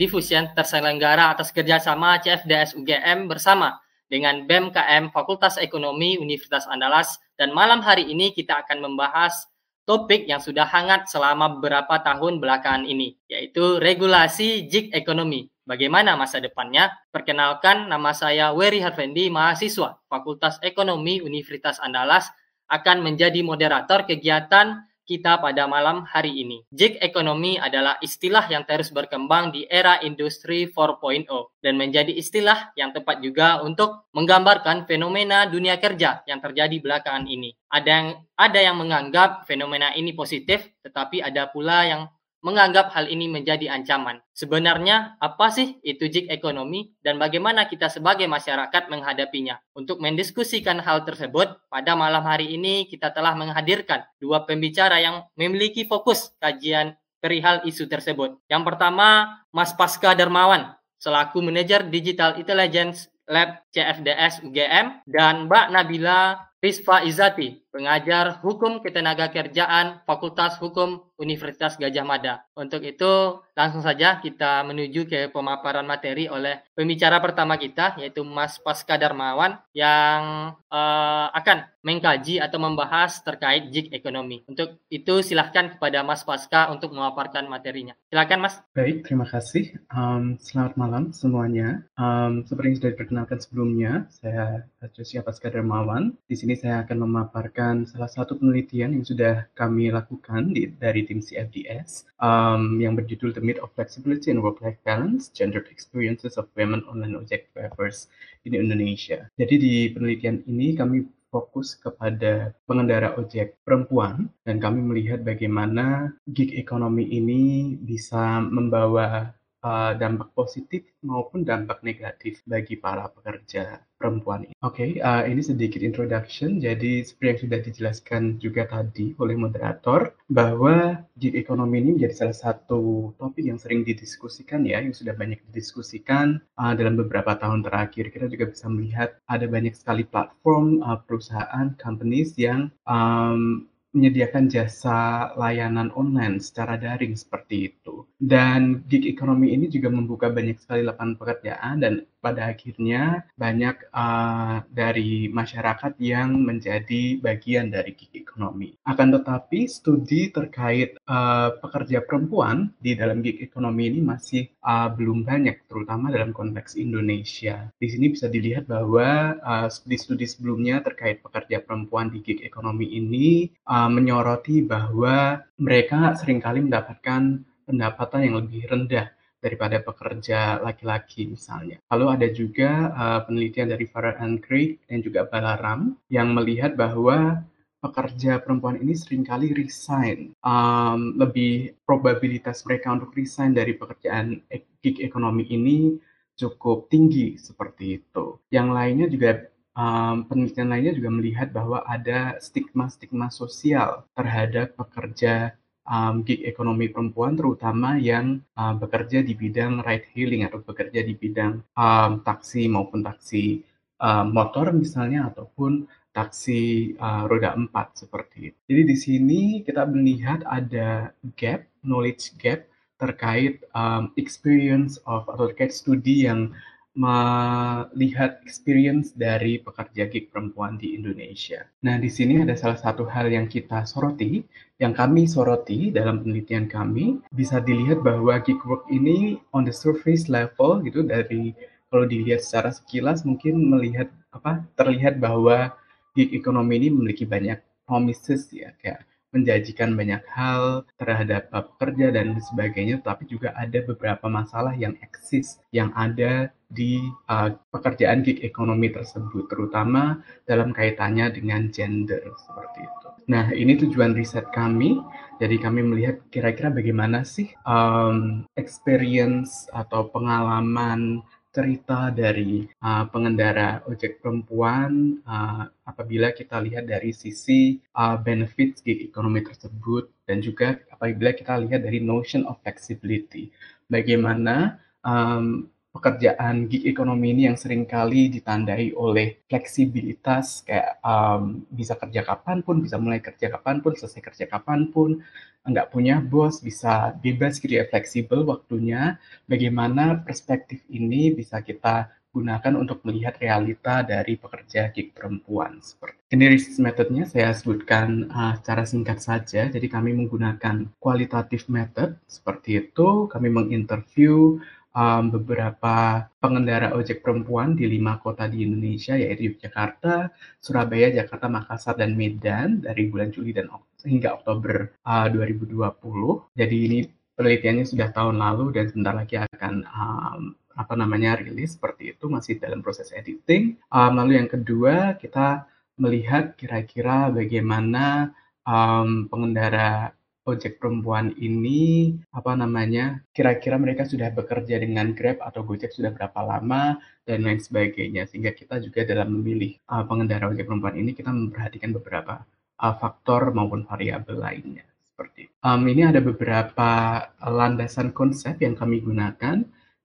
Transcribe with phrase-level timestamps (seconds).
[0.00, 3.76] Diffusion terselenggara atas kerjasama CFDS UGM bersama
[4.08, 7.20] dengan BMKM Fakultas Ekonomi Universitas Andalas.
[7.36, 9.44] Dan malam hari ini kita akan membahas
[9.88, 15.48] topik yang sudah hangat selama beberapa tahun belakangan ini, yaitu regulasi jig ekonomi.
[15.64, 16.90] Bagaimana masa depannya?
[17.14, 22.26] Perkenalkan, nama saya Wery Harvendi, mahasiswa Fakultas Ekonomi Universitas Andalas,
[22.66, 26.62] akan menjadi moderator kegiatan kita pada malam hari ini.
[26.70, 31.26] Gig economy adalah istilah yang terus berkembang di era industri 4.0
[31.58, 37.58] dan menjadi istilah yang tepat juga untuk menggambarkan fenomena dunia kerja yang terjadi belakangan ini.
[37.66, 42.02] Ada yang ada yang menganggap fenomena ini positif, tetapi ada pula yang
[42.40, 44.20] menganggap hal ini menjadi ancaman.
[44.32, 49.60] Sebenarnya, apa sih itu jig ekonomi dan bagaimana kita sebagai masyarakat menghadapinya?
[49.76, 55.84] Untuk mendiskusikan hal tersebut, pada malam hari ini kita telah menghadirkan dua pembicara yang memiliki
[55.84, 58.40] fokus kajian perihal isu tersebut.
[58.48, 66.50] Yang pertama, Mas Pasca Darmawan, selaku manajer Digital Intelligence Lab CFDS UGM, dan Mbak Nabila
[66.60, 72.44] Rizfa Izati, pengajar Hukum Ketenagakerjaan Fakultas Hukum Universitas Gajah Mada.
[72.52, 78.60] Untuk itu, langsung saja kita menuju ke pemaparan materi oleh pembicara pertama kita, yaitu Mas
[78.60, 84.44] Pasca Darmawan, yang uh, akan mengkaji atau membahas terkait jig ekonomi.
[84.44, 87.96] Untuk itu, silahkan kepada Mas Pasca untuk memaparkan materinya.
[88.12, 88.60] Silahkan, Mas.
[88.76, 89.76] Baik, terima kasih.
[89.92, 91.84] Um, selamat malam semuanya.
[91.96, 96.16] Um, seperti yang sudah diperkenalkan sebelumnya, saya Josia Pasca Darmawan.
[96.28, 101.04] Di sini ini saya akan memaparkan salah satu penelitian yang sudah kami lakukan di, dari
[101.04, 106.48] tim CFDS um, yang berjudul The Myth of Flexibility and Work-Life Balance, Gendered Experiences of
[106.56, 108.08] Women Online Object Drivers
[108.48, 109.28] in Indonesia.
[109.36, 116.58] Jadi di penelitian ini kami fokus kepada pengendara ojek perempuan dan kami melihat bagaimana gig
[116.58, 119.30] ekonomi ini bisa membawa
[119.64, 124.56] uh, dampak positif maupun dampak negatif bagi para pekerja perempuan ini.
[124.64, 126.56] Oke, okay, uh, ini sedikit introduction.
[126.56, 132.36] Jadi seperti yang sudah dijelaskan juga tadi oleh moderator bahwa gig ekonomi ini menjadi salah
[132.36, 138.08] satu topik yang sering didiskusikan ya, yang sudah banyak didiskusikan uh, dalam beberapa tahun terakhir.
[138.08, 145.30] Kita juga bisa melihat ada banyak sekali platform uh, perusahaan companies yang um, menyediakan jasa
[145.34, 148.06] layanan online secara daring seperti itu.
[148.20, 154.62] Dan gig ekonomi ini juga membuka banyak sekali lapangan pekerjaan dan pada akhirnya banyak uh,
[154.68, 158.76] dari masyarakat yang menjadi bagian dari gig ekonomi.
[158.84, 165.24] Akan tetapi studi terkait uh, pekerja perempuan di dalam gig ekonomi ini masih uh, belum
[165.24, 167.72] banyak, terutama dalam konteks Indonesia.
[167.80, 173.48] Di sini bisa dilihat bahwa uh, studi-studi sebelumnya terkait pekerja perempuan di gig ekonomi ini
[173.66, 181.80] uh, menyoroti bahwa mereka sering kali mendapatkan pendapatan yang lebih rendah daripada pekerja laki-laki misalnya.
[181.88, 187.42] Lalu ada juga uh, penelitian dari Farah and Craig dan juga Balaram yang melihat bahwa
[187.80, 190.36] pekerja perempuan ini sering kali resign.
[190.44, 194.44] Um, lebih probabilitas mereka untuk resign dari pekerjaan
[194.84, 195.96] gig ekonomi ini
[196.36, 198.40] cukup tinggi seperti itu.
[198.52, 199.30] Yang lainnya juga
[199.76, 207.38] um, penelitian lainnya juga melihat bahwa ada stigma-stigma sosial terhadap pekerja um, gig ekonomi perempuan
[207.38, 213.00] terutama yang uh, bekerja di bidang ride hailing atau bekerja di bidang um, taksi maupun
[213.04, 213.62] taksi
[214.00, 218.58] uh, motor misalnya ataupun taksi uh, roda empat seperti itu.
[218.66, 222.66] Jadi di sini kita melihat ada gap, knowledge gap
[223.00, 226.52] terkait um, experience of atau terkait studi yang
[226.90, 231.62] melihat experience dari pekerja gig perempuan di Indonesia.
[231.86, 234.42] Nah, di sini ada salah satu hal yang kita soroti,
[234.82, 240.26] yang kami soroti dalam penelitian kami, bisa dilihat bahwa gig work ini on the surface
[240.26, 241.54] level gitu dari
[241.90, 245.74] kalau dilihat secara sekilas mungkin melihat apa terlihat bahwa
[246.14, 252.98] gig ekonomi ini memiliki banyak promises ya kayak menjanjikan banyak hal terhadap pekerja dan sebagainya,
[253.02, 259.50] tapi juga ada beberapa masalah yang eksis yang ada di uh, pekerjaan gig ekonomi tersebut,
[259.50, 263.08] terutama dalam kaitannya dengan gender seperti itu.
[263.30, 264.98] Nah, ini tujuan riset kami.
[265.40, 274.22] Jadi kami melihat kira-kira bagaimana sih um, experience atau pengalaman cerita dari uh, pengendara ojek
[274.22, 281.34] perempuan uh, apabila kita lihat dari sisi uh, benefits gig ekonomi tersebut dan juga apabila
[281.34, 283.50] kita lihat dari notion of flexibility.
[283.90, 291.98] Bagaimana um, pekerjaan gig ekonomi ini yang sering kali ditandai oleh fleksibilitas kayak um, bisa
[291.98, 295.18] kerja kapan pun, bisa mulai kerja kapan pun, selesai kerja kapan pun,
[295.66, 299.18] nggak punya bos, bisa bebas gitu ya, fleksibel waktunya.
[299.50, 305.82] Bagaimana perspektif ini bisa kita gunakan untuk melihat realita dari pekerja gig perempuan.
[305.82, 309.66] Seperti research methodnya saya sebutkan uh, secara singkat saja.
[309.66, 313.26] Jadi kami menggunakan qualitative method seperti itu.
[313.26, 314.62] Kami menginterview
[314.94, 321.94] um, beberapa pengendara ojek perempuan di lima kota di Indonesia yaitu Yogyakarta, Surabaya, Jakarta, Makassar,
[321.98, 323.70] dan Medan dari bulan Juli dan
[324.02, 326.56] hingga Oktober uh, 2020.
[326.56, 326.98] Jadi ini
[327.36, 330.42] penelitiannya sudah tahun lalu dan sebentar lagi akan um,
[330.76, 333.76] apa namanya rilis seperti itu masih dalam proses editing.
[333.92, 335.68] Um, lalu yang kedua kita
[336.00, 338.32] melihat kira-kira bagaimana
[338.64, 340.16] um, pengendara
[340.48, 346.40] ojek perempuan ini apa namanya kira-kira mereka sudah bekerja dengan Grab atau Gojek sudah berapa
[346.40, 346.96] lama
[347.28, 348.24] dan lain sebagainya.
[348.24, 352.40] Sehingga kita juga dalam memilih uh, pengendara ojek perempuan ini kita memperhatikan beberapa
[352.80, 354.84] uh, faktor maupun variabel lainnya.
[355.04, 359.60] Seperti um, ini ada beberapa landasan konsep yang kami gunakan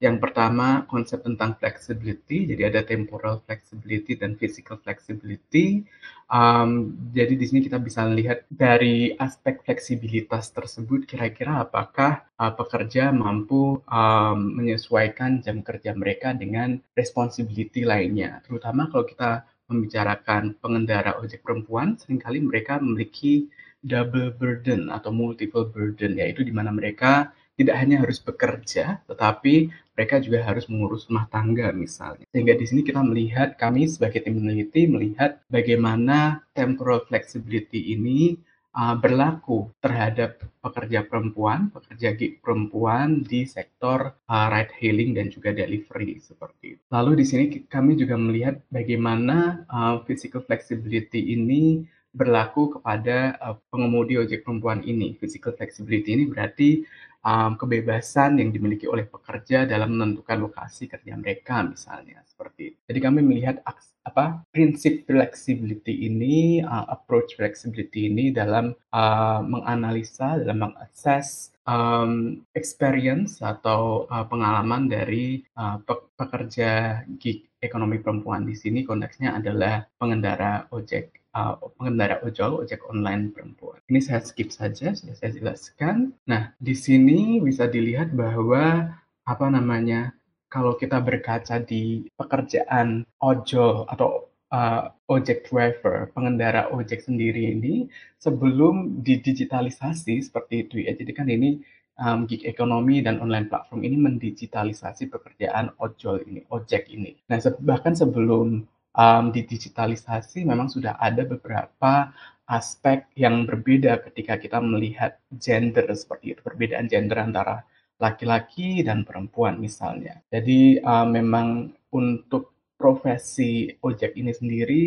[0.06, 5.82] yang pertama konsep tentang flexibility, jadi ada temporal flexibility dan physical flexibility.
[6.30, 13.10] Um, jadi di sini kita bisa lihat dari aspek fleksibilitas tersebut, kira-kira apakah uh, pekerja
[13.10, 18.46] mampu um, menyesuaikan jam kerja mereka dengan responsibility lainnya.
[18.46, 23.50] Terutama kalau kita membicarakan pengendara ojek perempuan, sering kali mereka memiliki
[23.82, 30.20] double burden atau multiple burden, yaitu di mana mereka tidak hanya harus bekerja, tetapi mereka
[30.20, 32.28] juga harus mengurus rumah tangga misalnya.
[32.30, 38.36] Sehingga di sini kita melihat, kami sebagai tim peneliti melihat bagaimana temporal flexibility ini
[38.76, 45.56] uh, berlaku terhadap pekerja perempuan, pekerja gig perempuan di sektor uh, ride hailing dan juga
[45.56, 46.84] delivery seperti itu.
[46.92, 54.16] Lalu di sini kami juga melihat bagaimana uh, physical flexibility ini berlaku kepada uh, pengemudi
[54.16, 55.16] ojek perempuan ini.
[55.20, 56.84] Physical flexibility ini berarti
[57.26, 62.80] um, kebebasan yang dimiliki oleh pekerja dalam menentukan lokasi kerja mereka misalnya seperti itu.
[62.86, 63.66] Jadi kami melihat
[64.06, 73.42] apa prinsip flexibility ini, uh, approach flexibility ini dalam uh, menganalisa, dalam mengakses um, experience
[73.42, 80.70] atau uh, pengalaman dari uh, pe pekerja gig ekonomi perempuan di sini konteksnya adalah pengendara
[80.70, 83.84] ojek uh, pengendara ojol, ojek online perempuan.
[83.92, 86.16] Ini saya skip saja, sudah saya jelaskan.
[86.26, 88.96] Nah, di sini bisa dilihat bahwa
[89.28, 90.16] apa namanya,
[90.48, 99.04] kalau kita berkaca di pekerjaan ojol atau uh, ojek driver, pengendara ojek sendiri ini sebelum
[99.04, 100.96] didigitalisasi seperti itu ya.
[100.96, 101.60] Jadi kan ini
[102.00, 107.20] um, gig ekonomi dan online platform ini mendigitalisasi pekerjaan ojol ini, ojek ini.
[107.28, 108.64] Nah, bahkan sebelum
[108.96, 112.16] um, digitalisasi memang sudah ada beberapa
[112.48, 117.66] aspek yang berbeda ketika kita melihat gender seperti itu, perbedaan gender antara
[117.98, 120.22] laki-laki dan perempuan misalnya.
[120.30, 124.84] Jadi uh, memang untuk profesi ojek ini sendiri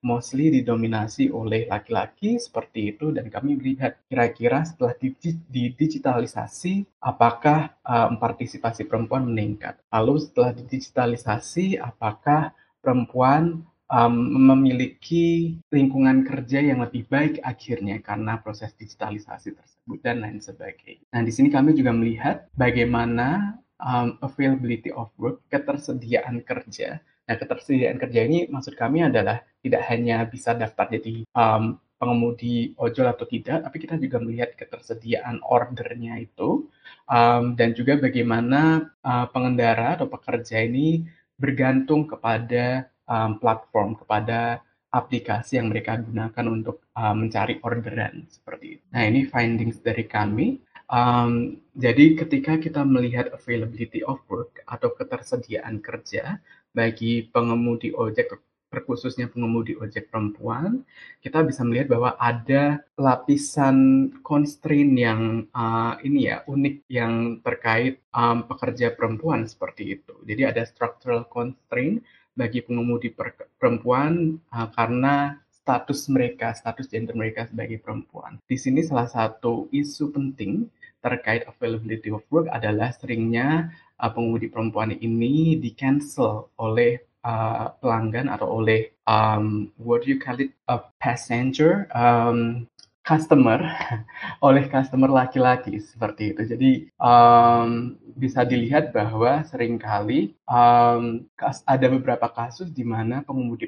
[0.00, 8.88] mostly didominasi oleh laki-laki seperti itu dan kami melihat kira-kira setelah didigitalisasi apakah um, partisipasi
[8.88, 9.76] perempuan meningkat.
[9.92, 14.14] Lalu setelah didigitalisasi apakah perempuan um,
[14.52, 21.04] memiliki lingkungan kerja yang lebih baik akhirnya karena proses digitalisasi tersebut dan lain sebagainya.
[21.12, 27.02] Nah, di sini kami juga melihat bagaimana um, availability of work, ketersediaan kerja.
[27.26, 33.12] Nah, ketersediaan kerja ini maksud kami adalah tidak hanya bisa daftar jadi um, pengemudi ojol
[33.12, 36.64] atau tidak, tapi kita juga melihat ketersediaan ordernya itu
[37.12, 41.04] um, dan juga bagaimana uh, pengendara atau pekerja ini
[41.40, 44.60] bergantung kepada um, platform, kepada
[44.92, 48.84] aplikasi yang mereka gunakan untuk um, mencari orderan seperti itu.
[48.92, 50.60] Nah ini findings dari kami.
[50.90, 56.42] Um, jadi ketika kita melihat availability of work atau ketersediaan kerja
[56.74, 58.34] bagi pengemudi ojek
[58.70, 60.86] terkhususnya pengemudi ojek perempuan,
[61.20, 68.46] kita bisa melihat bahwa ada lapisan constraint yang uh, ini ya unik yang terkait um,
[68.46, 70.14] pekerja perempuan seperti itu.
[70.24, 72.00] Jadi ada structural constraint
[72.38, 73.10] bagi pengemudi
[73.58, 78.38] perempuan uh, karena status mereka, status gender mereka sebagai perempuan.
[78.46, 83.72] Di sini salah satu isu penting terkait availability of work adalah seringnya
[84.08, 90.38] pengemudi perempuan ini di cancel oleh uh, pelanggan atau oleh um, what do you call
[90.40, 91.88] it a passenger.
[91.92, 92.68] Um,
[93.10, 93.58] customer
[94.46, 96.42] oleh customer laki-laki seperti itu.
[96.46, 96.70] Jadi
[97.02, 101.26] um, bisa dilihat bahwa sering kali um,
[101.66, 103.66] ada beberapa kasus di mana pengemudi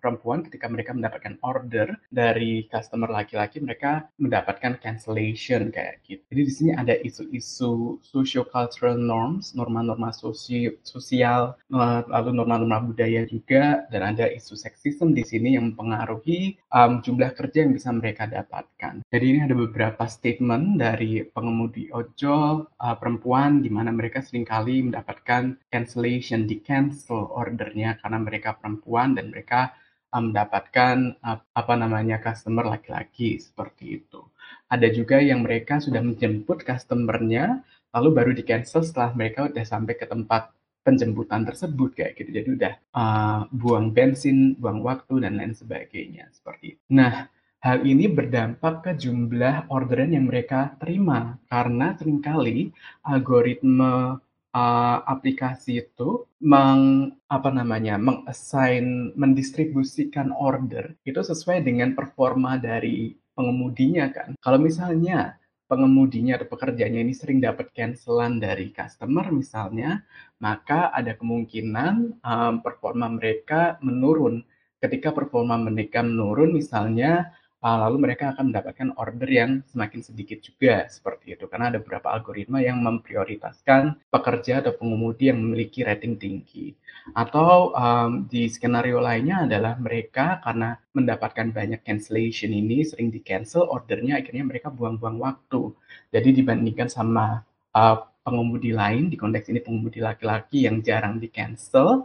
[0.00, 6.22] perempuan ketika mereka mendapatkan order dari customer laki-laki mereka mendapatkan cancellation kayak gitu.
[6.32, 14.30] Jadi di sini ada isu-isu socio-cultural norms, norma-norma sosial, lalu norma-norma budaya juga, dan ada
[14.30, 18.30] isu seksisme di sini yang mempengaruhi um, jumlah kerja yang bisa mereka
[18.78, 19.02] dapatkan.
[19.10, 24.86] Jadi ini ada beberapa statement dari pengemudi ojol uh, perempuan di mana mereka sering kali
[24.86, 29.74] mendapatkan cancellation, di cancel ordernya karena mereka perempuan dan mereka
[30.14, 34.22] uh, mendapatkan uh, apa namanya customer laki-laki seperti itu.
[34.70, 39.98] Ada juga yang mereka sudah menjemput customernya lalu baru di cancel setelah mereka sudah sampai
[39.98, 40.54] ke tempat
[40.86, 42.30] penjemputan tersebut kayak gitu.
[42.32, 46.82] Jadi udah uh, buang bensin, buang waktu dan lain sebagainya seperti itu.
[46.96, 47.28] Nah,
[47.58, 52.70] hal ini berdampak ke jumlah orderan yang mereka terima karena sering kali
[53.02, 54.22] algoritma
[54.54, 64.10] uh, aplikasi itu meng apa namanya mengassign mendistribusikan order itu sesuai dengan performa dari pengemudinya
[64.10, 64.34] kan.
[64.42, 65.38] Kalau misalnya
[65.70, 70.02] pengemudinya atau pekerjanya ini sering dapat cancelan dari customer misalnya,
[70.42, 74.42] maka ada kemungkinan um, performa mereka menurun.
[74.78, 81.34] Ketika performa mereka menurun misalnya lalu mereka akan mendapatkan order yang semakin sedikit juga seperti
[81.34, 81.50] itu.
[81.50, 86.78] Karena ada beberapa algoritma yang memprioritaskan pekerja atau pengemudi yang memiliki rating tinggi.
[87.18, 93.66] Atau um, di skenario lainnya adalah mereka karena mendapatkan banyak cancellation ini sering di cancel
[93.66, 95.74] ordernya akhirnya mereka buang-buang waktu.
[96.14, 97.42] Jadi dibandingkan sama
[97.74, 97.96] uh,
[98.28, 102.04] pengemudi lain di konteks ini pengemudi laki-laki yang jarang di cancel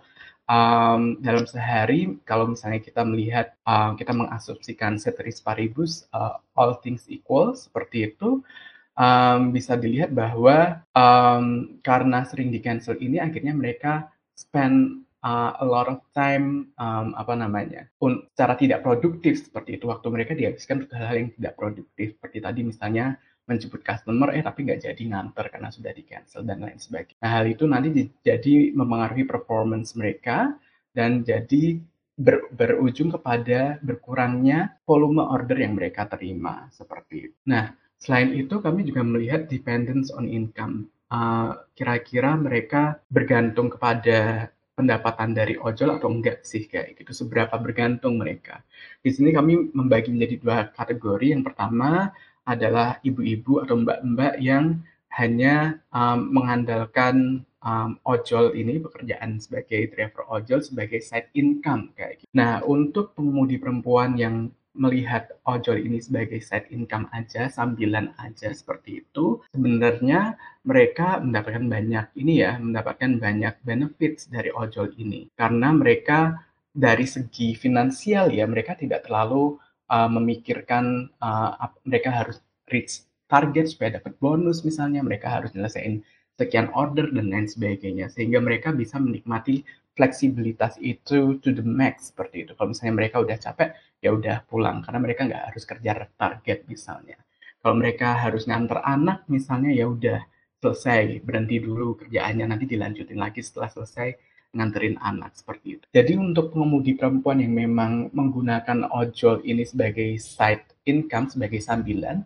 [0.54, 7.10] um, dalam sehari kalau misalnya kita melihat uh, kita mengasumsikan ceteris paribus uh, all things
[7.10, 8.46] equal seperti itu
[8.94, 15.66] um, bisa dilihat bahwa um, karena sering di cancel ini akhirnya mereka spend uh, a
[15.66, 19.90] lot of time um, apa namanya pun secara tidak produktif seperti itu.
[19.90, 24.64] Waktu mereka dihabiskan untuk hal-hal yang tidak produktif seperti tadi misalnya menjemput customer eh tapi
[24.64, 27.20] nggak jadi nganter karena sudah di cancel dan lain sebagainya.
[27.20, 27.90] Nah hal itu nanti
[28.24, 30.56] jadi mempengaruhi performance mereka
[30.96, 31.80] dan jadi
[32.16, 37.38] ber, berujung kepada berkurangnya volume order yang mereka terima seperti itu.
[37.50, 40.88] Nah selain itu kami juga melihat dependence on income.
[41.14, 48.18] Uh, kira-kira mereka bergantung kepada pendapatan dari ojol atau enggak sih kayak gitu seberapa bergantung
[48.18, 48.66] mereka
[49.06, 52.10] di sini kami membagi menjadi dua kategori yang pertama
[52.44, 54.84] adalah ibu-ibu atau mbak-mbak yang
[55.14, 62.30] hanya um, mengandalkan um, ojol ini pekerjaan sebagai driver ojol sebagai side income kayak gitu.
[62.34, 69.06] Nah, untuk pengemudi perempuan yang melihat ojol ini sebagai side income aja, sambilan aja seperti
[69.06, 70.34] itu, sebenarnya
[70.66, 75.30] mereka mendapatkan banyak ini ya, mendapatkan banyak benefits dari ojol ini.
[75.38, 76.42] Karena mereka
[76.74, 83.98] dari segi finansial ya, mereka tidak terlalu uh, memikirkan uh, mereka harus reach target supaya
[83.98, 86.06] dapat bonus misalnya mereka harus nyelesain
[86.38, 88.10] sekian order dan lain sebagainya.
[88.14, 92.52] Sehingga mereka bisa menikmati fleksibilitas itu to the max seperti itu.
[92.58, 93.70] Kalau misalnya mereka udah capek
[94.02, 97.18] ya udah pulang karena mereka nggak harus kerja target misalnya.
[97.64, 100.20] Kalau mereka harus nganter anak misalnya ya udah
[100.60, 104.16] selesai berhenti dulu kerjaannya nanti dilanjutin lagi setelah selesai
[104.54, 105.86] nganterin anak seperti itu.
[105.92, 112.22] Jadi untuk pengemudi perempuan yang memang menggunakan ojol ini sebagai side income, sebagai sambilan,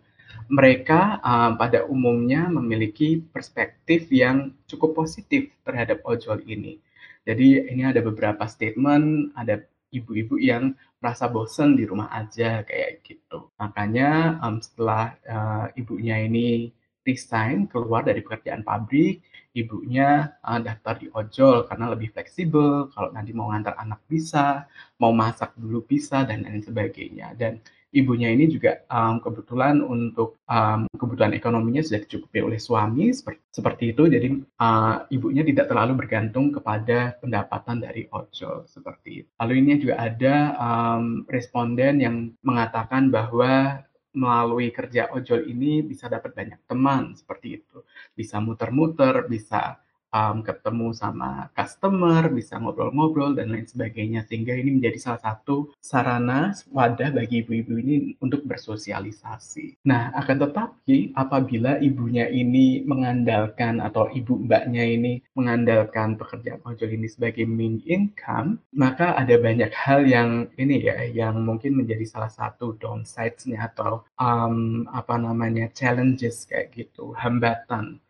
[0.48, 6.80] mereka uh, pada umumnya memiliki perspektif yang cukup positif terhadap ojol ini.
[7.28, 9.60] Jadi ini ada beberapa statement, ada
[9.92, 13.52] ibu-ibu yang merasa bosen di rumah aja kayak gitu.
[13.60, 16.72] Makanya um, setelah uh, ibunya ini
[17.08, 19.24] resign keluar dari pekerjaan pabrik,
[19.56, 22.92] ibunya uh, daftar di ojol karena lebih fleksibel.
[22.92, 24.68] Kalau nanti mau ngantar anak bisa,
[25.00, 27.32] mau masak dulu bisa dan lain sebagainya.
[27.32, 33.42] Dan ibunya ini juga um, kebetulan untuk um, kebutuhan ekonominya sudah dicukupi oleh suami seperti,
[33.48, 34.02] seperti itu.
[34.12, 34.28] Jadi
[34.60, 39.28] uh, ibunya tidak terlalu bergantung kepada pendapatan dari ojol seperti itu.
[39.40, 43.80] Lalu ini juga ada um, responden yang mengatakan bahwa
[44.18, 47.86] melalui kerja ojol ini bisa dapat banyak teman seperti itu.
[48.18, 49.78] Bisa muter-muter, bisa
[50.12, 54.24] um, ketemu sama customer, bisa ngobrol-ngobrol dan lain sebagainya.
[54.28, 59.84] Sehingga ini menjadi salah satu sarana wadah bagi ibu-ibu ini untuk bersosialisasi.
[59.88, 67.08] Nah, akan tetapi apabila ibunya ini mengandalkan atau ibu mbaknya ini mengandalkan pekerjaan ojol ini
[67.08, 72.76] sebagai main income, maka ada banyak hal yang ini ya, yang mungkin menjadi salah satu
[72.80, 78.00] downsides-nya atau um, apa namanya challenges kayak gitu, hambatan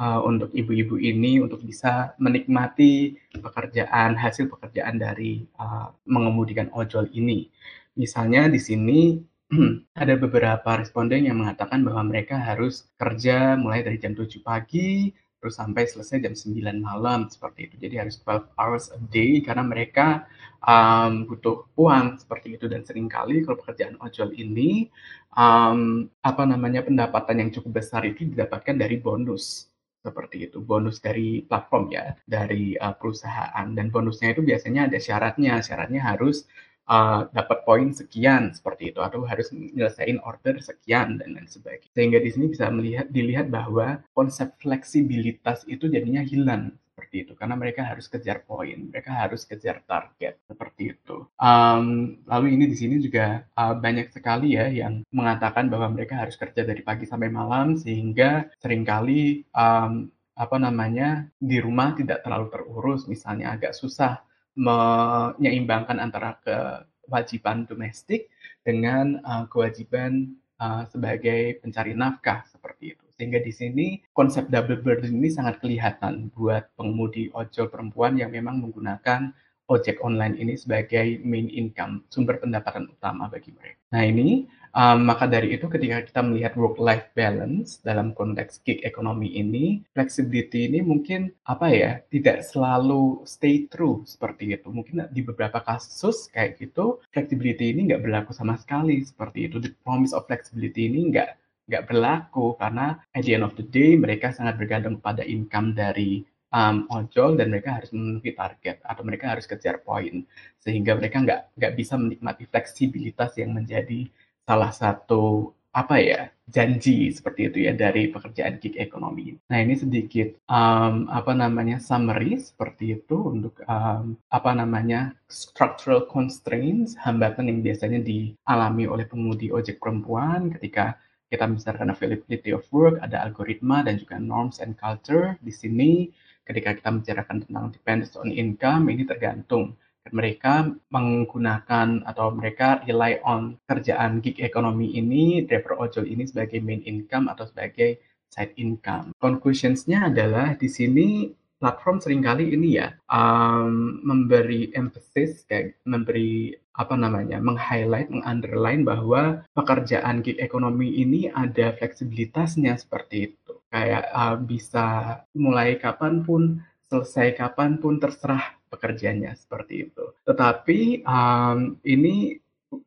[0.00, 7.48] uh, untuk ibu-ibu ini untuk bisa menikmati pekerjaan hasil pekerjaan dari uh, mengemudikan ojol ini.
[7.96, 9.00] Misalnya di sini
[10.02, 15.62] ada beberapa responden yang mengatakan bahwa mereka harus kerja mulai dari jam 7 pagi terus
[15.62, 17.74] sampai selesai jam 9 malam seperti itu.
[17.78, 20.26] Jadi harus 12 hours a day karena mereka
[20.64, 24.90] um, butuh uang seperti itu dan sering kali kalau pekerjaan ojol ini
[25.38, 29.70] um, apa namanya pendapatan yang cukup besar itu didapatkan dari bonus
[30.06, 33.66] seperti itu bonus dari platform ya dari uh, perusahaan.
[33.74, 35.58] Dan bonusnya itu biasanya ada syaratnya.
[35.58, 36.46] Syaratnya harus
[36.86, 39.02] uh, dapat poin sekian seperti itu.
[39.02, 41.90] Atau harus menyelesaikan order sekian dan lain sebagainya.
[41.90, 47.32] Sehingga di sini bisa melihat dilihat bahwa konsep fleksibilitas itu jadinya hilang seperti itu.
[47.36, 51.28] Karena mereka harus kejar poin mereka harus kejar target seperti itu.
[51.36, 56.40] Um, lalu ini di sini juga uh, banyak sekali ya yang mengatakan bahwa mereka harus
[56.40, 62.48] kerja dari pagi sampai malam sehingga sering kali um, apa namanya di rumah tidak terlalu
[62.48, 64.24] terurus misalnya agak susah
[64.56, 68.32] menyeimbangkan antara kewajiban domestik
[68.64, 75.16] dengan uh, kewajiban uh, sebagai pencari nafkah seperti itu sehingga di sini konsep double burden
[75.16, 79.32] ini sangat kelihatan buat pengemudi ojol perempuan yang memang menggunakan
[79.66, 83.82] ojek online ini sebagai main income, sumber pendapatan utama bagi mereka.
[83.90, 89.34] Nah ini, um, maka dari itu ketika kita melihat work-life balance dalam konteks gig ekonomi
[89.34, 94.70] ini, flexibility ini mungkin apa ya, tidak selalu stay true seperti itu.
[94.70, 99.58] Mungkin di beberapa kasus kayak gitu, flexibility ini nggak berlaku sama sekali seperti itu.
[99.58, 103.98] The promise of flexibility ini nggak nggak berlaku karena at the end of the day
[103.98, 106.22] mereka sangat bergantung pada income dari
[106.54, 110.22] um, ojol dan mereka harus memenuhi target atau mereka harus kejar poin
[110.62, 114.06] sehingga mereka nggak nggak bisa menikmati fleksibilitas yang menjadi
[114.46, 119.36] salah satu apa ya janji seperti itu ya dari pekerjaan gig ekonomi.
[119.52, 126.96] Nah ini sedikit um, apa namanya summary seperti itu untuk um, apa namanya structural constraints
[126.96, 133.22] hambatan yang biasanya dialami oleh pengemudi ojek perempuan ketika kita membicarakan availability of work, ada
[133.26, 135.34] algoritma dan juga norms and culture.
[135.42, 136.10] Di sini
[136.46, 139.74] ketika kita membicarakan tentang dependence on income, ini tergantung
[140.14, 146.78] mereka menggunakan atau mereka rely on kerjaan gig ekonomi ini, driver ojol ini sebagai main
[146.86, 147.98] income atau sebagai
[148.30, 149.10] side income.
[149.18, 156.94] Conclusionsnya adalah di sini platform sering kali ini ya um, memberi emphasis kayak memberi apa
[156.94, 163.52] namanya meng-highlight, meng-underline bahwa pekerjaan gig ekonomi ini ada fleksibilitasnya seperti itu.
[163.72, 164.86] Kayak uh, bisa
[165.32, 166.60] mulai kapan pun,
[166.92, 170.04] selesai kapan pun, terserah pekerjaannya seperti itu.
[170.28, 172.36] Tetapi um, ini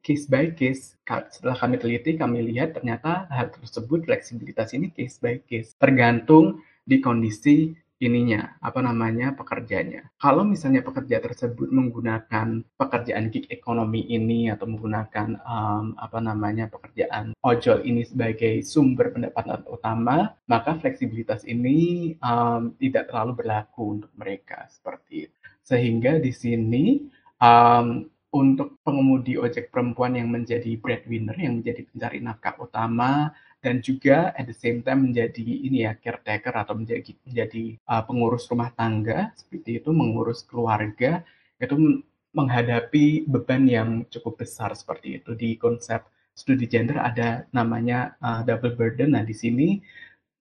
[0.06, 0.94] case by case.
[1.34, 5.74] Setelah kami teliti, kami lihat ternyata hal tersebut fleksibilitas ini case by case.
[5.82, 10.08] Tergantung di kondisi ininya, apa namanya, pekerjanya.
[10.16, 17.36] Kalau misalnya pekerja tersebut menggunakan pekerjaan gig ekonomi ini atau menggunakan um, apa namanya pekerjaan
[17.44, 24.66] ojol ini sebagai sumber pendapatan utama, maka fleksibilitas ini um, tidak terlalu berlaku untuk mereka
[24.72, 25.38] seperti itu.
[25.68, 26.86] Sehingga di sini
[27.44, 34.32] um, untuk pengemudi ojek perempuan yang menjadi breadwinner, yang menjadi pencari nafkah utama, dan juga
[34.40, 39.36] at the same time menjadi ini ya caretaker atau menjadi menjadi uh, pengurus rumah tangga
[39.36, 41.24] seperti itu mengurus keluarga
[41.60, 41.76] itu
[42.32, 45.36] menghadapi beban yang cukup besar seperti itu.
[45.36, 49.12] Di konsep studi gender ada namanya uh, double burden.
[49.18, 49.84] Nah di sini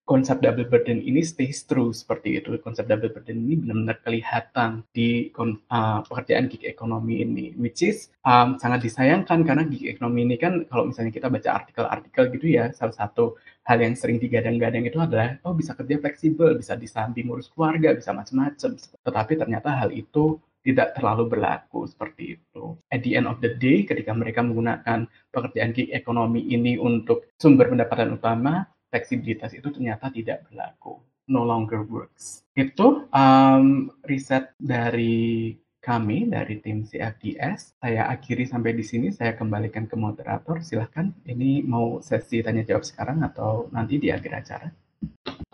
[0.09, 2.57] konsep double burden ini stays true seperti itu.
[2.65, 8.57] Konsep double burden ini benar-benar kelihatan di uh, pekerjaan gig ekonomi ini, which is um,
[8.57, 12.97] sangat disayangkan karena gig ekonomi ini kan kalau misalnya kita baca artikel-artikel gitu ya, salah
[12.97, 13.37] satu
[13.69, 18.17] hal yang sering digadang-gadang itu adalah oh bisa kerja fleksibel, bisa disambi ngurus keluarga, bisa
[18.17, 18.81] macam-macam.
[18.81, 22.77] Tetapi ternyata hal itu tidak terlalu berlaku seperti itu.
[22.89, 27.69] At the end of the day, ketika mereka menggunakan pekerjaan gig ekonomi ini untuk sumber
[27.73, 32.45] pendapatan utama, fleksibilitas itu ternyata tidak berlaku, no longer works.
[32.57, 37.81] Itu um, riset dari kami dari tim CFDS.
[37.81, 39.09] Saya akhiri sampai di sini.
[39.09, 40.61] Saya kembalikan ke moderator.
[40.61, 41.15] Silahkan.
[41.25, 44.69] Ini mau sesi tanya jawab sekarang atau nanti di akhir acara?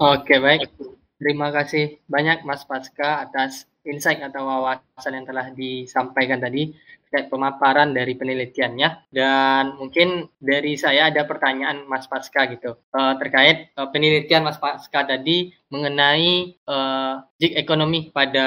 [0.01, 0.66] Oke baik.
[1.20, 6.73] Terima kasih banyak Mas Pasca atas insight atau wawasan yang telah disampaikan tadi
[7.14, 13.70] terkait pemaparan dari penelitiannya dan mungkin dari saya ada pertanyaan Mas Pasca gitu uh, terkait
[13.79, 18.47] uh, penelitian Mas Pasca tadi mengenai uh, gig ekonomi pada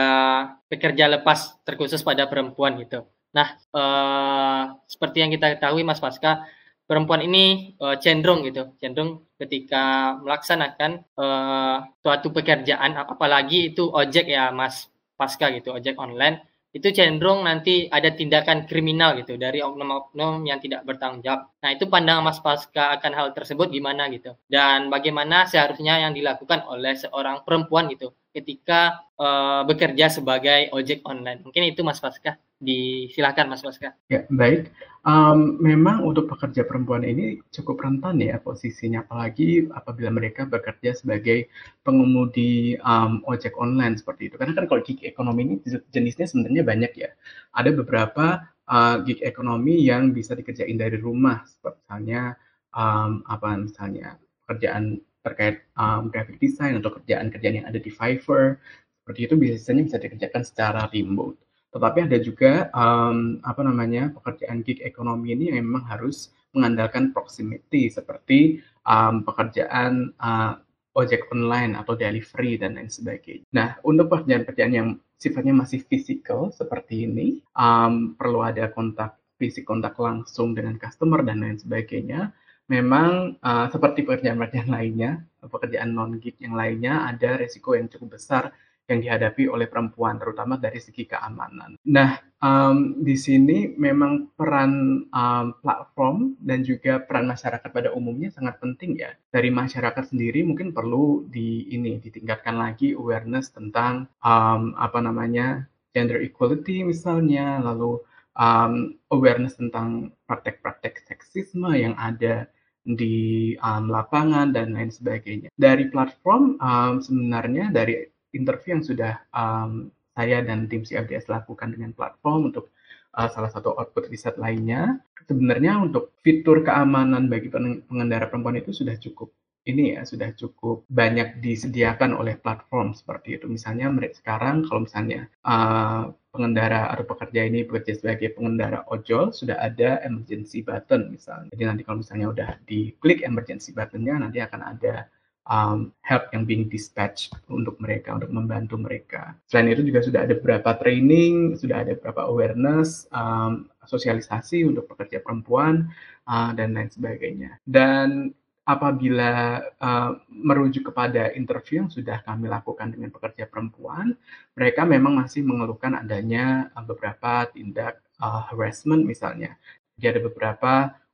[0.68, 3.08] pekerja lepas terkhusus pada perempuan gitu.
[3.32, 6.44] Nah, uh, seperti yang kita ketahui Mas Pasca
[6.88, 14.50] perempuan ini uh, cenderung gitu, cenderung ketika melaksanakan uh, suatu pekerjaan, apalagi itu ojek ya
[14.56, 20.62] Mas Pasca gitu, ojek online, itu cenderung nanti ada tindakan kriminal gitu dari oknum-oknum yang
[20.62, 21.50] tidak bertanggung jawab.
[21.58, 26.70] Nah itu pandangan Mas Pasca akan hal tersebut gimana gitu, dan bagaimana seharusnya yang dilakukan
[26.70, 31.42] oleh seorang perempuan gitu ketika uh, bekerja sebagai ojek online.
[31.42, 32.38] Mungkin itu Mas Pasca.
[32.58, 33.94] Disilakan Mas Pasca.
[34.10, 34.74] Ya, baik.
[35.06, 41.48] Um, memang untuk pekerja perempuan ini cukup rentan ya posisinya, apalagi apabila mereka bekerja sebagai
[41.86, 44.36] pengemudi um, ojek online seperti itu.
[44.42, 45.56] Karena kan kalau gig ekonomi ini
[45.94, 47.14] jenisnya sebenarnya banyak ya.
[47.54, 52.36] Ada beberapa uh, gig ekonomi yang bisa dikerjain dari rumah, seperti misalnya
[52.74, 58.60] um, apa misalnya pekerjaan terkait um, graphic design atau kerjaan-kerjaan yang ada di Fiverr
[59.04, 61.47] seperti itu biasanya bisa dikerjakan secara remote.
[61.72, 67.92] Tetapi ada juga um, apa namanya pekerjaan gig ekonomi ini yang memang harus mengandalkan proximity
[67.92, 70.58] seperti um, pekerjaan uh,
[70.98, 73.46] ojek online atau delivery dan lain sebagainya.
[73.54, 74.90] Nah, untuk pekerjaan-pekerjaan yang
[75.22, 81.46] sifatnya masih physical seperti ini, um, perlu ada kontak fisik, kontak langsung dengan customer dan
[81.46, 82.34] lain sebagainya.
[82.68, 88.52] Memang uh, seperti pekerjaan-pekerjaan lainnya, pekerjaan non-gig yang lainnya ada resiko yang cukup besar
[88.88, 91.76] yang dihadapi oleh perempuan, terutama dari segi keamanan.
[91.92, 98.58] Nah, um, di sini memang peran um, platform dan juga peran masyarakat pada umumnya sangat
[98.64, 99.12] penting ya.
[99.30, 106.24] Dari masyarakat sendiri mungkin perlu di ini ditingkatkan lagi awareness tentang um, apa namanya gender
[106.24, 108.00] equality misalnya, lalu
[108.40, 112.48] um, awareness tentang praktek-praktek seksisme yang ada
[112.88, 115.52] di um, lapangan dan lain sebagainya.
[115.60, 121.94] Dari platform um, sebenarnya dari interview yang sudah um, saya dan tim CFDS lakukan dengan
[121.94, 122.74] platform untuk
[123.18, 128.98] uh, salah satu output riset lainnya, sebenarnya untuk fitur keamanan bagi pengendara perempuan itu sudah
[128.98, 129.30] cukup
[129.68, 133.52] ini ya sudah cukup banyak disediakan oleh platform seperti itu.
[133.52, 140.00] Misalnya sekarang kalau misalnya uh, pengendara atau pekerja ini bekerja sebagai pengendara ojol sudah ada
[140.08, 141.52] emergency button misalnya.
[141.52, 145.12] Jadi nanti kalau misalnya udah diklik emergency buttonnya nanti akan ada
[145.48, 149.34] um, help yang being dispatch untuk mereka, untuk membantu mereka.
[149.48, 155.24] Selain itu juga sudah ada beberapa training, sudah ada beberapa awareness, um, sosialisasi untuk pekerja
[155.24, 155.88] perempuan,
[156.28, 157.58] uh, dan lain sebagainya.
[157.64, 158.36] Dan
[158.68, 164.12] apabila uh, merujuk kepada interview yang sudah kami lakukan dengan pekerja perempuan,
[164.60, 169.56] mereka memang masih mengeluhkan adanya uh, beberapa tindak uh, harassment misalnya.
[169.96, 170.74] Jadi ada beberapa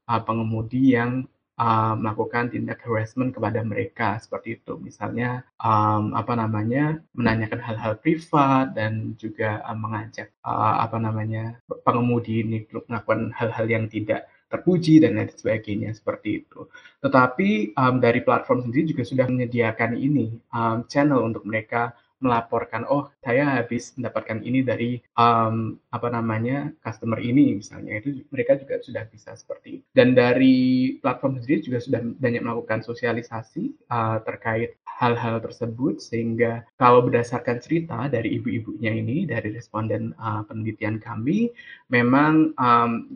[0.09, 4.77] uh, pengemudi yang uh, melakukan tindak harassment kepada mereka seperti itu.
[4.81, 12.41] Misalnya um, apa namanya menanyakan hal-hal privat dan juga um, mengajak uh, apa namanya pengemudi
[12.45, 12.57] ini
[12.89, 16.69] melakukan hal-hal yang tidak terpuji dan lain sebagainya seperti itu.
[17.01, 23.11] Tetapi um, dari platform sendiri juga sudah menyediakan ini um, channel untuk mereka melaporkan oh
[23.19, 27.99] saya habis mendapatkan ini dari um, apa namanya customer ini misalnya.
[27.99, 29.85] Itu mereka juga sudah bisa seperti itu.
[29.91, 35.99] Dan dari platform sendiri juga sudah banyak melakukan sosialisasi uh, terkait hal-hal tersebut.
[35.99, 41.51] Sehingga kalau berdasarkan cerita dari ibu-ibunya ini dari responden uh, penelitian kami
[41.91, 42.55] memang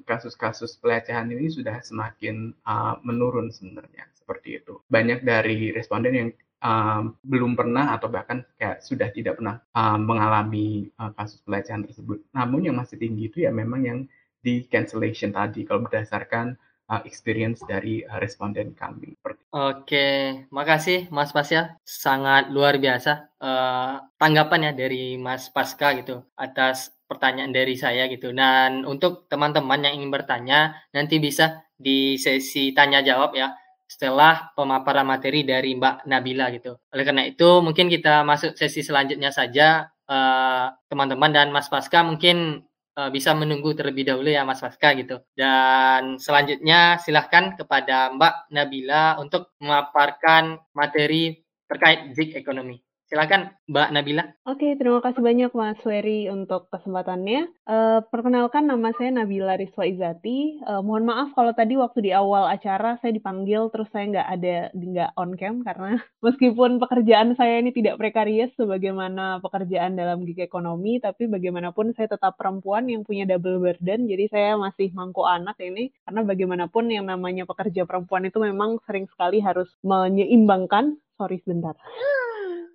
[0.05, 4.05] kasus-kasus um, pelecehan ini sudah semakin uh, menurun sebenarnya.
[4.11, 4.83] Seperti itu.
[4.91, 6.29] Banyak dari responden yang
[6.61, 12.21] um, belum pernah atau bahkan kayak sudah tidak pernah um, mengalami uh, kasus pelecehan tersebut.
[12.33, 13.99] Namun yang masih tinggi itu ya memang yang
[14.41, 16.55] di cancellation tadi kalau berdasarkan
[16.87, 19.15] uh, experience dari uh, responden kami.
[19.51, 26.93] Oke, makasih Mas Pasya, sangat luar biasa uh, tanggapan ya dari Mas Pasca gitu atas
[27.07, 28.31] pertanyaan dari saya gitu.
[28.35, 33.53] Dan untuk teman-teman yang ingin bertanya nanti bisa di sesi tanya jawab ya
[33.87, 36.75] setelah pemaparan materi dari Mbak Nabila gitu.
[36.91, 42.03] Oleh karena itu mungkin kita masuk sesi selanjutnya saja eh, teman-teman uh, dan Mas Pasca
[42.03, 42.67] mungkin
[42.99, 45.23] uh, bisa menunggu terlebih dahulu ya Mas Pasca gitu.
[45.33, 51.39] Dan selanjutnya silahkan kepada Mbak Nabila untuk memaparkan materi
[51.71, 52.86] terkait gig ekonomi.
[53.07, 54.23] Silakan Mbak Nabila.
[54.43, 57.47] Oke, terima kasih banyak Mas Wery untuk kesempatannya.
[57.63, 60.59] Uh, perkenalkan nama saya Nabila Rizwa Izati.
[60.67, 64.55] Uh, mohon maaf kalau tadi waktu di awal acara saya dipanggil terus saya nggak ada
[64.75, 70.99] nggak on cam karena meskipun pekerjaan saya ini tidak prekarius sebagaimana pekerjaan dalam gig ekonomi,
[70.99, 74.11] tapi bagaimanapun saya tetap perempuan yang punya double burden.
[74.11, 79.07] Jadi saya masih mangku anak ini karena bagaimanapun yang namanya pekerja perempuan itu memang sering
[79.07, 80.99] sekali harus menyeimbangkan.
[81.15, 81.79] Sorry sebentar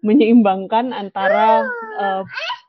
[0.02, 1.66] menyeimbangkan antara
[1.98, 2.22] uh,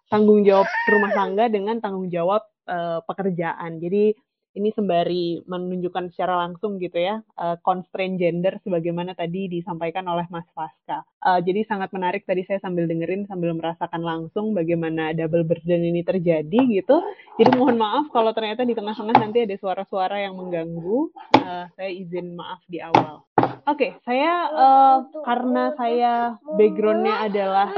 [0.08, 3.82] tanggung jawab rumah tangga dengan tanggung jawab uh, pekerjaan.
[3.82, 4.14] Jadi
[4.54, 10.46] ini sembari menunjukkan secara langsung gitu ya uh, constraint gender sebagaimana tadi disampaikan oleh Mas
[10.54, 11.02] Faska.
[11.26, 16.06] Uh, jadi sangat menarik tadi saya sambil dengerin sambil merasakan langsung bagaimana double burden ini
[16.06, 17.02] terjadi gitu.
[17.42, 21.10] Jadi mohon maaf kalau ternyata di tengah-tengah nanti ada suara-suara yang mengganggu.
[21.42, 23.26] Uh, saya izin maaf di awal.
[23.64, 27.72] Oke, okay, saya uh, karena saya backgroundnya adalah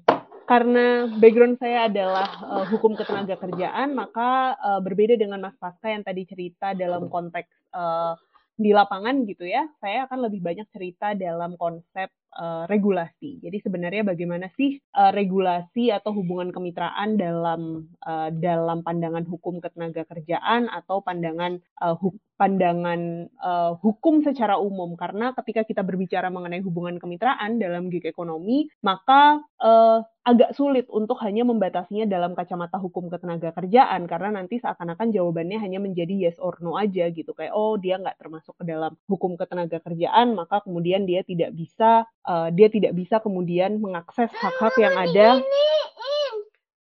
[0.45, 6.05] Karena background saya adalah uh, hukum ketenaga kerjaan, maka uh, berbeda dengan Mas Pasca yang
[6.05, 8.13] tadi cerita dalam konteks uh,
[8.53, 13.39] di lapangan gitu ya, saya akan lebih banyak cerita dalam konsep uh, regulasi.
[13.39, 20.03] Jadi sebenarnya bagaimana sih uh, regulasi atau hubungan kemitraan dalam uh, dalam pandangan hukum ketenaga
[20.05, 24.99] kerjaan atau pandangan uh, hu pandangan uh, hukum secara umum?
[24.99, 31.21] Karena ketika kita berbicara mengenai hubungan kemitraan dalam gig ekonomi maka uh, agak sulit untuk
[31.21, 36.57] hanya membatasinya dalam kacamata hukum ketenaga kerjaan karena nanti seakan-akan jawabannya hanya menjadi yes or
[36.65, 37.31] no aja gitu.
[37.37, 42.09] Kayak oh dia nggak termasuk ke dalam hukum ketenaga kerjaan maka kemudian dia tidak bisa
[42.27, 45.27] uh, dia tidak bisa kemudian mengakses hak-hak yang ada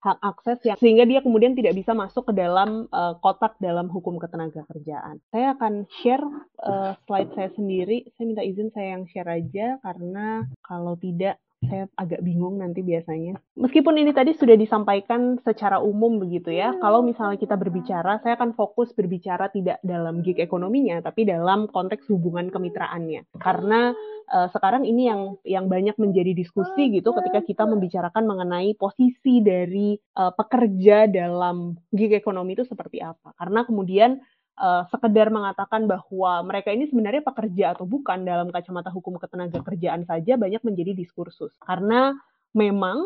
[0.02, 4.18] hak akses yang sehingga dia kemudian tidak bisa masuk ke dalam uh, kotak dalam hukum
[4.18, 5.22] ketenaga kerjaan.
[5.30, 6.26] Saya akan share
[6.66, 8.10] uh, slide saya sendiri.
[8.18, 13.38] Saya minta izin saya yang share aja karena kalau tidak saya agak bingung nanti biasanya.
[13.54, 18.54] Meskipun ini tadi sudah disampaikan secara umum begitu ya, kalau misalnya kita berbicara, saya akan
[18.58, 23.28] fokus berbicara tidak dalam gig ekonominya, tapi dalam konteks hubungan kemitraannya.
[23.38, 23.94] Karena
[24.32, 29.94] uh, sekarang ini yang yang banyak menjadi diskusi gitu ketika kita membicarakan mengenai posisi dari
[30.18, 33.34] uh, pekerja dalam gig ekonomi itu seperti apa.
[33.38, 34.18] Karena kemudian
[34.58, 40.04] uh, sekedar mengatakan bahwa mereka ini sebenarnya pekerja atau bukan dalam kacamata hukum ketenaga kerjaan
[40.04, 41.54] saja banyak menjadi diskursus.
[41.62, 42.12] Karena
[42.52, 43.00] memang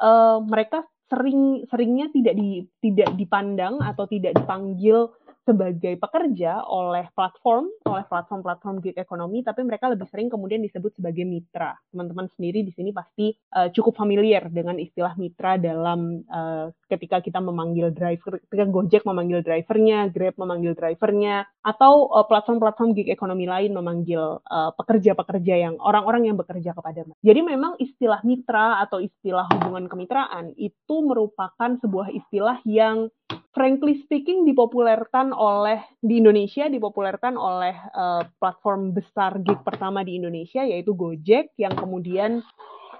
[0.00, 5.10] uh, mereka sering seringnya tidak di, tidak dipandang atau tidak dipanggil
[5.44, 11.24] sebagai pekerja oleh platform, oleh platform-platform gig ekonomi, tapi mereka lebih sering kemudian disebut sebagai
[11.24, 11.74] mitra.
[11.90, 17.40] Teman-teman sendiri di sini pasti uh, cukup familiar dengan istilah mitra dalam uh, ketika kita
[17.40, 23.72] memanggil driver, ketika Gojek memanggil drivernya, Grab memanggil drivernya, atau uh, platform-platform gig ekonomi lain
[23.72, 24.42] memanggil
[24.76, 27.20] pekerja-pekerja uh, yang orang-orang yang bekerja kepada mereka.
[27.20, 33.08] Jadi memang istilah mitra atau istilah hubungan kemitraan itu merupakan sebuah istilah yang
[33.54, 40.62] frankly speaking dipopulerkan oleh di Indonesia dipopulerkan oleh uh, platform besar gig pertama di Indonesia
[40.62, 42.42] yaitu Gojek yang kemudian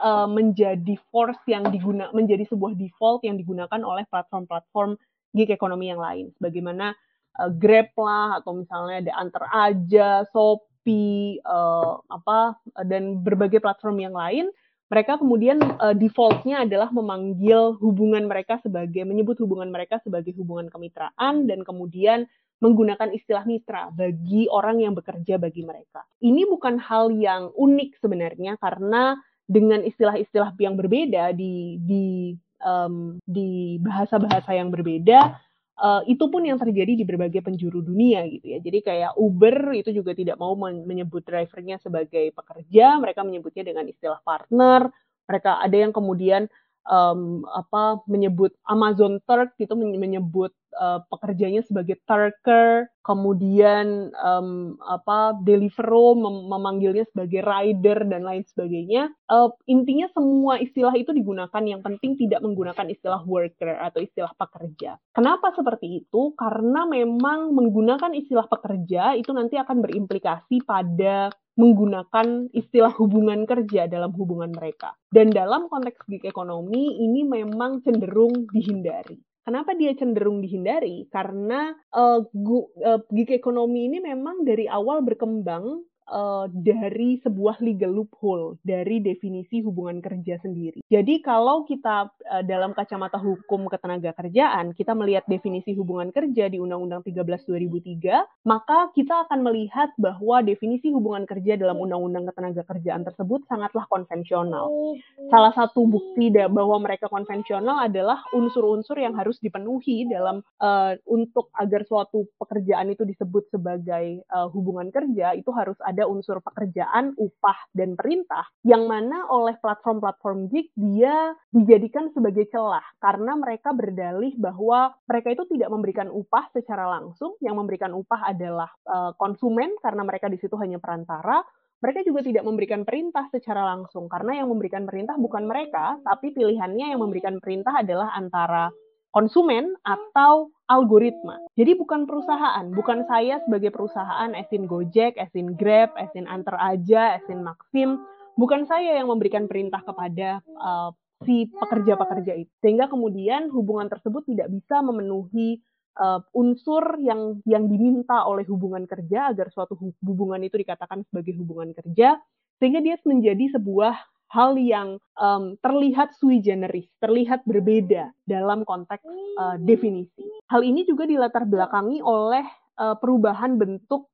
[0.01, 4.97] uh, menjadi force yang diguna menjadi sebuah default yang digunakan oleh platform-platform
[5.37, 6.33] gig ekonomi yang lain.
[6.39, 6.97] Sebagaimana
[7.39, 14.17] uh, Grab lah atau misalnya ada Antar Aja, Shopee uh, apa dan berbagai platform yang
[14.17, 14.49] lain
[14.91, 21.47] mereka kemudian uh, defaultnya adalah memanggil hubungan mereka sebagai menyebut hubungan mereka sebagai hubungan kemitraan
[21.47, 22.27] dan kemudian
[22.61, 26.05] menggunakan istilah mitra bagi orang yang bekerja bagi mereka.
[26.21, 29.17] Ini bukan hal yang unik sebenarnya karena
[29.49, 35.41] dengan istilah-istilah yang berbeda di di um, di bahasa-bahasa yang berbeda
[35.81, 38.59] uh, itu pun yang terjadi di berbagai penjuru dunia gitu ya.
[38.61, 44.21] Jadi kayak Uber itu juga tidak mau menyebut drivernya sebagai pekerja, mereka menyebutnya dengan istilah
[44.21, 44.93] partner.
[45.27, 46.47] Mereka ada yang kemudian
[46.85, 56.15] um, apa menyebut Amazon Turk gitu menyebut uh, pekerjanya sebagai Turker, kemudian um, apa Deliveroo
[56.15, 59.11] mem memanggilnya sebagai rider dan lain sebagainya.
[59.27, 65.01] Uh, intinya semua istilah itu digunakan yang penting tidak menggunakan istilah worker atau istilah pekerja.
[65.15, 66.35] Kenapa seperti itu?
[66.37, 74.17] Karena memang menggunakan istilah pekerja itu nanti akan berimplikasi pada menggunakan istilah hubungan kerja dalam
[74.17, 74.97] hubungan mereka.
[75.13, 79.21] Dan dalam konteks gig ekonomi ini memang cenderung dihindari.
[79.41, 81.09] Kenapa dia cenderung dihindari?
[81.09, 88.59] Karena uh, uh, gig ekonomi ini memang dari awal berkembang uh, dari sebuah legal loophole
[88.67, 90.83] dari definisi hubungan kerja sendiri.
[90.91, 96.59] Jadi kalau kita uh, dalam kacamata hukum ketenaga kerjaan, kita melihat definisi hubungan kerja di
[96.59, 103.07] Undang-Undang 13 2003, maka kita akan melihat bahwa definisi hubungan kerja dalam Undang-Undang ketenaga kerjaan
[103.07, 104.97] tersebut sangatlah konvensional.
[105.31, 111.85] Salah satu bukti bahwa mereka konvensional adalah unsur-unsur yang harus dipenuhi dalam uh, untuk agar
[111.85, 117.97] suatu pekerjaan itu disebut sebagai uh, hubungan kerja itu harus ada unsur pekerjaan, upah dan
[117.99, 122.85] perintah yang mana oleh platform-platform gig dia dijadikan sebagai celah.
[123.03, 128.71] Karena mereka berdalih bahwa mereka itu tidak memberikan upah secara langsung, yang memberikan upah adalah
[128.87, 131.43] uh, konsumen karena mereka di situ hanya perantara.
[131.81, 134.05] Mereka juga tidak memberikan perintah secara langsung.
[134.13, 138.69] Karena yang memberikan perintah bukan mereka, tapi pilihannya yang memberikan perintah adalah antara
[139.11, 141.43] konsumen atau algoritma.
[141.59, 147.43] Jadi bukan perusahaan, bukan saya sebagai perusahaan esin Gojek, esin Grab, esin Antar Aja, esin
[147.43, 147.99] Maxim,
[148.39, 150.95] bukan saya yang memberikan perintah kepada uh,
[151.27, 152.53] si pekerja-pekerja itu.
[152.63, 155.59] Sehingga kemudian hubungan tersebut tidak bisa memenuhi
[155.99, 159.75] uh, unsur yang yang diminta oleh hubungan kerja agar suatu
[160.07, 162.17] hubungan itu dikatakan sebagai hubungan kerja
[162.61, 163.97] sehingga dia menjadi sebuah
[164.31, 169.03] hal yang um, terlihat sui generis, terlihat berbeda dalam konteks
[169.37, 170.23] uh, definisi.
[170.47, 172.47] Hal ini juga dilatar belakangi oleh
[172.79, 174.07] uh, perubahan bentuk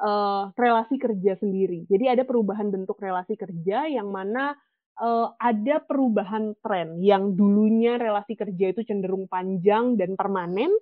[0.00, 1.84] uh, relasi kerja sendiri.
[1.84, 4.56] Jadi ada perubahan bentuk relasi kerja yang mana
[4.98, 10.72] uh, ada perubahan tren yang dulunya relasi kerja itu cenderung panjang dan permanen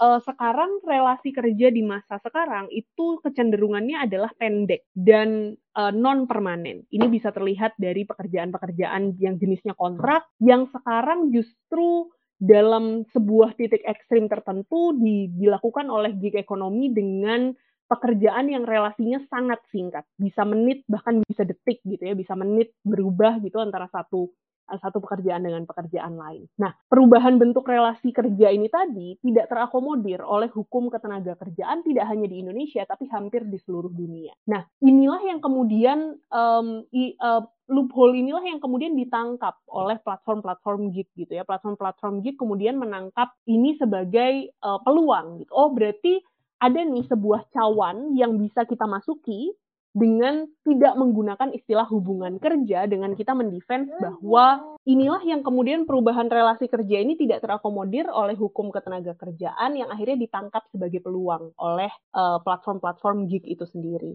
[0.00, 6.88] uh, sekarang relasi kerja di masa sekarang itu kecenderungannya adalah pendek dan uh, non permanen.
[6.88, 12.08] Ini bisa terlihat dari pekerjaan-pekerjaan yang jenisnya kontrak yang sekarang justru
[12.40, 17.52] dalam sebuah titik ekstrim tertentu di, dilakukan oleh gig ekonomi dengan
[17.84, 23.42] pekerjaan yang relasinya sangat singkat, bisa menit bahkan bisa detik gitu ya, bisa menit berubah
[23.44, 24.30] gitu antara satu
[24.78, 26.46] satu pekerjaan dengan pekerjaan lain.
[26.60, 32.30] Nah, perubahan bentuk relasi kerja ini tadi tidak terakomodir oleh hukum ketenaga kerjaan tidak hanya
[32.30, 34.36] di Indonesia tapi hampir di seluruh dunia.
[34.46, 41.08] Nah, inilah yang kemudian um, i, uh, loophole inilah yang kemudian ditangkap oleh platform-platform gig
[41.16, 41.46] gitu ya.
[41.46, 45.52] Platform-platform gig kemudian menangkap ini sebagai uh, peluang gitu.
[45.54, 46.20] Oh, berarti
[46.60, 49.54] ada nih sebuah cawan yang bisa kita masuki
[49.90, 56.66] dengan tidak menggunakan istilah hubungan kerja dengan kita mendefense bahwa inilah yang kemudian perubahan relasi
[56.66, 62.18] kerja ini tidak terakomodir oleh hukum ketenaga kerjaan yang akhirnya ditangkap sebagai peluang oleh platform
[62.20, 64.12] eh, platform-platform gig itu sendiri.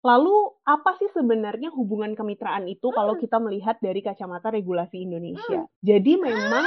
[0.00, 5.66] Lalu apa sih sebenarnya hubungan kemitraan itu kalau kita melihat dari kacamata regulasi Indonesia?
[5.80, 6.66] Jadi memang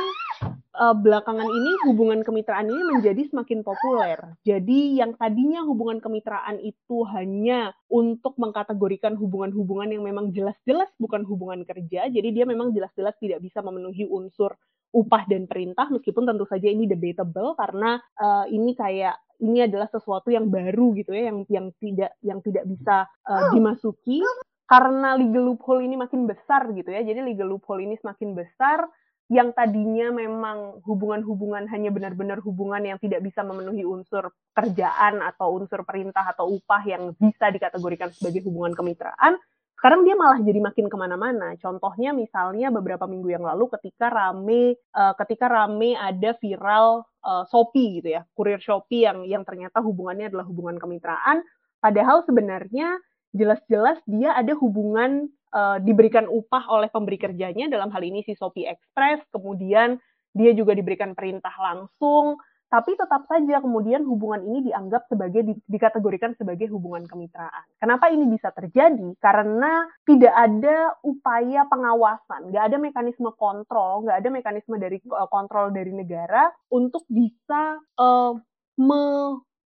[0.77, 4.17] uh, belakangan ini hubungan kemitraan ini menjadi semakin populer.
[4.45, 11.61] Jadi yang tadinya hubungan kemitraan itu hanya untuk mengkategorikan hubungan-hubungan yang memang jelas-jelas bukan hubungan
[11.63, 14.53] kerja, jadi dia memang jelas-jelas tidak bisa memenuhi unsur
[14.93, 20.29] upah dan perintah meskipun tentu saja ini debatable karena uh, ini kayak ini adalah sesuatu
[20.29, 24.21] yang baru gitu ya yang yang tidak yang tidak bisa uh, dimasuki
[24.69, 27.03] karena legal loophole ini makin besar gitu ya.
[27.03, 28.87] Jadi legal loophole ini semakin besar
[29.31, 35.87] yang tadinya memang hubungan-hubungan hanya benar-benar hubungan yang tidak bisa memenuhi unsur kerjaan atau unsur
[35.87, 39.39] perintah atau upah yang bisa dikategorikan sebagai hubungan kemitraan,
[39.83, 41.59] sekarang dia malah jadi makin ke mana-mana.
[41.59, 47.99] Contohnya misalnya beberapa minggu yang lalu ketika rame, uh, ketika rame ada viral uh, Shopee
[47.99, 51.43] gitu ya, kurir Shopee yang yang ternyata hubungannya adalah hubungan kemitraan,
[51.83, 52.95] padahal sebenarnya
[53.35, 57.67] jelas-jelas dia ada hubungan uh, diberikan upah oleh pemberi kerjanya.
[57.67, 59.99] Dalam hal ini si Shopee Express, kemudian
[60.31, 62.39] dia juga diberikan perintah langsung,
[62.73, 67.69] tapi tetap saja kemudian hubungan ini dianggap sebagai di, dikategorikan sebagai hubungan kemitraan.
[67.77, 69.13] Kenapa ini bisa terjadi?
[69.21, 75.69] Karena tidak ada upaya pengawasan, nggak ada mekanisme kontrol, nggak ada mekanisme dari uh, kontrol
[75.69, 78.33] dari negara untuk bisa uh,
[78.81, 79.05] me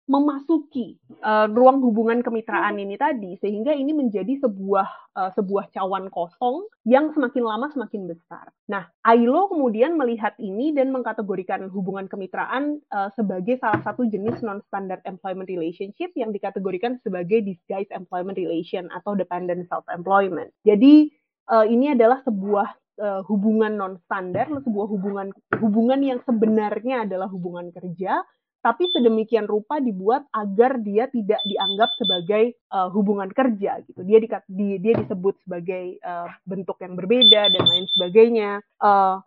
[0.03, 6.67] memasuki uh, ruang hubungan kemitraan ini tadi sehingga ini menjadi sebuah uh, sebuah cawan kosong
[6.83, 8.51] yang semakin lama semakin besar.
[8.67, 14.99] Nah, ILO kemudian melihat ini dan mengkategorikan hubungan kemitraan uh, sebagai salah satu jenis non-standard
[15.07, 20.51] employment relationship yang dikategorikan sebagai disguised employment relation atau dependent self-employment.
[20.67, 21.15] Jadi
[21.47, 25.31] uh, ini adalah sebuah uh, hubungan non-standar, sebuah hubungan
[25.63, 28.19] hubungan yang sebenarnya adalah hubungan kerja
[28.63, 34.07] tapi sedemikian rupa dibuat agar dia tidak dianggap sebagai uh, hubungan kerja gitu.
[34.07, 38.63] Dia di, di, dia disebut sebagai uh, bentuk yang berbeda dan lain sebagainya.
[38.79, 39.19] Uh,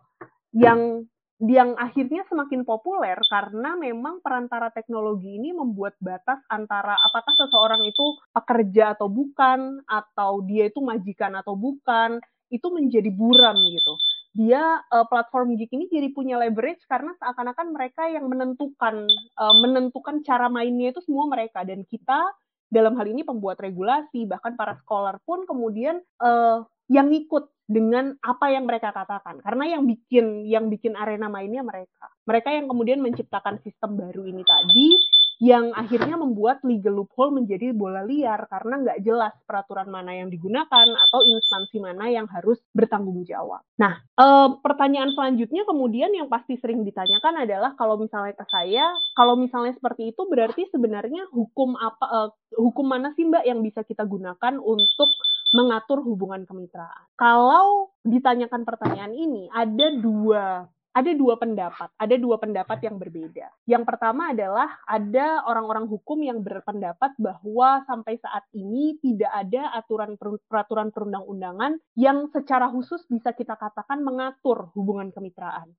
[0.57, 1.05] yang
[1.37, 8.17] yang akhirnya semakin populer karena memang perantara teknologi ini membuat batas antara apakah seseorang itu
[8.33, 12.17] pekerja atau bukan atau dia itu majikan atau bukan
[12.49, 13.93] itu menjadi buram gitu
[14.37, 20.21] dia uh, platform geek ini jadi punya leverage karena seakan-akan mereka yang menentukan uh, menentukan
[20.21, 21.65] cara mainnya itu semua mereka.
[21.65, 22.21] Dan kita
[22.69, 28.53] dalam hal ini pembuat regulasi bahkan para scholar pun kemudian uh, yang ikut dengan apa
[28.53, 29.41] yang mereka katakan.
[29.41, 32.05] Karena yang bikin yang bikin arena mainnya mereka.
[32.29, 35.01] Mereka yang kemudian menciptakan sistem baru ini tadi
[35.37, 40.87] yang akhirnya membuat legal loophole menjadi bola liar karena nggak jelas peraturan mana yang digunakan
[40.87, 43.61] atau instansi mana yang harus bertanggung jawab.
[43.77, 44.25] Nah, e,
[44.65, 50.09] pertanyaan selanjutnya kemudian yang pasti sering ditanyakan adalah kalau misalnya ke saya, kalau misalnya seperti
[50.09, 52.19] itu berarti sebenarnya hukum apa, e,
[52.57, 55.13] hukum mana sih mbak yang bisa kita gunakan untuk
[55.53, 57.05] mengatur hubungan kemitraan?
[57.13, 60.65] Kalau ditanyakan pertanyaan ini, ada dua
[60.97, 63.53] ada dua pendapat, ada dua pendapat yang berbeda.
[63.69, 70.17] Yang pertama adalah ada orang-orang hukum yang berpendapat bahwa sampai saat ini tidak ada aturan
[70.49, 75.77] peraturan perundang-undangan yang secara khusus bisa kita katakan mengatur hubungan kemitraan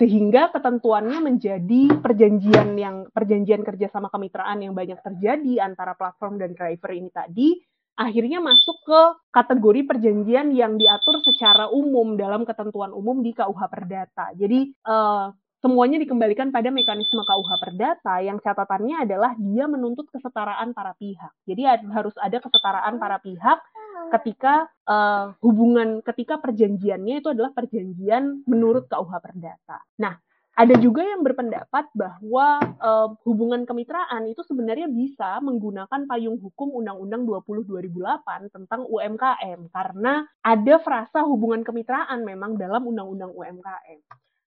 [0.00, 6.88] sehingga ketentuannya menjadi perjanjian yang perjanjian kerjasama kemitraan yang banyak terjadi antara platform dan driver
[6.96, 7.60] ini tadi
[8.00, 14.32] akhirnya masuk ke kategori perjanjian yang diatur secara umum dalam ketentuan umum di KUH Perdata.
[14.32, 15.28] Jadi uh,
[15.60, 21.32] semuanya dikembalikan pada mekanisme KUH Perdata yang catatannya adalah dia menuntut kesetaraan para pihak.
[21.44, 23.60] Jadi harus ada kesetaraan para pihak
[24.16, 29.84] ketika uh, hubungan ketika perjanjiannya itu adalah perjanjian menurut KUH Perdata.
[30.00, 30.16] Nah,
[30.58, 37.22] ada juga yang berpendapat bahwa uh, hubungan kemitraan itu sebenarnya bisa menggunakan payung hukum Undang-Undang
[37.24, 44.00] 20 2008 tentang UMKM karena ada frasa hubungan kemitraan memang dalam Undang-Undang UMKM.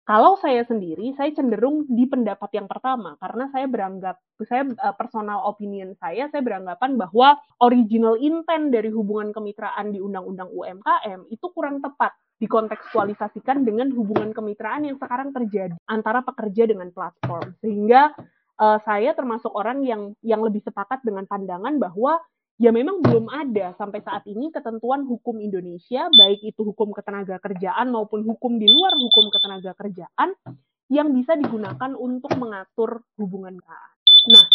[0.04, 5.48] Kalau saya sendiri, saya cenderung di pendapat yang pertama karena saya beranggap, saya uh, personal
[5.48, 11.80] opinion saya, saya beranggapan bahwa original intent dari hubungan kemitraan di Undang-Undang UMKM itu kurang
[11.80, 12.12] tepat
[12.44, 17.56] dikontekstualisasikan dengan hubungan kemitraan yang sekarang terjadi antara pekerja dengan platform.
[17.64, 18.12] Sehingga
[18.60, 22.20] uh, saya termasuk orang yang yang lebih sepakat dengan pandangan bahwa
[22.60, 27.90] ya memang belum ada sampai saat ini ketentuan hukum Indonesia baik itu hukum ketenaga kerjaan
[27.90, 30.36] maupun hukum di luar hukum ketenaga kerjaan
[30.92, 33.94] yang bisa digunakan untuk mengatur hubungan kemitraan.
[34.30, 34.46] Nah,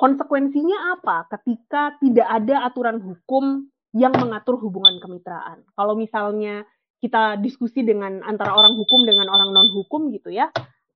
[0.00, 5.62] konsekuensinya apa ketika tidak ada aturan hukum yang mengatur hubungan kemitraan?
[5.76, 6.66] Kalau misalnya
[7.02, 10.48] kita diskusi dengan antara orang hukum dengan orang non hukum gitu ya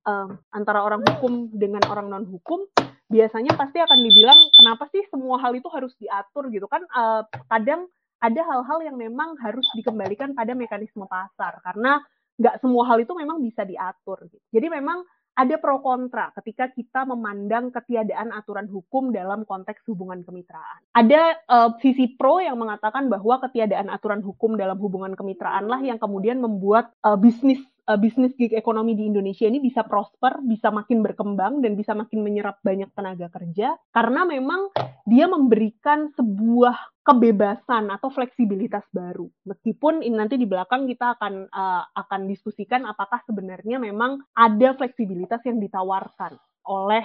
[0.07, 2.65] uh, antara orang hukum dengan orang non hukum
[3.09, 7.89] biasanya pasti akan dibilang kenapa sih semua hal itu harus diatur gitu kan uh, kadang
[8.19, 12.03] ada hal-hal yang memang harus dikembalikan pada mekanisme pasar karena
[12.39, 14.43] nggak semua hal itu memang bisa diatur gitu.
[14.55, 15.03] jadi memang
[15.35, 20.79] ada pro kontra ketika kita memandang ketiadaan aturan hukum dalam konteks hubungan kemitraan.
[20.93, 25.97] Ada uh, sisi pro yang mengatakan bahwa ketiadaan aturan hukum dalam hubungan kemitraan lah yang
[25.97, 31.01] kemudian membuat uh, bisnis uh, bisnis gig ekonomi di Indonesia ini bisa prosper, bisa makin
[31.01, 34.69] berkembang dan bisa makin menyerap banyak tenaga kerja karena memang
[35.09, 39.25] dia memberikan sebuah kebebasan atau fleksibilitas baru.
[39.49, 45.41] Meskipun ini nanti di belakang kita akan uh, akan diskusikan apakah sebenarnya memang ada fleksibilitas
[45.49, 46.37] yang ditawarkan
[46.67, 47.03] oleh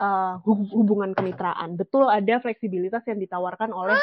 [0.00, 1.76] uh, hubungan kemitraan.
[1.76, 3.96] Betul ada fleksibilitas yang ditawarkan oleh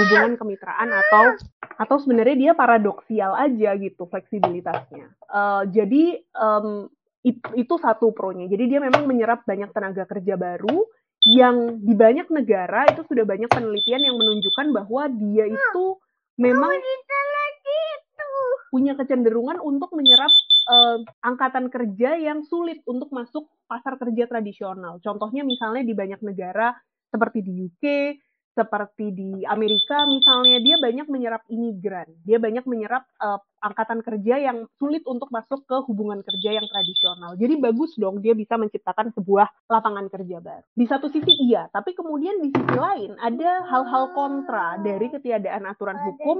[0.00, 1.36] hubungan kemitraan atau
[1.76, 5.12] atau sebenarnya dia paradoksial aja gitu fleksibilitasnya.
[5.28, 6.88] Uh, jadi um,
[7.26, 8.46] it, itu satu pronya.
[8.48, 10.86] Jadi dia memang menyerap banyak tenaga kerja baru
[11.22, 15.86] yang di banyak negara itu sudah banyak penelitian yang menunjukkan bahwa dia itu
[16.34, 16.72] memang
[18.72, 20.32] punya kecenderungan untuk menyerap
[20.72, 24.96] uh, angkatan kerja yang sulit untuk masuk pasar kerja tradisional.
[25.04, 26.72] Contohnya misalnya di banyak negara
[27.12, 27.84] seperti di UK,
[28.52, 34.68] seperti di Amerika misalnya dia banyak menyerap imigran, dia banyak menyerap uh, angkatan kerja yang
[34.76, 37.32] sulit untuk masuk ke hubungan kerja yang tradisional.
[37.40, 40.68] Jadi bagus dong dia bisa menciptakan sebuah lapangan kerja baru.
[40.76, 45.96] Di satu sisi iya, tapi kemudian di sisi lain ada hal-hal kontra dari ketiadaan aturan
[45.96, 46.38] hukum.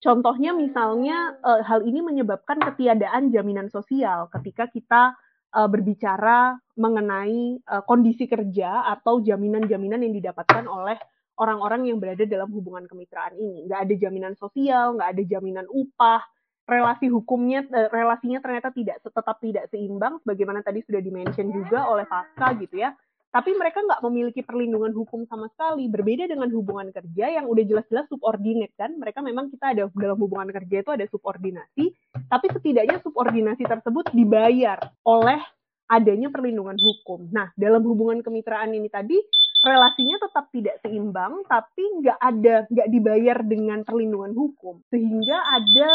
[0.00, 5.16] Contohnya misalnya uh, hal ini menyebabkan ketiadaan jaminan sosial ketika kita
[5.56, 11.00] uh, berbicara mengenai uh, kondisi kerja atau jaminan-jaminan yang didapatkan oleh
[11.36, 13.68] orang-orang yang berada dalam hubungan kemitraan ini.
[13.68, 16.20] Nggak ada jaminan sosial, nggak ada jaminan upah,
[16.68, 22.04] relasi hukumnya, uh, relasinya ternyata tidak tetap tidak seimbang, sebagaimana tadi sudah dimention juga oleh
[22.04, 22.92] Pasca gitu ya.
[23.30, 25.90] Tapi mereka nggak memiliki perlindungan hukum sama sekali.
[25.90, 28.94] Berbeda dengan hubungan kerja yang udah jelas-jelas subordinate kan.
[28.96, 31.92] Mereka memang kita ada dalam hubungan kerja itu ada subordinasi,
[32.32, 35.40] tapi setidaknya subordinasi tersebut dibayar oleh
[35.86, 37.30] adanya perlindungan hukum.
[37.30, 39.18] Nah, dalam hubungan kemitraan ini tadi
[39.66, 45.90] relasinya tetap tidak seimbang, tapi nggak ada nggak dibayar dengan perlindungan hukum, sehingga ada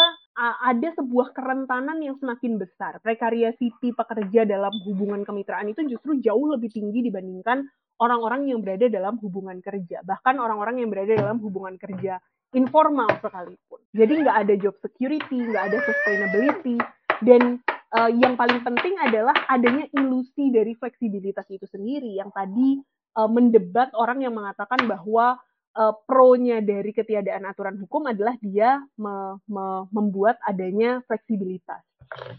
[0.67, 2.99] ada sebuah kerentanan yang semakin besar.
[2.99, 7.67] Prekariasiti pekerja dalam hubungan kemitraan itu justru jauh lebih tinggi dibandingkan
[8.01, 12.17] orang-orang yang berada dalam hubungan kerja, bahkan orang-orang yang berada dalam hubungan kerja
[12.51, 13.79] informal sekalipun.
[13.93, 16.75] Jadi nggak ada job security, nggak ada sustainability,
[17.21, 17.61] dan
[17.93, 22.81] uh, yang paling penting adalah adanya ilusi dari fleksibilitas itu sendiri yang tadi
[23.15, 25.39] uh, mendebat orang yang mengatakan bahwa
[25.75, 31.81] uh, pro-nya dari ketiadaan aturan hukum adalah dia me me membuat adanya fleksibilitas.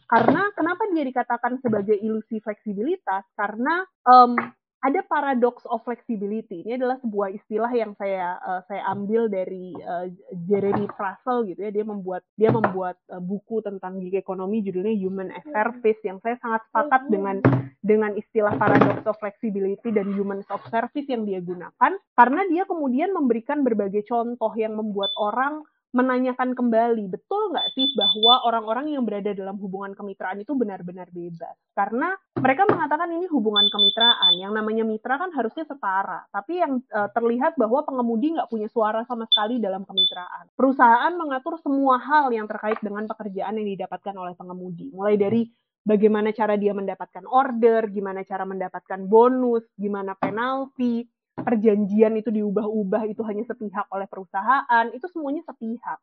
[0.05, 3.25] Karena kenapa dia dikatakan sebagai ilusi fleksibilitas?
[3.33, 4.37] Karena um,
[4.83, 6.67] ada paradox of flexibility.
[6.67, 10.11] Ini adalah sebuah istilah yang saya uh, saya ambil dari uh,
[10.51, 11.71] Jeremy Russell gitu ya.
[11.71, 16.35] Dia membuat dia membuat uh, buku tentang gig ekonomi judulnya Human as Service yang saya
[16.43, 17.39] sangat sepakat dengan
[17.83, 23.11] dengan istilah paradox of flexibility dan human of service yang dia gunakan karena dia kemudian
[23.11, 29.37] memberikan berbagai contoh yang membuat orang menanyakan kembali, betul nggak sih bahwa orang-orang yang berada
[29.37, 31.53] dalam hubungan kemitraan itu benar-benar bebas?
[31.77, 37.13] Karena mereka mengatakan ini hubungan kemitraan, yang namanya mitra kan harusnya setara, tapi yang uh,
[37.13, 40.49] terlihat bahwa pengemudi nggak punya suara sama sekali dalam kemitraan.
[40.57, 45.45] Perusahaan mengatur semua hal yang terkait dengan pekerjaan yang didapatkan oleh pengemudi, mulai dari
[45.85, 51.05] bagaimana cara dia mendapatkan order, gimana cara mendapatkan bonus, gimana penalti,
[51.37, 55.99] perjanjian itu diubah-ubah itu hanya sepihak oleh perusahaan, itu semuanya sepihak.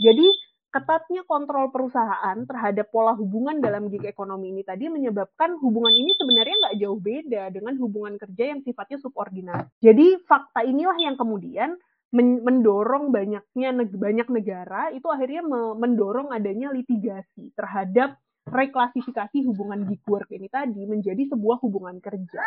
[0.00, 0.26] Jadi
[0.70, 6.56] ketatnya kontrol perusahaan terhadap pola hubungan dalam gig ekonomi ini tadi menyebabkan hubungan ini sebenarnya
[6.62, 9.66] nggak jauh beda dengan hubungan kerja yang sifatnya subordinat.
[9.82, 11.74] Jadi fakta inilah yang kemudian
[12.14, 15.46] mendorong banyaknya banyak negara itu akhirnya
[15.78, 18.18] mendorong adanya litigasi terhadap
[18.50, 22.42] reklasifikasi hubungan gig work ini tadi menjadi sebuah hubungan kerja.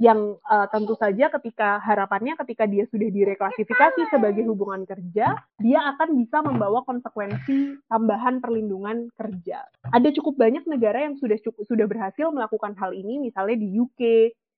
[0.00, 6.16] Yang uh, tentu saja ketika harapannya ketika dia sudah direklasifikasi sebagai hubungan kerja dia akan
[6.18, 9.68] bisa membawa konsekuensi tambahan perlindungan kerja.
[9.92, 14.00] Ada cukup banyak negara yang sudah cukup, sudah berhasil melakukan hal ini misalnya di UK,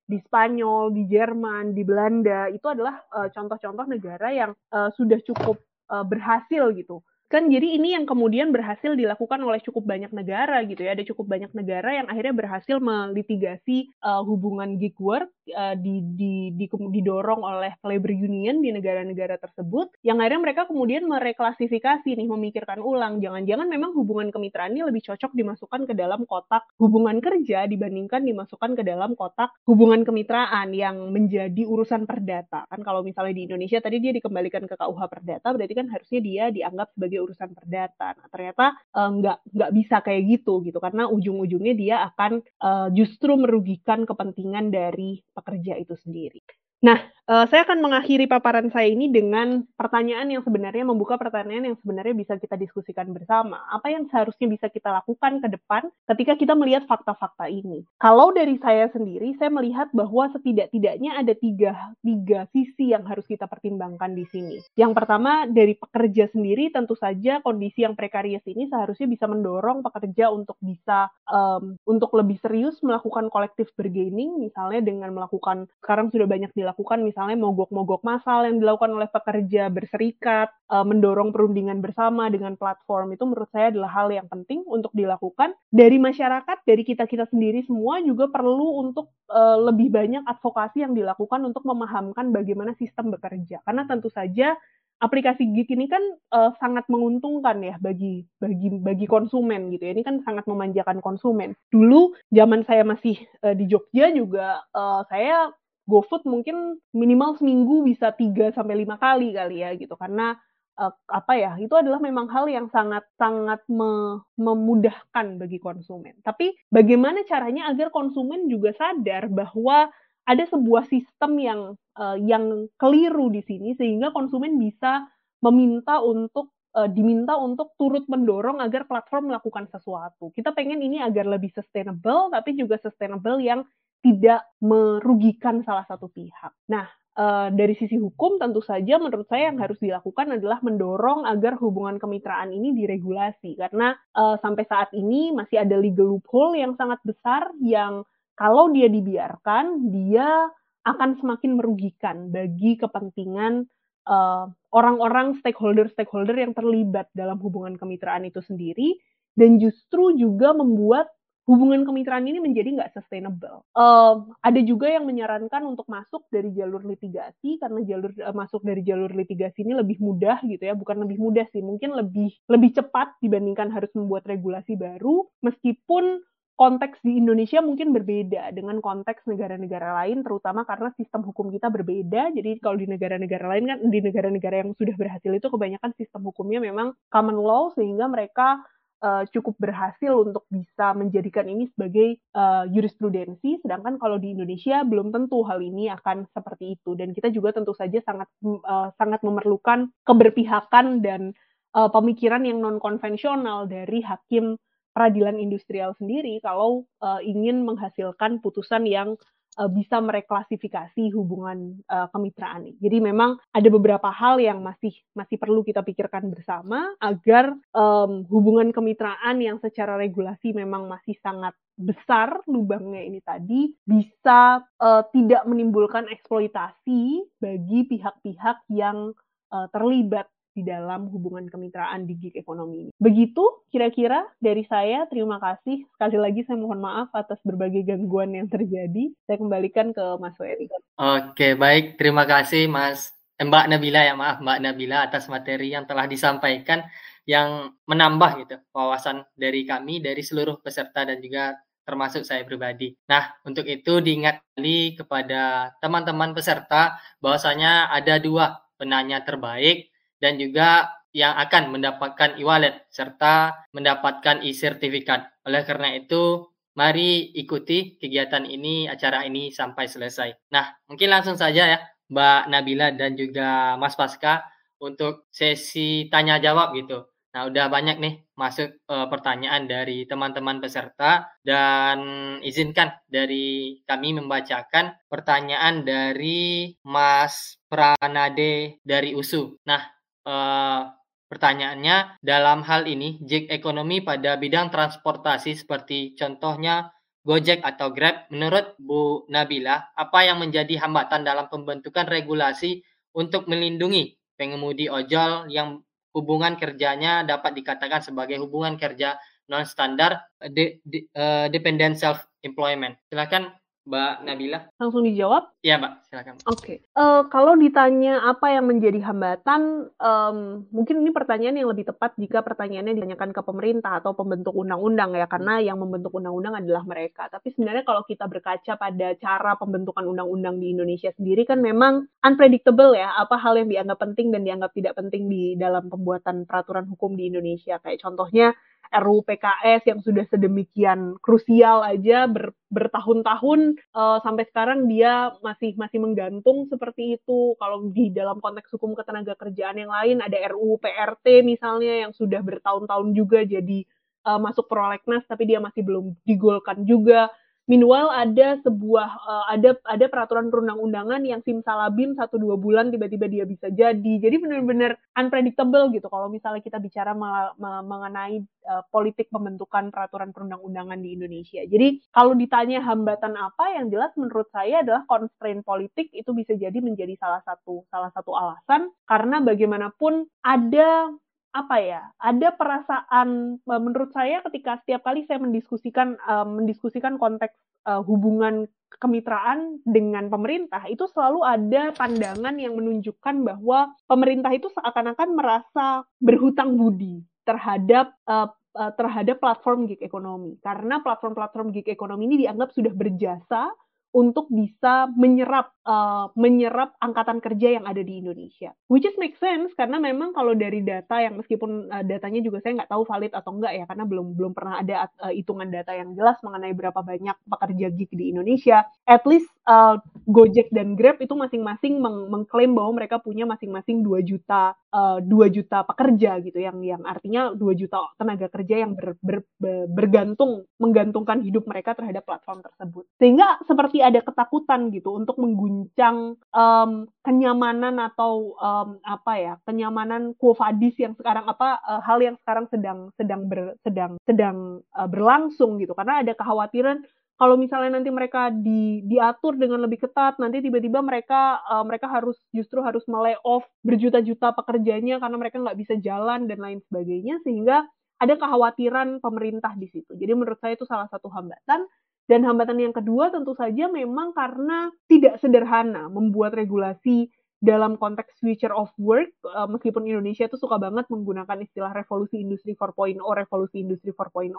[0.07, 2.47] di Spanyol, di Jerman, di Belanda.
[2.49, 5.59] Itu adalah eh, contoh-contoh uh, negara yang uh, sudah cukup
[5.91, 10.87] uh, berhasil gitu kan jadi ini yang kemudian berhasil dilakukan oleh cukup banyak negara gitu
[10.87, 10.95] ya.
[10.95, 16.35] Ada cukup banyak negara yang akhirnya berhasil melitigasi uh, hubungan gig work uh, di, di,
[16.55, 22.83] di, didorong oleh labor union di negara-negara tersebut yang akhirnya mereka kemudian mereklasifikasi nih memikirkan
[22.83, 28.27] ulang jangan-jangan memang hubungan kemitraan ini lebih cocok dimasukkan ke dalam kotak hubungan kerja dibandingkan
[28.27, 32.67] dimasukkan ke dalam kotak hubungan kemitraan yang menjadi urusan perdata.
[32.71, 36.45] Kan kalau misalnya di Indonesia tadi dia dikembalikan ke KUH perdata berarti kan harusnya dia
[36.51, 38.09] dianggap sebagai sebagai urusan perdata.
[38.13, 43.33] Nah, ternyata uh, nggak nggak bisa kayak gitu gitu karena ujung-ujungnya dia akan uh, justru
[43.41, 46.45] merugikan kepentingan dari pekerja itu sendiri.
[46.85, 51.79] Nah, uh, saya akan mengakhiri paparan saya ini dengan pertanyaan yang sebenarnya membuka pertanyaan yang
[51.83, 53.63] sebenarnya bisa kita diskusikan bersama.
[53.71, 57.83] Apa yang seharusnya bisa kita lakukan ke depan ketika kita melihat fakta-fakta ini?
[57.99, 63.51] Kalau dari saya sendiri, saya melihat bahwa setidak-tidaknya ada tiga, tiga sisi yang harus kita
[63.51, 64.59] pertimbangkan di sini.
[64.79, 70.31] Yang pertama, dari pekerja sendiri, tentu saja kondisi yang prekarius ini seharusnya bisa mendorong pekerja
[70.31, 76.53] untuk bisa um, untuk lebih serius melakukan kolektif bargaining, misalnya dengan melakukan sekarang sudah banyak
[76.55, 83.17] dilakukan misalnya mogok-mogok massal yang dilakukan oleh pekerja berserikat, uh, mendorong perundingan bersama dengan platform
[83.17, 88.05] itu menurut saya adalah hal yang penting untuk dilakukan dari masyarakat, dari kita-kita sendiri semua
[88.05, 93.65] juga perlu untuk uh, lebih banyak advokasi yang dilakukan untuk memahamkan bagaimana sistem bekerja.
[93.65, 94.53] Karena tentu saja
[94.97, 96.01] aplikasi gig ini kan
[96.33, 99.93] uh, sangat menguntungkan ya bagi bagi bagi konsumen gitu ya.
[99.93, 101.53] Ini kan sangat memanjakan konsumen.
[101.69, 105.53] Dulu zaman saya masih uh, di Jogja juga uh, saya
[105.87, 110.35] GoFood mungkin minimal seminggu bisa 3 sampai 5 kali kali ya gitu karena
[110.79, 116.19] uh, apa ya itu adalah memang hal yang sangat sangat me, memudahkan bagi konsumen.
[116.23, 119.89] Tapi bagaimana caranya agar konsumen juga sadar bahwa
[120.27, 121.61] ada sebuah sistem yang
[121.97, 125.07] uh, yang keliru di sini sehingga konsumen bisa
[125.39, 130.35] meminta untuk uh, diminta untuk turut mendorong agar platform melakukan sesuatu.
[130.35, 133.63] Kita pengen ini agar lebih sustainable tapi juga sustainable yang
[134.05, 136.53] tidak merugikan salah satu pihak.
[136.71, 136.87] Nah,
[137.17, 141.97] uh, dari sisi hukum tentu saja menurut saya yang harus dilakukan adalah mendorong agar hubungan
[141.97, 147.51] kemitraan ini diregulasi karena uh, sampai saat ini masih ada legal loophole yang sangat besar
[147.65, 148.05] yang
[148.37, 150.53] kalau dia dibiarkan dia
[150.87, 153.67] akan semakin merugikan bagi kepentingan
[154.07, 158.95] orang orang-orang stakeholder-stakeholder yang terlibat dalam hubungan kemitraan itu sendiri
[159.35, 161.11] dan justru juga membuat
[161.47, 163.63] hubungan kemitraan ini menjadi nggak sustainable.
[163.73, 168.83] Uh, ada juga yang menyarankan untuk masuk dari jalur litigasi karena jalur uh, masuk dari
[168.83, 173.15] jalur litigasi ini lebih mudah gitu ya, bukan lebih mudah sih, mungkin lebih lebih cepat
[173.23, 176.21] dibandingkan harus membuat regulasi baru, meskipun
[176.57, 182.33] konteks di Indonesia mungkin berbeda dengan konteks negara-negara lain, terutama karena sistem hukum kita berbeda.
[182.33, 186.65] Jadi kalau di negara-negara lain kan, di negara-negara yang sudah berhasil itu kebanyakan sistem hukumnya
[186.65, 188.65] memang common law, sehingga mereka
[189.03, 195.13] uh, cukup berhasil untuk bisa menjadikan ini sebagai uh, jurisprudensi, sedangkan kalau di Indonesia belum
[195.13, 196.95] tentu hal ini akan seperti itu.
[196.97, 201.37] Dan kita juga tentu saja sangat uh, sangat memerlukan keberpihakan dan
[201.77, 204.57] uh, pemikiran yang non konvensional dari hakim
[204.97, 209.21] peradilan industrial sendiri kalau uh, ingin menghasilkan putusan yang
[209.57, 212.79] uh, bisa mereklasifikasi hubungan uh, kemitraan ini.
[212.79, 218.71] Jadi memang ada beberapa hal yang masih masih perlu kita pikirkan bersama agar um, hubungan
[218.71, 226.09] kemitraan yang secara regulasi memang masih sangat besar lubangnya ini tadi bisa uh, tidak menimbulkan
[226.09, 229.13] eksploitasi bagi pihak-pihak yang
[229.53, 230.25] uh, terlibat
[230.57, 232.91] di dalam hubungan kemitraan di gig ekonomi ini.
[232.97, 235.05] Begitu kira-kira dari saya.
[235.13, 235.85] Terima kasih.
[235.93, 239.13] Sekali lagi saya mohon maaf atas berbagai gangguan yang terjadi.
[239.29, 240.73] Saya kembalikan ke Mas Wery.
[240.97, 242.01] Oke, baik.
[242.01, 246.89] Terima kasih Mas eh, Mbak Nabila ya maaf Mbak Nabila atas materi yang telah disampaikan
[247.29, 252.99] yang menambah gitu wawasan dari kami dari seluruh peserta dan juga termasuk saya pribadi.
[253.07, 259.89] Nah, untuk itu diingat kembali kepada teman-teman peserta bahwasanya ada dua penanya terbaik
[260.27, 265.47] dan juga yang akan mendapatkan e-wallet serta mendapatkan e-sertifikat.
[265.47, 270.51] Oleh karena itu, mari ikuti kegiatan ini, acara ini sampai selesai.
[270.51, 271.79] Nah, mungkin langsung saja ya,
[272.11, 274.43] Mbak Nabila dan juga Mas Pasca
[274.83, 277.07] untuk sesi tanya jawab gitu.
[277.33, 282.01] Nah, udah banyak nih masuk uh, pertanyaan dari teman-teman peserta dan
[282.41, 289.61] izinkan dari kami membacakan pertanyaan dari Mas Pranade dari USU.
[289.69, 289.96] Nah,
[290.27, 290.91] uh,
[291.31, 296.91] pertanyaannya dalam hal ini jig ekonomi pada bidang transportasi seperti contohnya
[297.27, 302.87] Gojek atau Grab, menurut Bu Nabila, apa yang menjadi hambatan dalam pembentukan regulasi
[303.19, 305.83] untuk melindungi pengemudi ojol yang
[306.15, 309.19] hubungan kerjanya dapat dikatakan sebagai hubungan kerja
[309.51, 312.95] non standar de, de, uh, dependent self employment.
[313.11, 313.51] Silakan
[313.87, 314.61] Mbak Nabila?
[314.83, 315.63] Langsung dijawab?
[315.63, 315.93] Iya, Mbak.
[316.11, 316.35] Silakan.
[316.51, 316.59] Oke.
[316.59, 316.77] Okay.
[316.99, 322.19] Uh, eh, kalau ditanya apa yang menjadi hambatan, um, mungkin ini pertanyaan yang lebih tepat
[322.19, 327.31] jika pertanyaannya ditanyakan ke pemerintah atau pembentuk undang-undang ya, karena yang membentuk undang-undang adalah mereka.
[327.31, 332.99] Tapi sebenarnya kalau kita berkaca pada cara pembentukan undang-undang di Indonesia sendiri kan memang unpredictable
[332.99, 337.15] ya, apa hal yang dianggap penting dan dianggap tidak penting di dalam pembuatan peraturan hukum
[337.15, 337.79] di Indonesia.
[337.79, 338.51] Kayak contohnya
[338.95, 345.99] RUU PKS yang sudah sedemikian krusial aja ber, bertahun-tahun uh, sampai sekarang dia masih masih
[346.03, 347.55] menggantung seperti itu.
[347.59, 352.43] Kalau di dalam konteks hukum ketenaga kerjaan yang lain ada RUU PRT misalnya yang sudah
[352.43, 353.87] bertahun-tahun juga jadi
[354.27, 357.31] uh, masuk prolegnas tapi dia masih belum digolkan juga.
[357.67, 363.43] Meanwhile ada sebuah uh, ada ada peraturan perundang-undangan yang simsalabim satu dua bulan tiba-tiba dia
[363.43, 364.13] bisa jadi.
[364.23, 367.11] Jadi benar-benar unpredictable gitu kalau misalnya kita bicara
[367.59, 371.67] mengenai uh, politik pembentukan peraturan perundang-undangan di Indonesia.
[371.67, 376.79] Jadi kalau ditanya hambatan apa yang jelas menurut saya adalah constraint politik itu bisa jadi
[376.79, 381.11] menjadi salah satu salah satu alasan karena bagaimanapun ada
[381.57, 387.57] apa ya ada perasaan e, menurut saya ketika setiap kali saya mendiskusikan uh, mendiskusikan konteks
[387.89, 388.69] uh, hubungan
[389.01, 396.77] kemitraan dengan pemerintah itu selalu ada pandangan yang menunjukkan bahwa pemerintah itu seakan-akan merasa berhutang
[396.77, 400.61] budi terhadap uh, terhadap platform gig ekonomi.
[400.61, 403.73] Karena platform-platform gig ekonomi ini dianggap sudah berjasa
[404.17, 408.73] untuk bisa menyerap uh, menyerap angkatan kerja yang ada di Indonesia.
[408.89, 412.81] Which is make sense karena memang kalau dari data yang meskipun uh, datanya juga saya
[412.81, 416.17] nggak tahu valid atau enggak ya karena belum belum pernah ada uh, hitungan data yang
[416.17, 418.89] jelas mengenai berapa banyak pekerja gig di Indonesia.
[419.05, 424.25] At least uh, Gojek dan Grab itu masing-masing meng mengklaim bahwa mereka punya masing-masing 2
[424.25, 429.21] juta uh, 2 juta pekerja gitu yang yang artinya 2 juta tenaga kerja yang ber,
[429.21, 433.05] ber, ber, bergantung menggantungkan hidup mereka terhadap platform tersebut.
[433.21, 436.91] Sehingga seperti ada ketakutan gitu untuk mengguncang um,
[437.27, 443.11] kenyamanan atau um, apa ya kenyamanan kuofadis yang sekarang apa uh, hal yang sekarang sedang
[443.19, 447.03] sedang ber, sedang sedang uh, berlangsung gitu karena ada kekhawatiran
[447.37, 452.41] kalau misalnya nanti mereka di, diatur dengan lebih ketat, nanti tiba-tiba mereka uh, mereka harus
[452.49, 453.05] justru harus
[453.45, 457.85] off berjuta-juta pekerjanya karena mereka nggak bisa jalan dan lain sebagainya, sehingga
[458.17, 460.17] ada kekhawatiran pemerintah di situ.
[460.17, 461.85] Jadi menurut saya itu salah satu hambatan.
[462.27, 468.73] Dan hambatan yang kedua tentu saja memang karena tidak sederhana membuat regulasi dalam konteks future
[468.75, 474.13] of work, uh, meskipun Indonesia itu suka banget menggunakan istilah revolusi industri 4.0, revolusi industri
[474.13, 474.53] 4.0,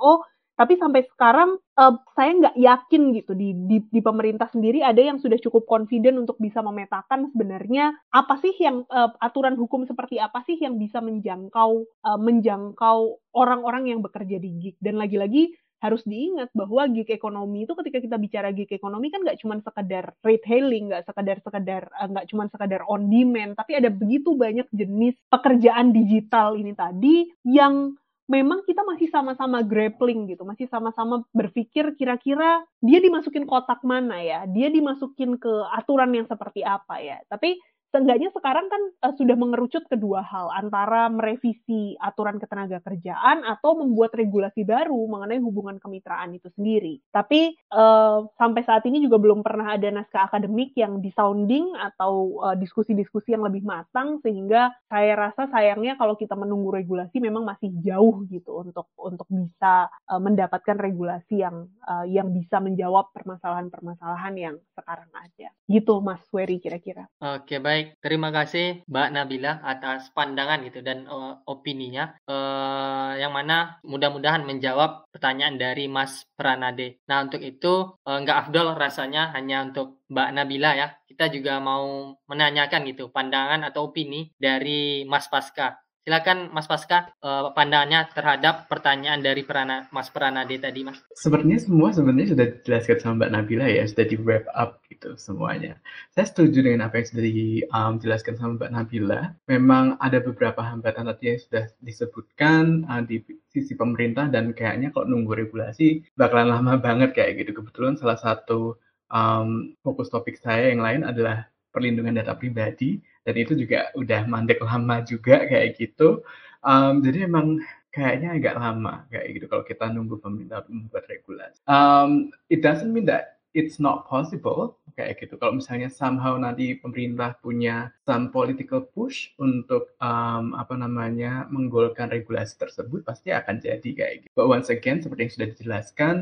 [0.57, 5.21] tapi sampai sekarang uh, saya nggak yakin gitu di, di di pemerintah sendiri ada yang
[5.21, 10.41] sudah cukup confident untuk bisa memetakan sebenarnya apa sih yang uh, aturan hukum seperti apa
[10.49, 11.85] sih yang bisa menjangkau
[12.17, 12.99] menjangkau
[13.37, 14.75] orang-orang yang bekerja di gig.
[14.81, 19.39] Dan lagi-lagi harus diingat bahwa gig ekonomi itu ketika kita bicara gig ekonomi kan nggak
[19.41, 24.33] cuma sekedar rate hailing, nggak sekedar sekedar nggak cuma sekedar on demand, tapi ada begitu
[24.33, 27.93] banyak jenis pekerjaan digital ini tadi yang
[28.27, 34.43] memang kita masih sama-sama grappling gitu, masih sama-sama berpikir kira-kira dia dimasukin kotak mana ya,
[34.51, 37.23] dia dimasukin ke aturan yang seperti apa ya.
[37.31, 37.55] Tapi
[37.91, 44.11] seenggaknya sekarang kan uh, sudah mengerucut kedua hal antara merevisi aturan ketenaga kerjaan atau membuat
[44.13, 46.99] regulasi baru mengenai hubungan kemitraan itu sendiri.
[47.11, 52.55] Tapi uh, sampai saat ini juga belum pernah ada naskah akademik yang disounding atau uh,
[52.59, 58.27] diskusi-diskusi yang lebih matang sehingga saya rasa sayangnya kalau kita menunggu regulasi memang masih jauh
[58.27, 65.07] gitu untuk untuk bisa uh, mendapatkan regulasi yang uh, yang bisa menjawab permasalahan-permasalahan yang sekarang
[65.15, 65.49] ada.
[65.67, 67.07] Gitu Mas Wery kira-kira.
[67.23, 73.29] Oke, baik Baik, terima kasih Mbak Nabila atas pandangan gitu dan uh, opininya uh, yang
[73.29, 76.97] mana mudah-mudahan menjawab pertanyaan dari Mas Pranade.
[77.05, 80.89] Nah, untuk itu uh, nggak afdol rasanya hanya untuk Mbak Nabila ya.
[81.05, 85.77] Kita juga mau menanyakan gitu pandangan atau opini dari Mas Pasca
[86.07, 91.03] Silakan Mas Pasca uh, pandangannya terhadap pertanyaan dari Perana, Mas Pranade tadi, Mas.
[91.11, 95.75] Sepertinya semua sebenarnya sudah dijelaskan sama Mbak Nabila ya, sudah di wrap up gitu semuanya.
[96.15, 99.21] Saya setuju dengan apa yang sudah dijelaskan um, sama Mbak Nabila.
[99.51, 103.19] Memang ada beberapa hambatan tadi yang sudah disebutkan uh, di
[103.51, 107.59] sisi pemerintah dan kayaknya kalau nunggu regulasi bakalan lama banget kayak gitu.
[107.59, 108.79] Kebetulan salah satu
[109.11, 114.63] um, fokus topik saya yang lain adalah perlindungan data pribadi dan itu juga udah mandek
[114.63, 116.23] lama juga kayak gitu.
[116.63, 117.59] Um, jadi emang
[117.91, 121.59] kayaknya agak lama kayak gitu kalau kita nunggu pemerintah membuat regulasi.
[121.67, 125.35] Um, it doesn't mean that it's not possible kayak gitu.
[125.35, 132.57] Kalau misalnya somehow nanti pemerintah punya some political push untuk um, apa namanya menggolkan regulasi
[132.57, 134.33] tersebut pasti akan jadi kayak gitu.
[134.37, 136.15] But once again seperti yang sudah dijelaskan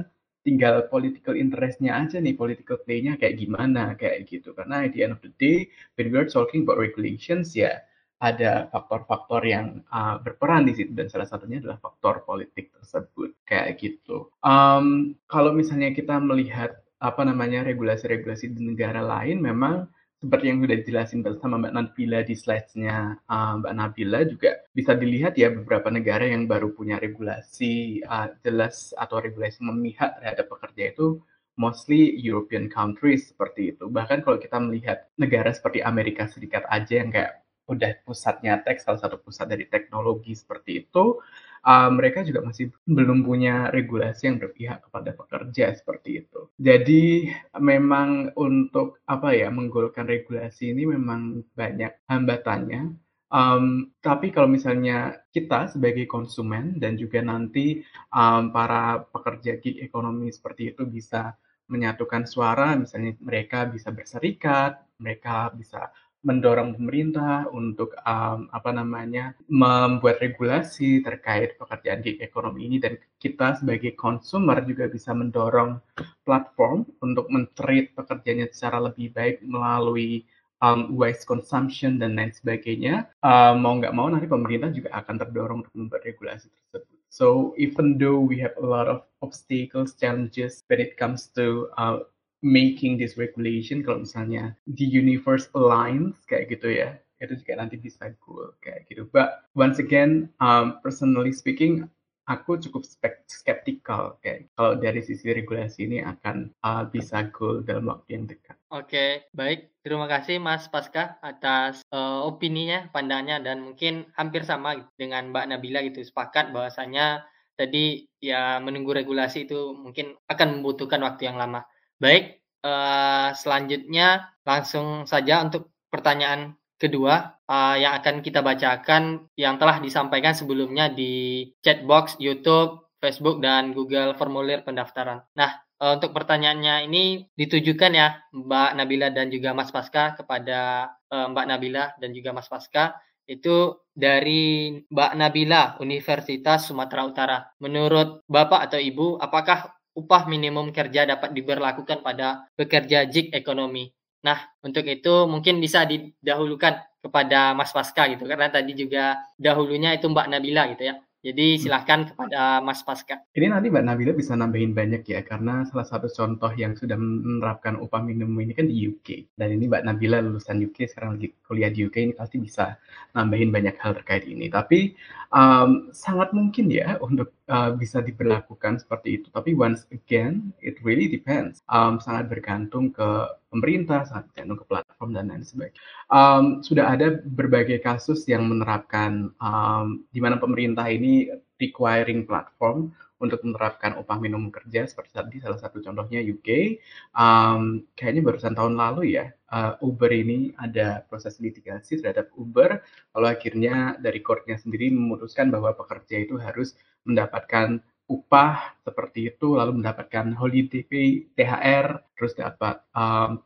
[0.46, 4.54] tinggal political interestnya aja nih, political play-nya kayak gimana, kayak gitu.
[4.54, 5.66] Karena at the end of the day,
[5.98, 7.82] when we're talking about regulations, ya
[8.22, 13.82] ada faktor-faktor yang uh, berperan di situ dan salah satunya adalah faktor politik tersebut kayak
[13.82, 14.32] gitu.
[14.40, 19.92] Um, kalau misalnya kita melihat apa namanya regulasi-regulasi di negara lain, memang
[20.26, 25.38] seperti yang sudah dijelasin bersama Mbak Nabila di slides-nya uh, Mbak Nabila juga bisa dilihat
[25.38, 31.22] ya beberapa negara yang baru punya regulasi uh, jelas atau regulasi memihak terhadap pekerja itu
[31.62, 33.86] mostly European countries seperti itu.
[33.88, 39.02] Bahkan kalau kita melihat negara seperti Amerika Serikat aja yang kayak udah pusatnya tech, salah
[39.02, 41.22] satu pusat dari teknologi seperti itu,
[41.66, 46.48] uh, mereka juga masih belum punya regulasi yang berpihak kepada pekerja seperti itu.
[46.62, 52.94] Jadi memang untuk apa ya menggolkan regulasi ini memang banyak hambatannya.
[53.36, 60.30] Um, tapi kalau misalnya kita sebagai konsumen dan juga nanti um, para pekerja gig ekonomi
[60.32, 61.36] seperti itu bisa
[61.66, 65.90] menyatukan suara, misalnya mereka bisa berserikat, mereka bisa
[66.26, 73.62] mendorong pemerintah untuk um, apa namanya membuat regulasi terkait pekerjaan gig ekonomi ini dan kita
[73.62, 75.78] sebagai konsumer juga bisa mendorong
[76.26, 80.26] platform untuk men-treat pekerjanya secara lebih baik melalui
[80.66, 85.58] um, waste consumption dan lain sebagainya um, mau nggak mau nanti pemerintah juga akan terdorong
[85.62, 86.90] untuk membuat regulasi tersebut.
[87.14, 92.04] So even though we have a lot of obstacles, challenges when it comes to uh,
[92.46, 98.14] making this regulation kalau misalnya the universe aligns kayak gitu ya itu juga nanti bisa
[98.22, 101.90] goal kayak gitu but once again um, personally speaking
[102.26, 102.82] aku cukup
[103.30, 108.58] skeptical kayak kalau dari sisi regulasi ini akan uh, bisa goal dalam waktu yang dekat.
[108.74, 109.78] Oke, baik.
[109.86, 115.86] Terima kasih Mas Pasca atas uh, opininya, pandangannya dan mungkin hampir sama dengan Mbak Nabila
[115.86, 121.64] gitu sepakat bahwasanya tadi ya menunggu regulasi itu mungkin akan membutuhkan waktu yang lama.
[121.96, 129.80] Baik, uh, selanjutnya langsung saja untuk pertanyaan kedua uh, yang akan kita bacakan yang telah
[129.80, 135.24] disampaikan sebelumnya di chat box YouTube, Facebook dan Google formulir pendaftaran.
[135.40, 141.32] Nah, uh, untuk pertanyaannya ini ditujukan ya Mbak Nabila dan juga Mas Pasca kepada uh,
[141.32, 147.38] Mbak Nabila dan juga Mas Pasca itu dari Mbak Nabila Universitas Sumatera Utara.
[147.58, 153.90] Menurut Bapak atau Ibu, apakah upah minimum kerja dapat diberlakukan pada pekerja jik ekonomi?
[154.26, 160.10] Nah, untuk itu mungkin bisa didahulukan kepada Mas Pasca gitu karena tadi juga dahulunya itu
[160.10, 160.96] Mbak Nabila gitu ya.
[161.26, 161.62] Jadi hmm.
[161.66, 163.18] silahkan kepada Mas Pasca.
[163.34, 167.82] Ini nanti Mbak Nabila bisa nambahin banyak ya, karena salah satu contoh yang sudah menerapkan
[167.82, 169.34] upah minimum ini kan di UK.
[169.34, 172.78] Dan ini Mbak Nabila lulusan UK, sekarang lagi kuliah di UK, ini pasti bisa
[173.18, 174.54] nambahin banyak hal terkait ini.
[174.54, 174.94] Tapi
[175.34, 179.28] um, sangat mungkin ya untuk uh, bisa diberlakukan seperti itu.
[179.30, 181.62] Tapi once again, it really depends.
[181.70, 183.10] Um, sangat bergantung ke
[183.50, 185.78] pemerintah, sangat bergantung ke platform dan lain sebagainya.
[186.10, 193.40] Um, sudah ada berbagai kasus yang menerapkan um, di mana pemerintah ini requiring platform untuk
[193.48, 196.80] menerapkan upah minimum kerja seperti tadi salah satu contohnya UK.
[197.16, 202.84] Um, kayaknya barusan tahun lalu ya uh, Uber ini ada proses litigasi terhadap Uber.
[203.16, 206.76] Lalu akhirnya dari courtnya sendiri memutuskan bahwa pekerja itu harus
[207.06, 213.42] mendapatkan upah seperti itu, lalu mendapatkan holiday pay, THR, terus dapat um,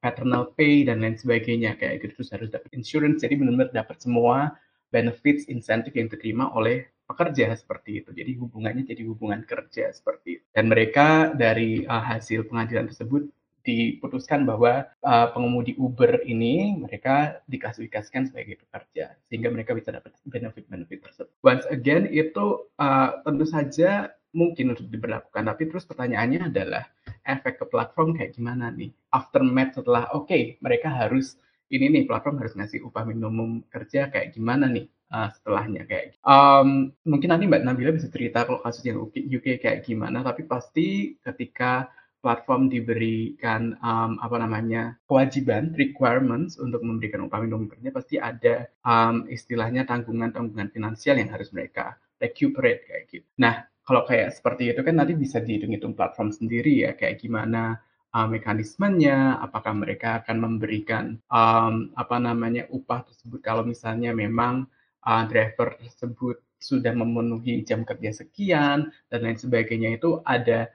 [0.00, 4.56] paternal pay dan lain sebagainya kayak gitu terus harus dapat insurance jadi benar-benar dapat semua
[4.88, 8.10] benefits insentif yang diterima oleh pekerja seperti itu.
[8.14, 10.44] Jadi hubungannya jadi hubungan kerja seperti itu.
[10.54, 13.26] Dan mereka dari uh, hasil pengadilan tersebut
[13.62, 20.98] diputuskan bahwa uh, pengemudi Uber ini mereka diklasifikasikan sebagai pekerja sehingga mereka bisa dapat benefit-benefit
[21.04, 21.34] tersebut.
[21.44, 26.86] Once again itu uh, tentu saja mungkin untuk diberlakukan tapi terus pertanyaannya adalah
[27.26, 31.34] efek ke platform kayak gimana nih aftermath setelah oke okay, mereka harus
[31.70, 36.94] ini nih platform harus ngasih upah minimum kerja kayak gimana nih uh, setelahnya kayak um,
[37.02, 41.18] mungkin nanti Mbak Nabila bisa cerita kalau kasus yang UK, UK kayak gimana tapi pasti
[41.22, 41.90] ketika
[42.20, 49.24] platform diberikan um, apa namanya kewajiban requirements untuk memberikan upah minimum kerja pasti ada um,
[49.26, 53.28] istilahnya tanggungan-tanggungan finansial yang harus mereka recuperate kayak gitu.
[53.40, 57.80] Nah kalau kayak seperti itu kan nanti bisa dihitung-hitung platform sendiri ya kayak gimana
[58.14, 64.68] uh, mekanismenya, apakah mereka akan memberikan um, apa namanya upah tersebut kalau misalnya memang
[65.06, 70.68] uh, driver tersebut sudah memenuhi jam kerja sekian dan lain sebagainya itu ada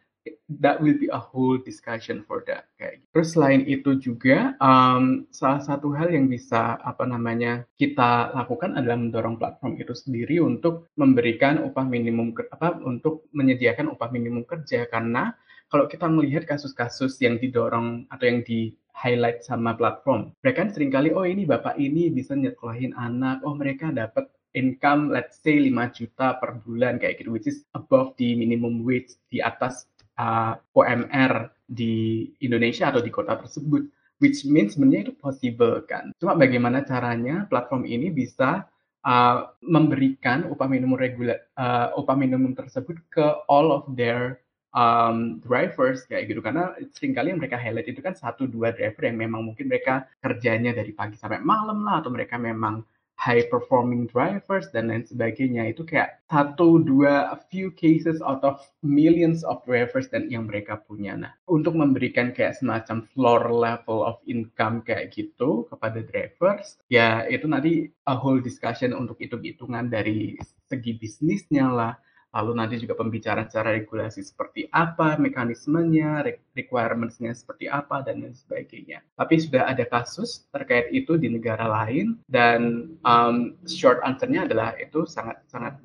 [0.61, 3.09] that will be a whole discussion for that kayak gitu.
[3.13, 8.97] Terus selain itu juga um, salah satu hal yang bisa apa namanya kita lakukan adalah
[8.97, 15.34] mendorong platform itu sendiri untuk memberikan upah minimum apa untuk menyediakan upah minimum kerja karena
[15.69, 20.32] kalau kita melihat kasus-kasus yang didorong atau yang di highlight sama platform.
[20.39, 25.11] Mereka kan sering kali, oh ini bapak ini bisa nyekolahin anak, oh mereka dapat income
[25.11, 29.43] let's say 5 juta per bulan kayak gitu, which is above the minimum wage di
[29.43, 29.84] atas
[30.20, 33.88] uh, OMR di Indonesia atau di kota tersebut.
[34.24, 36.16] Which means sebenarnya itu possible kan.
[36.16, 38.63] Cuma bagaimana caranya platform ini bisa
[39.03, 44.39] uh, memberikan upah minimum regular uh, upah minimum tersebut ke all of their
[44.76, 49.07] um, drivers kayak gitu karena sering kali yang mereka highlight itu kan satu dua driver
[49.07, 52.84] yang memang mungkin mereka kerjanya dari pagi sampai malam lah atau mereka memang
[53.16, 55.72] high performing drivers dan lain sebagainya.
[55.72, 61.16] Itu kayak satu dua few cases out of millions of drivers dan yang mereka punya.
[61.16, 67.45] Nah untuk memberikan kayak semacam floor level of income kayak gitu kepada drivers ya itu
[67.45, 70.36] nanti a whole discussion untuk hitung-hitungan dari
[70.68, 71.93] segi bisnisnya lah
[72.36, 78.99] lalu nanti juga pembicaraan secara regulasi seperti apa, mekanismenya, requirements-nya seperti apa, dan lain sebagainya.
[79.15, 85.07] Tapi sudah ada kasus terkait itu di negara lain, dan um, short answer-nya adalah itu
[85.07, 85.79] sangat sangat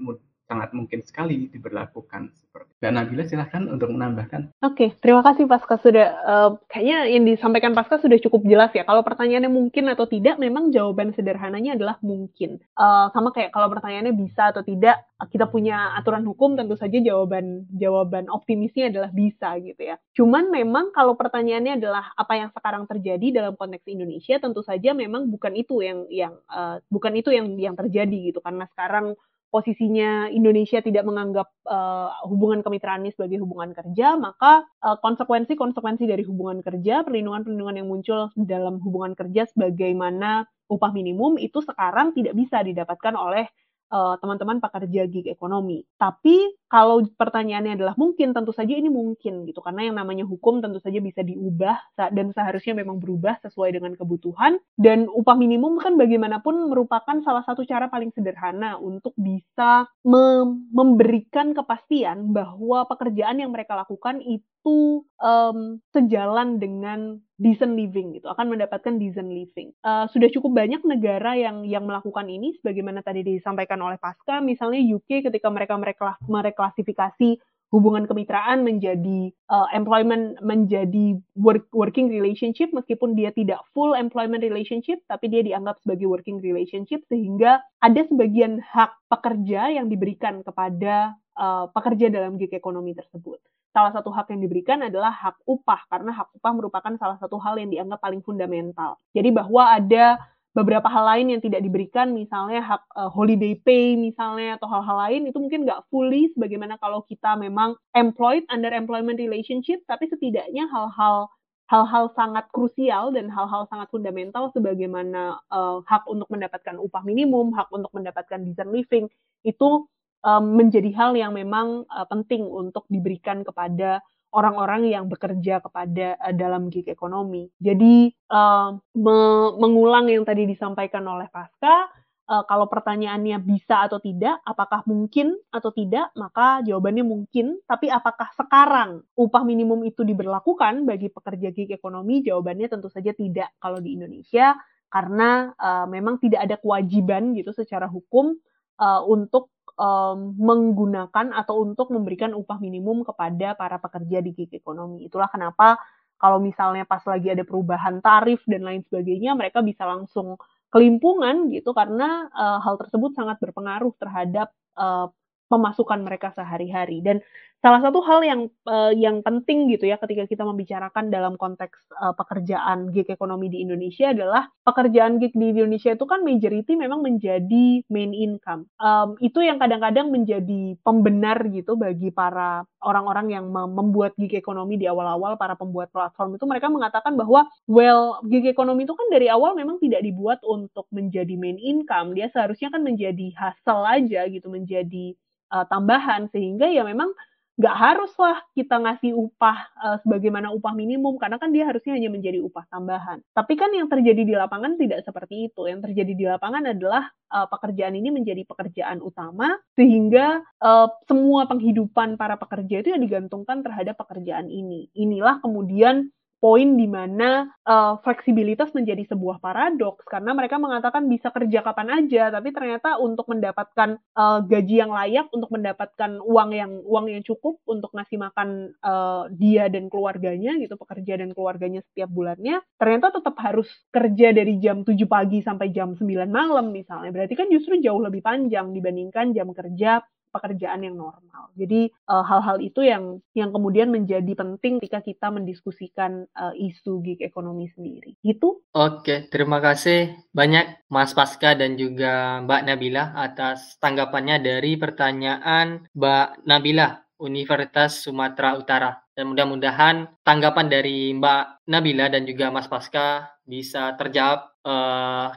[0.51, 4.57] sangat mungkin sekali diberlakukan seperti Mbak Nabila silahkan untuk menambahkan.
[4.64, 8.88] Oke, okay, terima kasih Pasca sudah uh, kayaknya yang disampaikan Pasca sudah cukup jelas ya.
[8.88, 12.57] Kalau pertanyaannya mungkin atau tidak, memang jawaban sederhananya adalah mungkin.
[12.72, 14.96] Uh, sama kayak kalau pertanyaannya bisa atau tidak,
[15.28, 20.01] kita punya aturan hukum tentu saja jawaban jawaban optimisnya adalah bisa gitu ya.
[20.16, 25.28] Cuman memang kalau pertanyaannya adalah apa yang sekarang terjadi dalam konteks Indonesia, tentu saja memang
[25.28, 29.12] bukan itu yang yang uh, bukan itu yang yang terjadi gitu karena sekarang
[29.51, 36.62] posisinya Indonesia tidak menganggap uh, hubungan ini sebagai hubungan kerja, maka konsekuensi-konsekuensi uh, dari hubungan
[36.62, 43.18] kerja, perlindungan-perlindungan yang muncul dalam hubungan kerja sebagaimana upah minimum itu sekarang tidak bisa didapatkan
[43.18, 43.51] oleh
[43.91, 45.84] uh, teman-teman pekerja gig ekonomi.
[45.99, 50.78] Tapi kalau pertanyaannya adalah mungkin, tentu saja ini mungkin gitu karena yang namanya hukum tentu
[50.78, 56.70] saja bisa diubah dan seharusnya memang berubah sesuai dengan kebutuhan dan upah minimum kan bagaimanapun
[56.70, 63.74] merupakan salah satu cara paling sederhana untuk bisa mem memberikan kepastian bahwa pekerjaan yang mereka
[63.74, 69.73] lakukan itu itu um, sejalan dengan decent living gitu, akan mendapatkan decent living.
[69.81, 74.85] Uh, sudah cukup banyak negara yang yang melakukan ini, sebagaimana tadi disampaikan oleh Pasca, misalnya
[74.85, 77.41] UK ketika mereka mereka mereklasifikasi
[77.71, 84.99] hubungan kemitraan menjadi uh, employment menjadi work, working relationship meskipun dia tidak full employment relationship
[85.07, 91.71] tapi dia dianggap sebagai working relationship sehingga ada sebagian hak pekerja yang diberikan kepada uh,
[91.71, 93.39] pekerja dalam gig ekonomi tersebut.
[93.71, 97.55] Salah satu hak yang diberikan adalah hak upah karena hak upah merupakan salah satu hal
[97.59, 98.99] yang dianggap paling fundamental.
[99.14, 100.18] Jadi bahwa ada
[100.51, 105.31] beberapa hal lain yang tidak diberikan, misalnya hak uh, holiday pay misalnya atau hal-hal lain
[105.31, 111.31] itu mungkin nggak fully sebagaimana kalau kita memang employed under employment relationship, tapi setidaknya hal-hal
[111.71, 117.71] hal-hal sangat krusial dan hal-hal sangat fundamental sebagaimana uh, hak untuk mendapatkan upah minimum, hak
[117.71, 119.07] untuk mendapatkan decent living
[119.47, 119.87] itu
[120.25, 124.01] um, menjadi hal yang memang uh, penting untuk diberikan kepada
[124.31, 127.51] orang-orang yang bekerja kepada uh, dalam gig ekonomi.
[127.59, 129.18] Jadi uh, me
[129.59, 131.91] mengulang yang tadi disampaikan oleh Pasca,
[132.31, 137.59] uh, kalau pertanyaannya bisa atau tidak, apakah mungkin atau tidak, maka jawabannya mungkin.
[137.66, 142.23] Tapi apakah sekarang upah minimum itu diberlakukan bagi pekerja gig ekonomi?
[142.23, 144.55] Jawabannya tentu saja tidak kalau di Indonesia,
[144.91, 148.39] karena uh, memang tidak ada kewajiban gitu secara hukum
[148.79, 149.51] uh, untuk
[149.81, 155.09] um, menggunakan atau untuk memberikan upah minimum kepada para pekerja di gig ekonomi.
[155.09, 155.81] Itulah kenapa
[156.20, 160.37] kalau misalnya pas lagi ada perubahan tarif dan lain sebagainya, mereka bisa langsung
[160.68, 165.09] kelimpungan gitu karena uh, hal tersebut sangat berpengaruh terhadap uh,
[165.49, 167.01] pemasukan mereka sehari-hari.
[167.01, 167.24] Dan
[167.61, 172.17] salah satu hal yang uh, yang penting gitu ya ketika kita membicarakan dalam konteks uh,
[172.17, 177.85] pekerjaan gig ekonomi di Indonesia adalah pekerjaan gig di Indonesia itu kan majority memang menjadi
[177.93, 178.65] main income.
[178.81, 184.89] Um, itu yang kadang-kadang menjadi pembenar gitu bagi para orang-orang yang membuat gig ekonomi di
[184.89, 189.53] awal-awal para pembuat platform itu mereka mengatakan bahwa well gig ekonomi itu kan dari awal
[189.53, 192.17] memang tidak dibuat untuk menjadi main income.
[192.17, 195.13] Dia seharusnya kan menjadi hasil aja gitu, menjadi
[195.53, 197.13] uh, tambahan sehingga ya memang
[197.61, 202.41] nggak haruslah kita ngasih upah uh, sebagaimana upah minimum karena kan dia harusnya hanya menjadi
[202.41, 203.21] upah tambahan.
[203.37, 205.69] Tapi kan yang terjadi di lapangan tidak seperti itu.
[205.69, 212.17] Yang terjadi di lapangan adalah uh, pekerjaan ini menjadi pekerjaan utama sehingga uh, semua penghidupan
[212.17, 214.89] para pekerja itu yang digantungkan terhadap pekerjaan ini.
[214.97, 216.09] Inilah kemudian
[216.41, 220.09] poin di mana uh, fleksibilitas menjadi sebuah paradoks.
[220.09, 225.28] Karena mereka mengatakan bisa kerja kapan aja tapi ternyata untuk mendapatkan uh, gaji yang layak
[225.30, 230.74] untuk mendapatkan uang yang uang yang cukup untuk ngasih makan uh, dia dan keluarganya gitu
[230.80, 235.93] pekerja dan keluarganya setiap bulannya ternyata tetap harus kerja dari jam 7 pagi sampai jam
[235.93, 237.12] 9 malam misalnya.
[237.12, 240.01] Berarti kan justru jauh lebih panjang dibandingkan jam kerja
[240.31, 241.51] pekerjaan yang normal.
[241.59, 247.03] Jadi eh, hal-hal uh, itu yang yang kemudian menjadi penting ketika kita mendiskusikan uh, isu
[247.03, 248.16] gig ekonomi sendiri.
[248.22, 248.62] Gitu?
[248.72, 256.47] Oke, terima kasih banyak Mas Pasca dan juga Mbak Nabila atas tanggapannya dari pertanyaan Mbak
[256.47, 258.91] Nabila Universitas Sumatera Utara.
[259.12, 265.33] Dan mudah-mudahan tanggapan dari Mbak Nabila dan juga Mas Pasca bisa terjawab uh,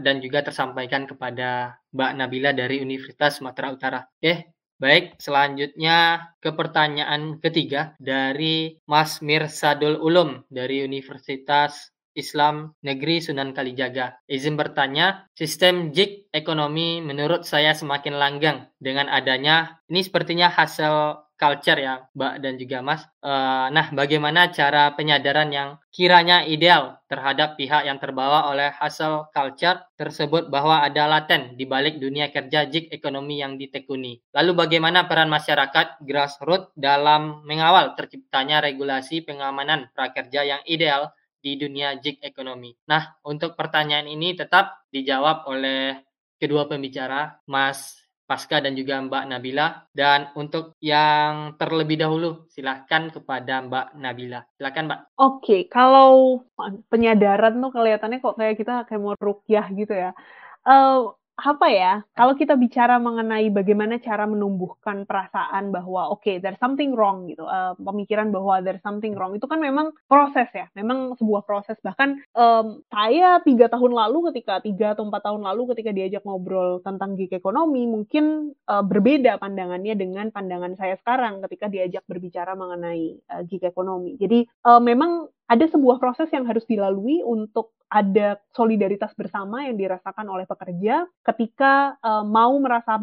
[0.00, 4.00] dan juga tersampaikan kepada Mbak Nabila dari Universitas Sumatera Utara.
[4.04, 5.16] Oke, baik.
[5.20, 14.16] Selanjutnya ke pertanyaan ketiga dari Mas Mirsadul Ulum dari Universitas Islam Negeri Sunan Kalijaga.
[14.24, 21.76] Izin bertanya, sistem JIK ekonomi menurut saya semakin langgang dengan adanya ini sepertinya hasil culture
[21.76, 23.04] ya Mbak dan juga Mas.
[23.20, 29.84] Uh, nah, bagaimana cara penyadaran yang kiranya ideal terhadap pihak yang terbawa oleh hasil culture
[29.94, 34.18] tersebut bahwa ada laten di balik dunia kerja jik ekonomi yang ditekuni.
[34.32, 41.94] Lalu bagaimana peran masyarakat grassroots dalam mengawal terciptanya regulasi pengamanan prakerja yang ideal di dunia
[42.00, 42.74] jik ekonomi.
[42.90, 46.02] Nah, untuk pertanyaan ini tetap dijawab oleh
[46.42, 49.86] kedua pembicara, Mas Pasca dan juga Mbak Nabila.
[49.94, 54.42] Dan untuk yang terlebih dahulu, silahkan kepada Mbak Nabila.
[54.58, 55.00] Silahkan Mbak.
[55.22, 56.42] Oke, kalau
[56.90, 60.10] penyadaran tuh kelihatannya kok kayak kita kayak mau rukyah gitu ya.
[60.66, 66.56] Uh, apa ya, kalau kita bicara mengenai bagaimana cara menumbuhkan perasaan bahwa oke, okay, there's
[66.56, 71.12] something wrong gitu, uh, pemikiran bahwa there's something wrong itu kan memang proses ya, memang
[71.20, 71.76] sebuah proses.
[71.84, 76.80] Bahkan um, saya tiga tahun lalu ketika tiga atau empat tahun lalu ketika diajak ngobrol
[76.80, 83.12] tentang gig ekonomi, mungkin uh, berbeda pandangannya dengan pandangan saya sekarang ketika diajak berbicara mengenai
[83.28, 84.16] uh, gig ekonomi.
[84.16, 90.26] Jadi uh, memang ada sebuah proses yang harus dilalui untuk ada solidaritas bersama yang dirasakan
[90.26, 92.98] oleh pekerja ketika uh, mau merasa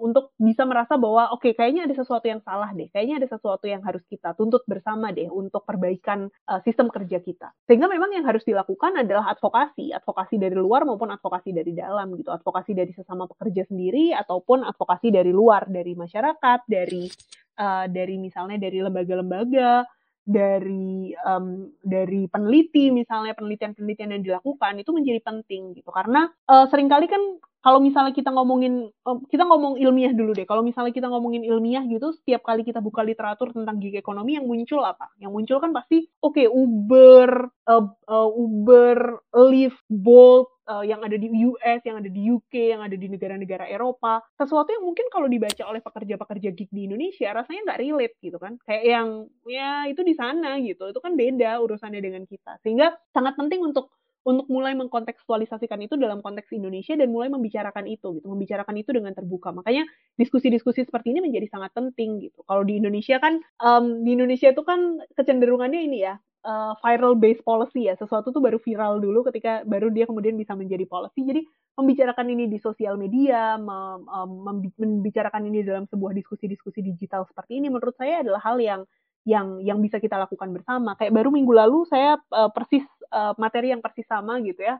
[0.00, 3.68] untuk bisa merasa bahwa oke okay, kayaknya ada sesuatu yang salah deh, kayaknya ada sesuatu
[3.68, 7.52] yang harus kita tuntut bersama deh untuk perbaikan uh, sistem kerja kita.
[7.68, 12.32] Sehingga memang yang harus dilakukan adalah advokasi, advokasi dari luar maupun advokasi dari dalam gitu,
[12.32, 17.12] advokasi dari sesama pekerja sendiri ataupun advokasi dari luar dari masyarakat, dari
[17.60, 19.84] uh, dari misalnya dari lembaga-lembaga
[20.24, 26.88] dari um, dari peneliti misalnya penelitian-penelitian yang dilakukan itu menjadi penting gitu karena uh, sering
[26.88, 27.20] kali kan
[27.64, 28.92] kalau misalnya kita ngomongin
[29.32, 30.44] kita ngomong ilmiah dulu deh.
[30.44, 34.44] Kalau misalnya kita ngomongin ilmiah gitu, setiap kali kita buka literatur tentang gig ekonomi yang
[34.44, 35.08] muncul apa?
[35.16, 39.16] Yang muncul kan pasti oke okay, Uber, uh, uh, Uber,
[39.48, 43.68] Lyft, Bolt, uh, yang ada di US, yang ada di UK, yang ada di negara-negara
[43.68, 48.38] Eropa, sesuatu yang mungkin kalau dibaca oleh pekerja-pekerja gig di Indonesia rasanya nggak relate gitu
[48.40, 49.08] kan, kayak yang
[49.48, 53.92] ya itu di sana gitu, itu kan beda urusannya dengan kita, sehingga sangat penting untuk
[54.24, 59.12] untuk mulai mengkontekstualisasikan itu dalam konteks Indonesia dan mulai membicarakan itu gitu, membicarakan itu dengan
[59.12, 59.52] terbuka.
[59.52, 59.84] Makanya
[60.16, 62.40] diskusi-diskusi seperti ini menjadi sangat penting gitu.
[62.48, 67.42] Kalau di Indonesia kan um, di Indonesia itu kan kecenderungannya ini ya uh, viral based
[67.42, 71.24] policy ya, sesuatu tuh baru viral dulu ketika baru dia kemudian bisa menjadi policy.
[71.24, 71.42] Jadi
[71.74, 77.72] membicarakan ini di sosial media, mem, um, membicarakan ini dalam sebuah diskusi-diskusi digital seperti ini
[77.72, 78.84] menurut saya adalah hal yang
[79.24, 80.94] yang yang bisa kita lakukan bersama.
[81.00, 84.78] Kayak baru minggu lalu saya uh, persis uh, materi yang persis sama gitu ya.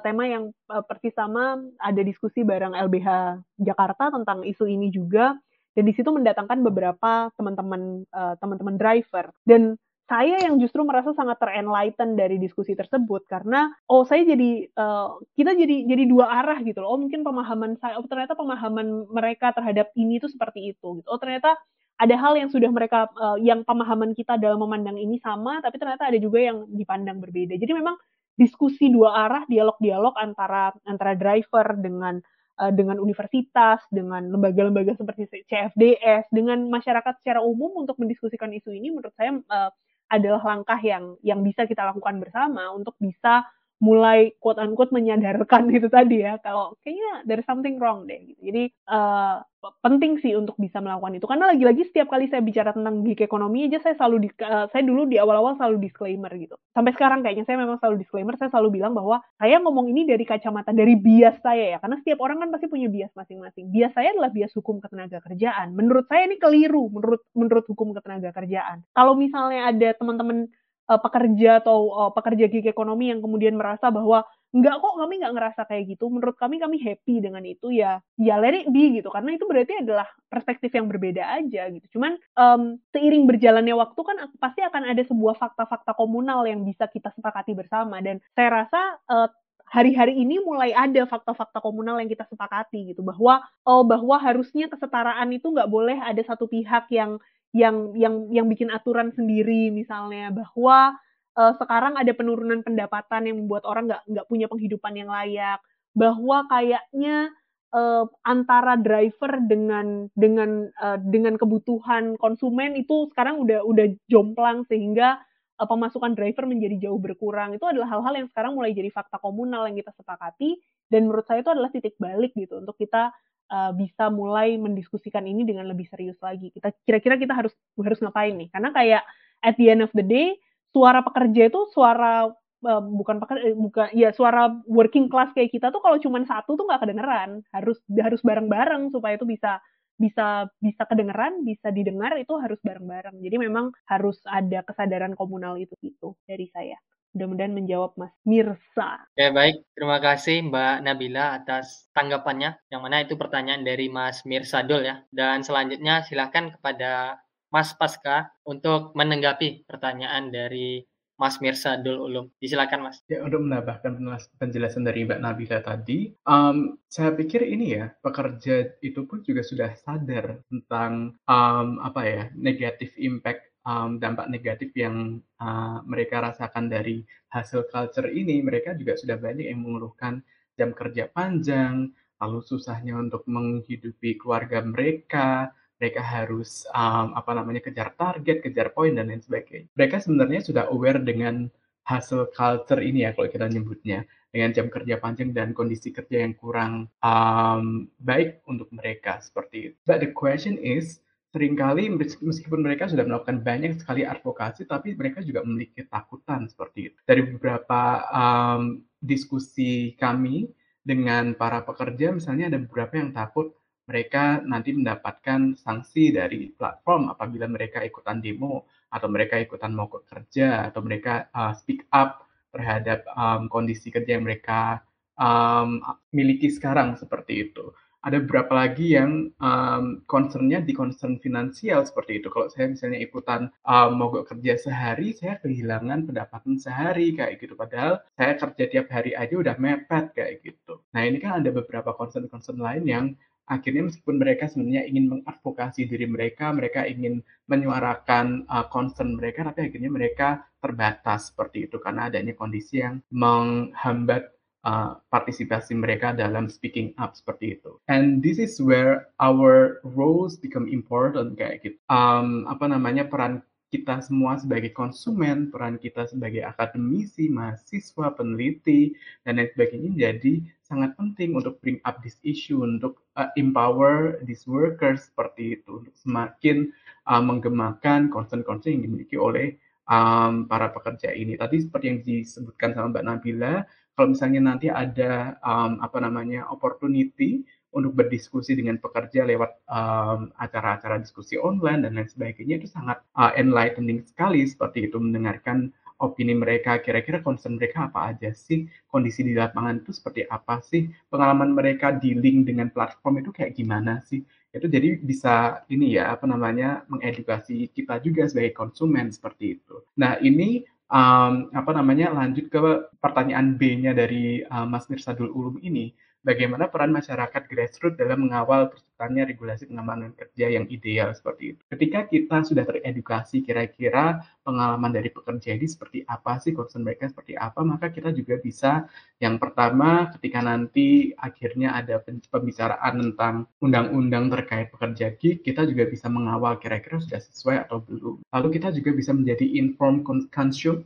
[0.00, 0.48] Tema yang
[0.88, 5.36] persis sama ada diskusi bareng LBH Jakarta tentang isu ini juga
[5.76, 8.08] dan di situ mendatangkan beberapa teman-teman
[8.40, 14.20] teman-teman driver dan saya yang justru merasa sangat terenlighten dari diskusi tersebut karena oh saya
[14.28, 16.96] jadi uh, kita jadi jadi dua arah gitu loh.
[16.96, 21.08] Oh mungkin pemahaman saya oh ternyata pemahaman mereka terhadap ini tuh seperti itu gitu.
[21.08, 21.56] Oh ternyata
[21.96, 26.12] ada hal yang sudah mereka uh, yang pemahaman kita dalam memandang ini sama tapi ternyata
[26.12, 27.56] ada juga yang dipandang berbeda.
[27.56, 27.96] Jadi memang
[28.36, 32.20] diskusi dua arah dialog-dialog antara antara driver dengan
[32.60, 38.92] uh, dengan universitas dengan lembaga-lembaga seperti CFDS dengan masyarakat secara umum untuk mendiskusikan isu ini
[38.92, 39.70] menurut saya uh,
[40.08, 43.44] adalah langkah yang yang bisa kita lakukan bersama untuk bisa
[43.82, 48.40] mulai quote unquote menyadarkan itu tadi ya kalau kayaknya there's something wrong deh gitu.
[48.52, 49.42] Jadi uh,
[49.80, 53.64] penting sih untuk bisa melakukan itu karena lagi-lagi setiap kali saya bicara tentang gig ekonomi
[53.64, 56.56] aja saya selalu di, uh, saya dulu di awal-awal selalu disclaimer gitu.
[56.76, 60.24] Sampai sekarang kayaknya saya memang selalu disclaimer, saya selalu bilang bahwa saya ngomong ini dari
[60.28, 63.72] kacamata dari bias saya ya karena setiap orang kan pasti punya bias masing-masing.
[63.72, 65.72] Bias saya adalah bias hukum ketenaga kerjaan.
[65.72, 68.84] Menurut saya ini keliru menurut menurut hukum ketenaga kerjaan.
[68.92, 70.52] Kalau misalnya ada teman-teman
[70.88, 74.24] uh, pekerja atau uh, pekerja gig ekonomi yang kemudian merasa bahwa
[74.54, 76.06] enggak kok kami nggak ngerasa kayak gitu.
[76.06, 79.10] Menurut kami kami happy dengan itu ya ya let it be gitu.
[79.10, 81.98] Karena itu berarti adalah perspektif yang berbeda aja gitu.
[81.98, 87.10] Cuman um, seiring berjalannya waktu kan pasti akan ada sebuah fakta-fakta komunal yang bisa kita
[87.18, 87.98] sepakati bersama.
[87.98, 88.80] Dan saya rasa
[89.10, 89.28] uh,
[89.74, 93.02] hari-hari ini mulai ada fakta-fakta komunal yang kita sepakati gitu.
[93.02, 97.18] Bahwa oh bahwa harusnya kesetaraan itu nggak boleh ada satu pihak yang
[97.54, 100.98] yang yang yang bikin aturan sendiri misalnya bahwa
[101.38, 105.62] uh, sekarang ada penurunan pendapatan yang membuat orang nggak nggak punya penghidupan yang layak.
[105.94, 107.30] Bahwa kayaknya
[107.70, 115.22] uh, antara driver dengan dengan uh, dengan kebutuhan konsumen itu sekarang udah udah jomplang sehingga
[115.62, 117.54] uh, pemasukan driver menjadi jauh berkurang.
[117.54, 120.58] Itu adalah hal-hal yang sekarang mulai jadi fakta komunal yang kita sepakati
[120.90, 123.14] dan menurut saya itu adalah titik balik gitu untuk kita
[123.54, 126.50] uh, bisa mulai mendiskusikan ini dengan lebih serius lagi.
[126.50, 128.50] Kita kira-kira kita harus harus ngapain nih?
[128.50, 129.02] Karena kayak
[129.46, 130.34] at the end of the day
[130.74, 132.26] suara pekerja itu suara
[132.66, 136.58] uh, bukan pekerja eh, bukan ya suara working class kayak kita tuh kalau cuma satu
[136.58, 137.30] tuh nggak kedengeran.
[137.54, 139.62] Harus harus bareng-bareng supaya itu bisa
[139.94, 143.22] bisa bisa kedengeran, bisa didengar itu harus bareng-bareng.
[143.22, 146.74] Jadi memang harus ada kesadaran komunal itu itu dari saya.
[147.14, 149.06] Mudah-mudahan menjawab Mas Mirsa.
[149.14, 152.58] Ya baik, terima kasih Mbak Nabila atas tanggapannya.
[152.74, 154.98] Yang mana itu pertanyaan dari Mas Mirsa Dul ya.
[155.14, 157.22] Dan selanjutnya silahkan kepada
[157.54, 160.82] Mas Pasca untuk menanggapi pertanyaan dari
[161.14, 162.26] Mas Mirsa Dul Ulum.
[162.42, 162.98] Disilakan Mas.
[163.06, 163.94] Ya, untuk menambahkan
[164.34, 169.70] penjelasan dari Mbak Nabila tadi, um, saya pikir ini ya, pekerja itu pun juga sudah
[169.78, 177.02] sadar tentang um, apa ya, negatif impact um, dampak negatif yang uh, mereka rasakan dari
[177.32, 180.22] hasil culture ini, mereka juga sudah banyak yang mengeluhkan
[180.54, 181.90] jam kerja panjang,
[182.22, 185.50] lalu susahnya untuk menghidupi keluarga mereka,
[185.82, 189.68] mereka harus um, apa namanya kejar target, kejar poin dan lain sebagainya.
[189.74, 191.50] Mereka sebenarnya sudah aware dengan
[191.84, 196.32] hasil culture ini ya kalau kita nyebutnya dengan jam kerja panjang dan kondisi kerja yang
[196.32, 199.76] kurang um, baik untuk mereka seperti itu.
[199.84, 201.04] But the question is
[201.34, 201.90] sering kali
[202.22, 206.98] meskipun mereka sudah melakukan banyak sekali advokasi, tapi mereka juga memiliki ketakutan seperti itu.
[207.02, 210.46] Dari beberapa um, diskusi kami
[210.86, 213.50] dengan para pekerja, misalnya ada beberapa yang takut
[213.90, 220.70] mereka nanti mendapatkan sanksi dari platform apabila mereka ikutan demo atau mereka ikutan mogok kerja
[220.70, 222.24] atau mereka uh, speak up
[222.54, 224.86] terhadap um, kondisi kerja yang mereka
[225.18, 225.82] um,
[226.14, 227.74] miliki sekarang seperti itu
[228.04, 232.28] ada beberapa lagi yang um, concernnya di concern finansial seperti itu.
[232.28, 237.56] Kalau saya misalnya ikutan um, mogok kerja sehari, saya kehilangan pendapatan sehari kayak gitu.
[237.56, 240.84] Padahal saya kerja tiap hari aja udah mepet kayak gitu.
[240.92, 243.06] Nah ini kan ada beberapa concern-concern lain yang
[243.44, 249.68] akhirnya meskipun mereka sebenarnya ingin mengadvokasi diri mereka, mereka ingin menyuarakan uh, concern mereka, tapi
[249.68, 250.28] akhirnya mereka
[250.60, 254.32] terbatas seperti itu karena adanya kondisi yang menghambat
[254.64, 257.78] uh, partisipasi mereka dalam speaking up seperti itu.
[257.86, 261.78] And this is where our roles become important kayak gitu.
[261.92, 268.94] Um, apa namanya peran kita semua sebagai konsumen, peran kita sebagai akademisi, mahasiswa, peneliti,
[269.26, 274.46] dan lain sebagainya jadi sangat penting untuk bring up this issue, untuk uh, empower these
[274.46, 276.70] workers seperti itu, untuk semakin
[277.10, 279.58] uh, menggemakan concern-concern yang dimiliki oleh
[279.90, 281.34] um, para pekerja ini.
[281.34, 287.46] Tadi seperti yang disebutkan sama Mbak Nabila, kalau misalnya nanti ada um, apa namanya opportunity
[287.74, 293.34] untuk berdiskusi dengan pekerja lewat um, acara-acara diskusi online dan lain sebagainya itu sangat uh,
[293.34, 294.46] enlightening sekali.
[294.46, 298.70] Seperti itu mendengarkan opini mereka kira-kira concern mereka apa aja sih?
[298.86, 300.86] Kondisi di lapangan itu seperti apa sih?
[301.10, 304.22] Pengalaman mereka dealing dengan platform itu kayak gimana sih?
[304.54, 309.82] Itu jadi bisa ini ya apa namanya mengedukasi kita juga sebagai konsumen seperti itu.
[309.98, 310.62] Nah ini
[310.94, 312.58] um, apa namanya lanjut ke
[313.02, 315.90] pertanyaan B-nya dari uh, Mas Mirsadul Ulum ini.
[316.24, 321.60] Bagaimana peran masyarakat grassroots dalam mengawal terciptanya regulasi pengamanan kerja yang ideal seperti itu.
[321.66, 327.34] Ketika kita sudah teredukasi kira-kira pengalaman dari pekerja ini seperti apa sih, concern mereka seperti
[327.34, 328.86] apa, maka kita juga bisa
[329.18, 331.98] yang pertama ketika nanti akhirnya ada
[332.30, 338.22] pembicaraan tentang undang-undang terkait pekerja gig, kita juga bisa mengawal kira-kira sudah sesuai atau belum.
[338.30, 340.06] Lalu kita juga bisa menjadi informed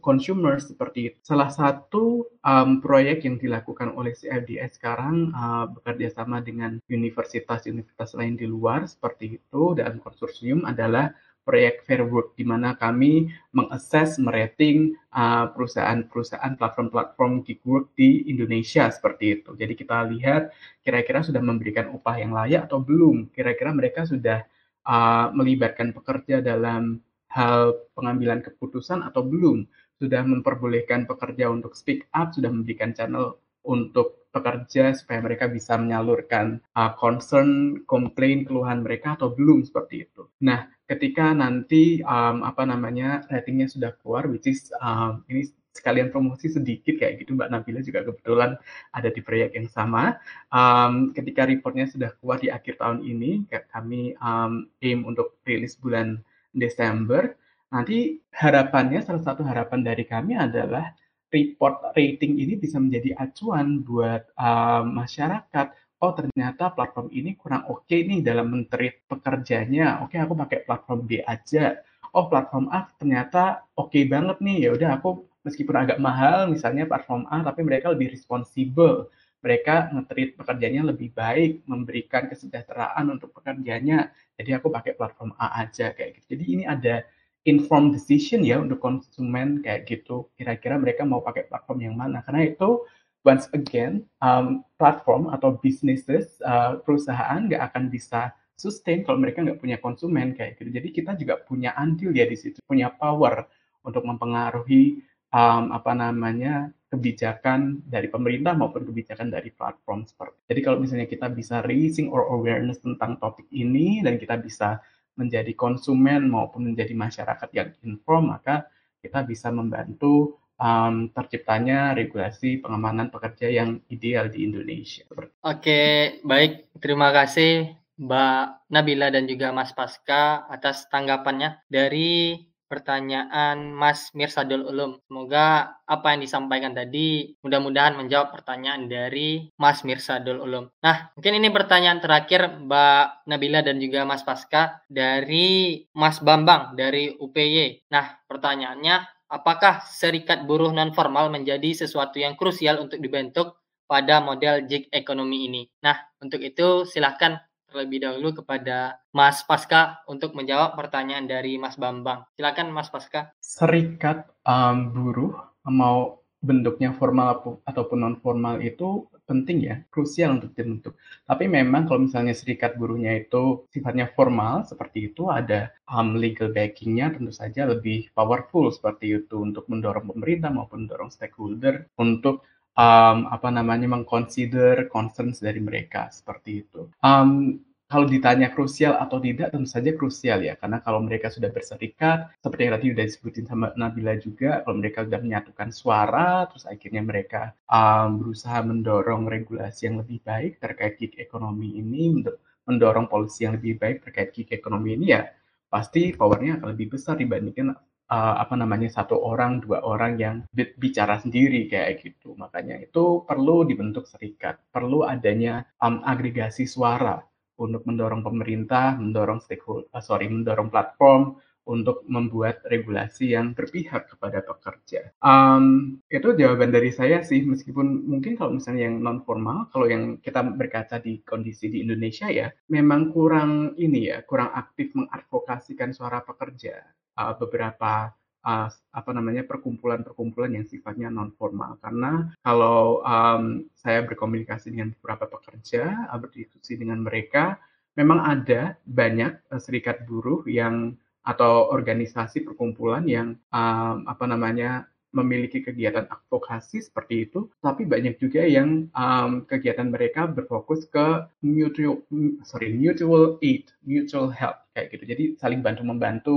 [0.00, 1.16] consumer seperti itu.
[1.20, 8.38] Salah satu um, proyek yang dilakukan oleh CFDS sekarang uh, bekerja sama dengan universitas-universitas lain
[8.38, 11.10] di luar seperti itu dalam konsorsium adalah
[11.48, 18.92] proyek Fair Work di mana kami mengakses, merating uh, perusahaan-perusahaan platform-platform gig work di Indonesia
[18.92, 19.56] seperti itu.
[19.56, 20.52] Jadi kita lihat
[20.84, 23.32] kira-kira sudah memberikan upah yang layak atau belum.
[23.32, 24.44] Kira-kira mereka sudah
[24.84, 27.00] uh, melibatkan pekerja dalam
[27.32, 29.64] hal pengambilan keputusan atau belum.
[29.96, 36.60] Sudah memperbolehkan pekerja untuk speak up, sudah memberikan channel untuk pekerja supaya mereka bisa menyalurkan
[36.76, 40.28] uh, concern, komplain, keluhan mereka atau belum seperti itu.
[40.44, 45.48] Nah, ketika nanti um, apa namanya ratingnya sudah keluar, which is um, ini
[45.78, 48.58] sekalian promosi sedikit kayak gitu Mbak Nabila juga kebetulan
[48.90, 50.18] ada di proyek yang sama.
[50.50, 56.18] Um, ketika reportnya sudah keluar di akhir tahun ini, kami um, aim untuk rilis bulan
[56.50, 57.38] Desember.
[57.68, 60.96] Nanti harapannya salah satu harapan dari kami adalah
[61.28, 65.66] report rating ini bisa menjadi acuan buat uh, masyarakat.
[65.98, 70.00] Oh ternyata platform ini kurang oke okay nih dalam menteri pekerjanya.
[70.06, 71.82] Oke okay, aku pakai platform B aja.
[72.14, 74.68] Oh platform A ternyata oke okay banget nih.
[74.68, 79.10] Ya udah aku meskipun agak mahal misalnya platform A tapi mereka lebih responsibel.
[79.38, 84.10] Mereka ngetrit pekerjanya lebih baik, memberikan kesejahteraan untuk pekerjanya.
[84.34, 86.38] Jadi aku pakai platform A aja kayak gitu.
[86.38, 87.06] Jadi ini ada
[87.48, 90.28] informed decision ya untuk konsumen kayak gitu.
[90.36, 92.20] Kira-kira mereka mau pakai platform yang mana?
[92.20, 92.84] Karena itu
[93.24, 99.58] once again um, platform atau businesses uh, perusahaan nggak akan bisa sustain kalau mereka nggak
[99.58, 100.68] punya konsumen kayak gitu.
[100.68, 103.48] Jadi kita juga punya andil ya di situ, punya power
[103.80, 105.00] untuk mempengaruhi
[105.32, 110.40] um, apa namanya kebijakan dari pemerintah maupun kebijakan dari platform seperti.
[110.48, 114.80] Jadi kalau misalnya kita bisa raising or awareness tentang topik ini dan kita bisa
[115.18, 118.70] menjadi konsumen maupun menjadi masyarakat yang inform, maka
[119.02, 125.02] kita bisa membantu um, terciptanya regulasi pengamanan pekerja yang ideal di Indonesia.
[125.42, 126.70] Oke, baik.
[126.78, 135.00] Terima kasih Mbak Nabila dan juga Mas Pasca atas tanggapannya dari pertanyaan Mas Mirsadul Ulum.
[135.08, 140.68] Semoga apa yang disampaikan tadi mudah-mudahan menjawab pertanyaan dari Mas Mirsadul Ulum.
[140.84, 147.16] Nah, mungkin ini pertanyaan terakhir Mbak Nabila dan juga Mas Pasca dari Mas Bambang dari
[147.16, 147.88] UPY.
[147.88, 153.56] Nah, pertanyaannya apakah serikat buruh non formal menjadi sesuatu yang krusial untuk dibentuk
[153.88, 155.62] pada model gig ekonomi ini?
[155.80, 162.24] Nah, untuk itu silahkan terlebih dahulu kepada Mas Pasca untuk menjawab pertanyaan dari Mas Bambang.
[162.34, 163.32] Silakan Mas Pasca.
[163.38, 165.36] Serikat um, buruh
[165.68, 170.96] mau bentuknya formal ataupun non formal itu penting ya, krusial untuk dibentuk.
[171.28, 177.12] Tapi memang kalau misalnya serikat buruhnya itu sifatnya formal seperti itu, ada um, legal backingnya
[177.12, 182.48] tentu saja lebih powerful seperti itu untuk mendorong pemerintah maupun mendorong stakeholder untuk
[182.78, 186.86] um, apa namanya mengconsider concerns dari mereka seperti itu.
[187.02, 192.28] Um, kalau ditanya krusial atau tidak, tentu saja krusial ya, karena kalau mereka sudah berserikat,
[192.44, 197.00] seperti yang tadi sudah disebutin sama Nabila juga, kalau mereka sudah menyatukan suara, terus akhirnya
[197.00, 202.28] mereka um, berusaha mendorong regulasi yang lebih baik terkait gig ekonomi ini,
[202.68, 205.24] mendorong polisi yang lebih baik terkait gig ekonomi ini ya,
[205.72, 207.72] pasti powernya akan lebih besar dibandingkan
[208.10, 213.64] uh, apa namanya satu orang dua orang yang bicara sendiri kayak gitu makanya itu perlu
[213.68, 217.22] dibentuk serikat perlu adanya um, agregasi suara
[217.58, 221.36] untuk mendorong pemerintah, mendorong stakeholder, uh, sorry, mendorong platform
[221.68, 225.12] untuk membuat regulasi yang berpihak kepada pekerja.
[225.20, 230.16] Um, itu jawaban dari saya sih, meskipun mungkin kalau misalnya yang non formal, kalau yang
[230.24, 236.24] kita berkaca di kondisi di Indonesia ya, memang kurang ini ya, kurang aktif mengadvokasikan suara
[236.24, 236.80] pekerja.
[237.18, 238.14] Uh, beberapa
[238.46, 245.26] uh, apa namanya perkumpulan-perkumpulan yang sifatnya non formal karena kalau um, saya berkomunikasi dengan beberapa
[245.26, 247.58] pekerja uh, berdiskusi dengan mereka
[247.98, 250.94] memang ada banyak uh, serikat buruh yang
[251.26, 258.44] atau organisasi perkumpulan yang um, apa namanya memiliki kegiatan advokasi seperti itu, tapi banyak juga
[258.44, 262.04] yang um, kegiatan mereka berfokus ke mutual,
[262.44, 265.04] sorry, mutual aid, mutual help kayak gitu.
[265.08, 266.36] Jadi saling bantu membantu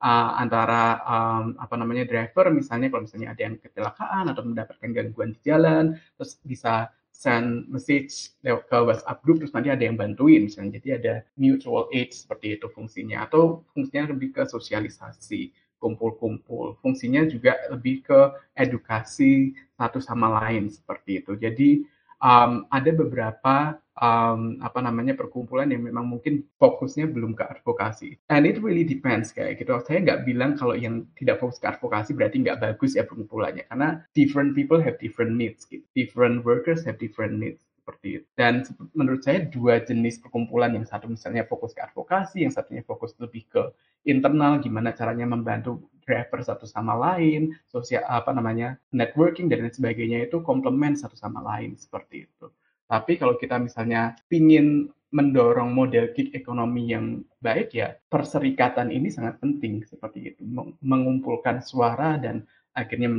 [0.00, 5.36] uh, antara um, apa namanya driver misalnya kalau misalnya ada yang kecelakaan atau mendapatkan gangguan
[5.36, 6.90] di jalan terus bisa
[7.20, 10.80] send message lewat ke WhatsApp group terus nanti ada yang bantuin misalnya.
[10.80, 16.80] Jadi ada mutual aid seperti itu fungsinya atau fungsinya lebih ke sosialisasi kumpul-kumpul.
[16.80, 18.20] Fungsinya juga lebih ke
[18.56, 21.36] edukasi satu sama lain seperti itu.
[21.36, 21.84] Jadi
[22.20, 28.16] um, ada beberapa um, apa namanya perkumpulan yang memang mungkin fokusnya belum ke advokasi.
[28.32, 29.76] And it really depends kayak gitu.
[29.84, 34.04] Saya nggak bilang kalau yang tidak fokus ke advokasi berarti nggak bagus ya perkumpulannya karena
[34.16, 35.84] different people have different needs, gitu.
[35.92, 38.26] different workers have different needs seperti itu.
[38.36, 38.62] Dan
[38.94, 43.48] menurut saya dua jenis perkumpulan yang satu misalnya fokus ke advokasi, yang satunya fokus lebih
[43.50, 43.62] ke
[44.08, 50.26] internal, gimana caranya membantu driver satu sama lain, sosial apa namanya networking dan lain sebagainya
[50.26, 52.50] itu komplement satu sama lain seperti itu.
[52.90, 59.42] Tapi kalau kita misalnya ingin mendorong model gig ekonomi yang baik ya perserikatan ini sangat
[59.42, 60.42] penting seperti itu
[60.82, 62.46] mengumpulkan suara dan
[62.78, 63.10] akhirnya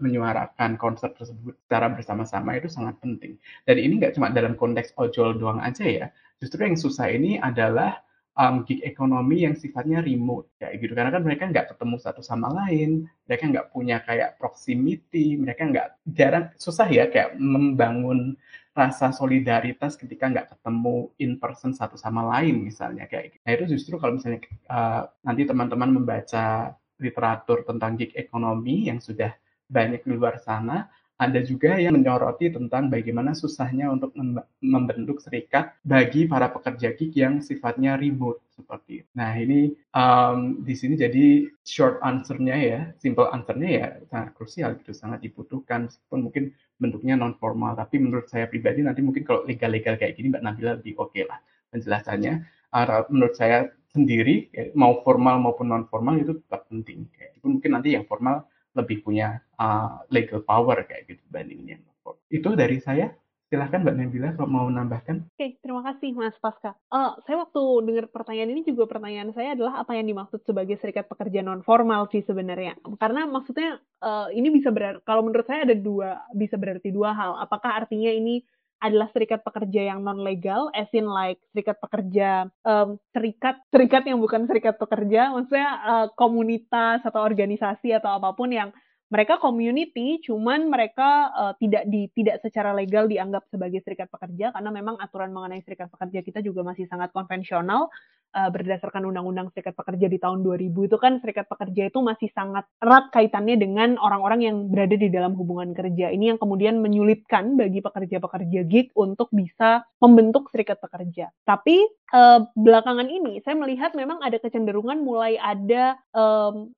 [0.00, 3.36] menyuarakan konsep tersebut secara bersama-sama itu sangat penting.
[3.68, 6.06] Dan ini nggak cuma dalam konteks ojol doang aja ya.
[6.40, 8.00] Justru yang susah ini adalah
[8.34, 12.50] um, gig ekonomi yang sifatnya remote kayak gitu karena kan mereka nggak ketemu satu sama
[12.50, 18.34] lain mereka nggak punya kayak proximity mereka nggak jarang susah ya kayak membangun
[18.74, 23.42] rasa solidaritas ketika nggak ketemu in person satu sama lain misalnya kayak gitu.
[23.46, 29.30] Nah itu justru kalau misalnya uh, nanti teman-teman membaca literatur tentang gig ekonomi yang sudah
[29.70, 34.10] banyak di luar sana, ada juga yang menyoroti tentang bagaimana susahnya untuk
[34.58, 39.10] membentuk serikat bagi para pekerja gig yang sifatnya remote seperti itu.
[39.14, 44.90] Nah ini um, di sini jadi short answer-nya ya, simple answer-nya ya sangat krusial gitu,
[44.90, 46.44] sangat dibutuhkan meskipun mungkin
[46.82, 47.78] bentuknya non formal.
[47.78, 51.30] Tapi menurut saya pribadi nanti mungkin kalau legal-legal kayak gini Mbak Nabila lebih oke okay
[51.30, 51.38] lah
[51.70, 52.42] penjelasannya.
[52.74, 57.06] Uh, menurut saya sendiri mau formal maupun non formal itu tetap penting.
[57.14, 61.82] Kayak, mungkin nanti yang formal lebih punya uh, legal power kayak gitu dibandingin yang
[62.28, 63.14] Itu dari saya.
[63.44, 65.30] Silahkan Mbak Nabila kalau mau menambahkan.
[65.30, 66.74] Oke, okay, terima kasih Mas Pasca.
[66.90, 71.06] Uh, saya waktu dengar pertanyaan ini juga pertanyaan saya adalah apa yang dimaksud sebagai serikat
[71.06, 72.74] pekerja non formal sih sebenarnya.
[72.98, 77.38] Karena maksudnya uh, ini bisa berarti kalau menurut saya ada dua bisa berarti dua hal.
[77.38, 78.42] Apakah artinya ini
[78.82, 84.18] adalah serikat pekerja yang non legal, as in like serikat pekerja um, serikat serikat yang
[84.20, 88.70] bukan serikat pekerja, maksudnya uh, komunitas atau organisasi atau apa pun yang
[89.12, 94.70] mereka community, cuman mereka uh, tidak di tidak secara legal dianggap sebagai serikat pekerja karena
[94.74, 97.92] memang aturan mengenai serikat pekerja kita juga masih sangat konvensional
[98.34, 102.66] uh, berdasarkan undang-undang serikat pekerja di tahun 2000 itu kan serikat pekerja itu masih sangat
[102.82, 106.10] erat kaitannya dengan orang-orang yang berada di dalam hubungan kerja.
[106.10, 111.30] Ini yang kemudian menyulitkan bagi pekerja-pekerja gig untuk bisa membentuk serikat pekerja.
[111.46, 115.96] Tapi uh, belakangan ini saya melihat memang ada kecenderungan mulai ada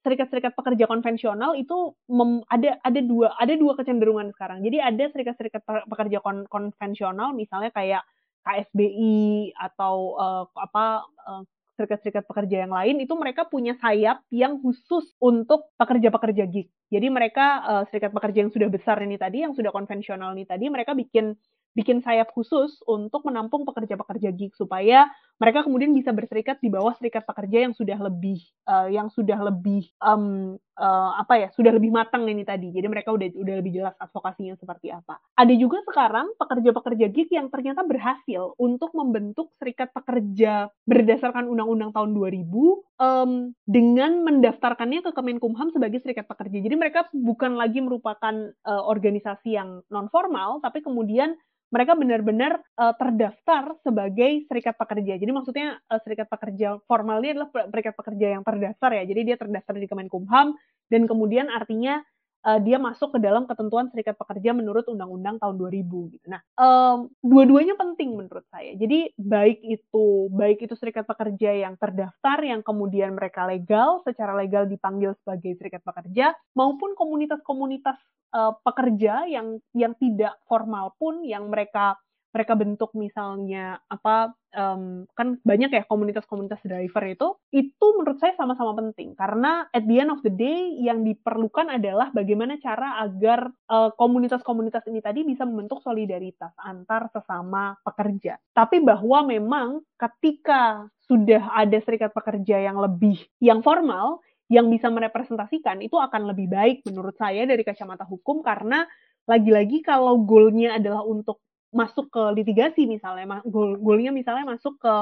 [0.04, 4.60] serikat-serikat um, pekerja konvensional itu mem, ada ada dua ada dua kecenderungan sekarang.
[4.60, 8.04] Jadi ada serikat-serikat pekerja kon, konvensional misalnya kayak
[8.46, 11.42] KSBI atau uh, apa uh,
[11.76, 16.72] serikat-serikat pekerja yang lain itu mereka punya sayap yang khusus untuk pekerja-pekerja gig.
[16.88, 20.72] Jadi mereka uh, serikat pekerja yang sudah besar ini tadi, yang sudah konvensional ini tadi,
[20.72, 21.36] mereka bikin
[21.76, 25.04] bikin sayap khusus untuk menampung pekerja-pekerja gig supaya
[25.36, 29.84] mereka kemudian bisa berserikat di bawah serikat pekerja yang sudah lebih uh, yang sudah lebih
[30.00, 32.72] um, uh, apa ya sudah lebih matang ini tadi.
[32.72, 35.20] Jadi mereka udah udah lebih jelas advokasinya seperti apa.
[35.36, 42.16] Ada juga sekarang pekerja-pekerja gig yang ternyata berhasil untuk membentuk serikat pekerja berdasarkan undang-undang tahun
[42.16, 42.48] 2000
[42.96, 46.64] um, dengan mendaftarkannya ke Kemenkumham sebagai serikat pekerja.
[46.64, 48.34] Jadi mereka bukan lagi merupakan
[48.64, 51.36] uh, organisasi yang non formal tapi kemudian
[51.66, 55.18] mereka benar-benar uh, terdaftar sebagai serikat pekerja.
[55.18, 59.04] Jadi maksudnya uh, serikat pekerja formal ini adalah serikat pekerja yang terdaftar ya.
[59.04, 60.54] Jadi dia terdaftar di Kemenkumham
[60.86, 62.00] dan kemudian artinya
[62.46, 66.26] uh, dia masuk ke dalam ketentuan serikat pekerja menurut Undang-Undang tahun 2000 gitu.
[66.30, 68.78] Nah, um, dua-duanya penting menurut saya.
[68.78, 74.70] Jadi baik itu baik itu serikat pekerja yang terdaftar yang kemudian mereka legal secara legal
[74.70, 77.98] dipanggil sebagai serikat pekerja maupun komunitas-komunitas
[78.32, 81.98] uh, pekerja yang yang tidak formal pun yang mereka
[82.36, 88.76] mereka bentuk misalnya apa um, kan banyak ya komunitas-komunitas driver itu itu menurut saya sama-sama
[88.76, 89.16] penting.
[89.16, 94.84] Karena at the end of the day yang diperlukan adalah bagaimana cara agar uh, komunitas-komunitas
[94.92, 98.36] ini tadi bisa membentuk solidaritas antar sesama pekerja.
[98.52, 104.20] Tapi bahwa memang ketika sudah ada serikat pekerja yang lebih yang formal
[104.52, 108.44] yang bisa merepresentasikan itu akan lebih baik menurut saya dari kacamata hukum.
[108.44, 108.84] Karena
[109.26, 111.42] lagi-lagi kalau goalnya adalah untuk
[111.74, 114.94] masuk ke litigasi misalnya, goal goalnya misalnya masuk ke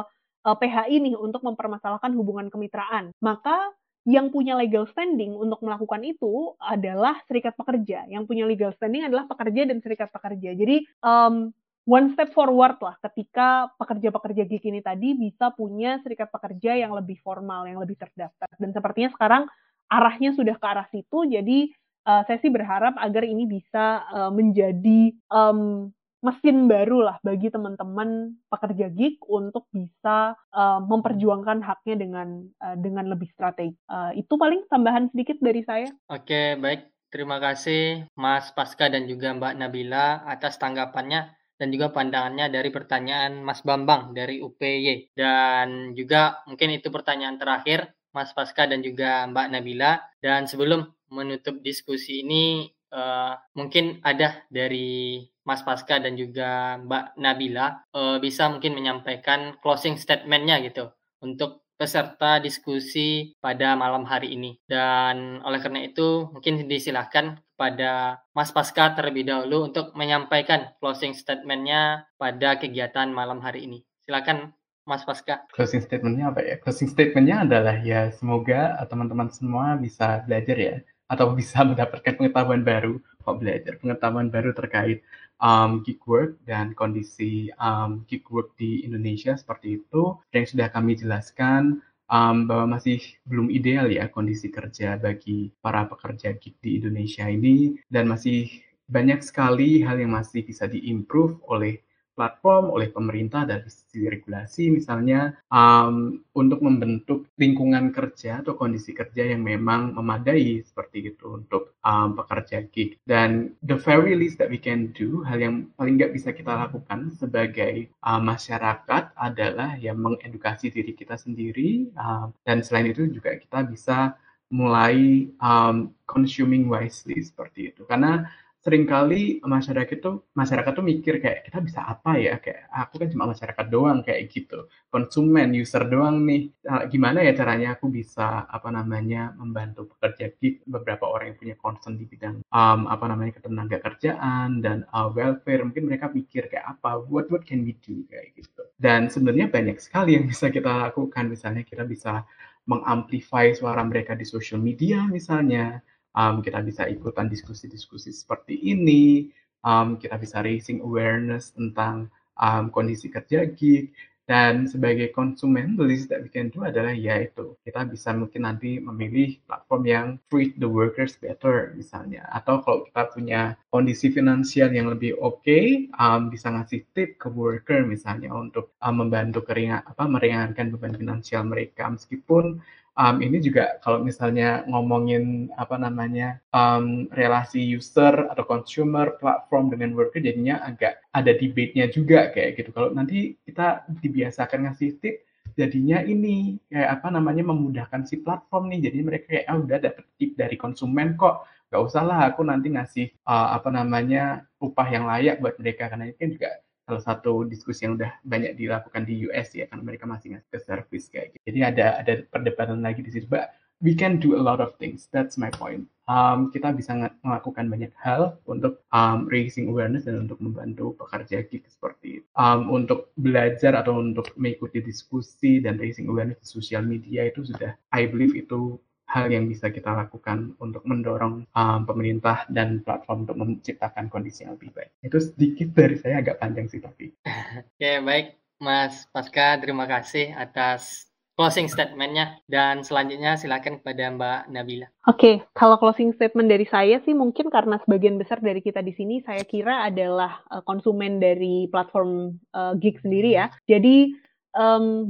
[0.44, 3.72] uh, eh, PHI nih untuk mempermasalahkan hubungan kemitraan, maka
[4.04, 8.04] yang punya legal standing untuk melakukan itu adalah serikat pekerja.
[8.04, 10.52] Yang punya legal standing adalah pekerja dan serikat pekerja.
[10.52, 11.48] Jadi um,
[11.88, 17.16] one step forward lah ketika pekerja-pekerja gig ini tadi bisa punya serikat pekerja yang lebih
[17.24, 18.48] formal, yang lebih terdaftar.
[18.60, 19.48] Dan sepertinya sekarang
[19.88, 21.24] arahnya sudah ke arah situ.
[21.24, 21.72] Jadi
[22.04, 25.88] uh, saya sih berharap agar ini bisa uh, menjadi um,
[26.24, 33.12] mesin baru lah bagi teman-teman pekerja gig untuk bisa uh, memperjuangkan haknya dengan uh, dengan
[33.12, 33.76] lebih strategi.
[33.84, 35.92] Uh, itu paling tambahan sedikit dari saya.
[36.08, 36.88] Oke, baik.
[37.12, 43.38] Terima kasih Mas Pasca dan juga Mbak Nabila atas tanggapannya dan juga pandangannya dari pertanyaan
[43.46, 45.14] Mas Bambang dari UPY.
[45.14, 50.02] Dan juga mungkin itu pertanyaan terakhir Mas Pasca dan juga Mbak Nabila.
[50.18, 57.84] Dan sebelum menutup diskusi ini, uh, mungkin ada dari Mas Pasca dan juga Mbak Nabila
[57.92, 64.56] uh, bisa mungkin menyampaikan closing statementnya gitu untuk peserta diskusi pada malam hari ini.
[64.64, 72.06] Dan oleh karena itu mungkin disilahkan kepada Mas Pasca terlebih dahulu untuk menyampaikan closing statementnya
[72.16, 73.78] pada kegiatan malam hari ini.
[74.06, 74.54] Silakan
[74.86, 75.44] Mas Pasca.
[75.50, 76.56] Closing statementnya apa ya?
[76.62, 80.76] Closing statementnya adalah ya semoga teman-teman semua bisa belajar ya
[81.14, 85.00] atau bisa mendapatkan pengetahuan baru kok belajar pengetahuan baru terkait
[85.40, 90.18] um, gig work dan kondisi um, gig work di Indonesia seperti itu.
[90.36, 91.80] Yang sudah kami jelaskan
[92.12, 97.80] um, bahwa masih belum ideal ya kondisi kerja bagi para pekerja gig di Indonesia ini.
[97.88, 98.52] Dan masih
[98.84, 101.80] banyak sekali hal yang masih bisa diimprove oleh
[102.14, 109.34] platform oleh pemerintah dari sisi regulasi misalnya um, untuk membentuk lingkungan kerja atau kondisi kerja
[109.34, 112.96] yang memang memadai seperti itu untuk um, pekerja gig.
[113.04, 117.12] Dan the very least that we can do hal yang paling nggak bisa kita lakukan
[117.18, 123.66] sebagai um, masyarakat adalah yang mengedukasi diri kita sendiri um, dan selain itu juga kita
[123.66, 124.16] bisa
[124.54, 127.82] mulai um, consuming wisely seperti itu.
[127.88, 128.28] Karena
[128.64, 132.40] sering kali masyarakat itu masyarakat tuh mikir kayak kita bisa apa ya?
[132.40, 134.72] Kayak aku kan cuma masyarakat doang kayak gitu.
[134.88, 136.48] Konsumen user doang nih.
[136.64, 141.56] Nah, gimana ya caranya aku bisa apa namanya membantu pekerja gig beberapa orang yang punya
[141.60, 145.60] concern di bidang um, apa namanya ketenaga kerjaan dan uh, welfare.
[145.60, 147.04] Mungkin mereka pikir kayak apa?
[147.04, 148.00] What what can we do?
[148.08, 148.64] kayak gitu.
[148.80, 151.28] Dan sebenarnya banyak sekali yang bisa kita lakukan.
[151.28, 152.24] Misalnya kita bisa
[152.64, 155.84] mengamplify suara mereka di social media misalnya
[156.14, 159.28] um, kita bisa ikutan diskusi-diskusi seperti ini,
[159.66, 162.08] um, kita bisa raising awareness tentang
[162.38, 163.92] um, kondisi kerja gig,
[164.24, 168.80] dan sebagai konsumen, the least that we can do adalah yaitu kita bisa mungkin nanti
[168.80, 172.24] memilih platform yang treat the workers better misalnya.
[172.32, 177.28] Atau kalau kita punya kondisi finansial yang lebih oke, okay, um, bisa ngasih tip ke
[177.28, 181.92] worker misalnya untuk um, membantu keringan apa meringankan beban finansial mereka.
[181.92, 182.64] Meskipun
[182.94, 189.94] um, ini juga kalau misalnya ngomongin apa namanya um, relasi user atau consumer platform dengan
[189.98, 192.70] worker jadinya agak ada debate-nya juga kayak gitu.
[192.70, 198.90] Kalau nanti kita dibiasakan ngasih tip jadinya ini kayak apa namanya memudahkan si platform nih.
[198.90, 201.46] Jadi mereka kayak ah udah dapet tip dari konsumen kok.
[201.70, 205.90] Gak usah lah aku nanti ngasih uh, apa namanya upah yang layak buat mereka.
[205.90, 206.50] Karena ini kan juga
[206.84, 210.58] salah satu diskusi yang udah banyak dilakukan di US ya karena mereka masih ngasih ke
[210.60, 211.42] service kayak gitu.
[211.48, 213.26] Jadi ada ada perdebatan lagi di situ.
[213.26, 215.08] But we can do a lot of things.
[215.12, 215.88] That's my point.
[216.04, 216.92] Um, kita bisa
[217.24, 222.26] melakukan banyak hal untuk um, raising awareness dan untuk membantu pekerja gig seperti itu.
[222.36, 227.72] Um, untuk belajar atau untuk mengikuti diskusi dan raising awareness di sosial media itu sudah,
[227.92, 228.76] I believe itu
[229.14, 234.58] hal yang bisa kita lakukan untuk mendorong um, pemerintah dan platform untuk menciptakan kondisi yang
[234.58, 234.90] lebih baik.
[235.06, 237.14] Itu sedikit dari saya agak panjang sih tapi.
[237.78, 244.86] Oke baik Mas Pasca terima kasih atas closing statementnya dan selanjutnya silakan kepada Mbak Nabila.
[245.10, 248.94] Oke, okay, kalau closing statement dari saya sih mungkin karena sebagian besar dari kita di
[248.94, 253.50] sini saya kira adalah uh, konsumen dari platform uh, gig sendiri ya.
[253.66, 254.14] Jadi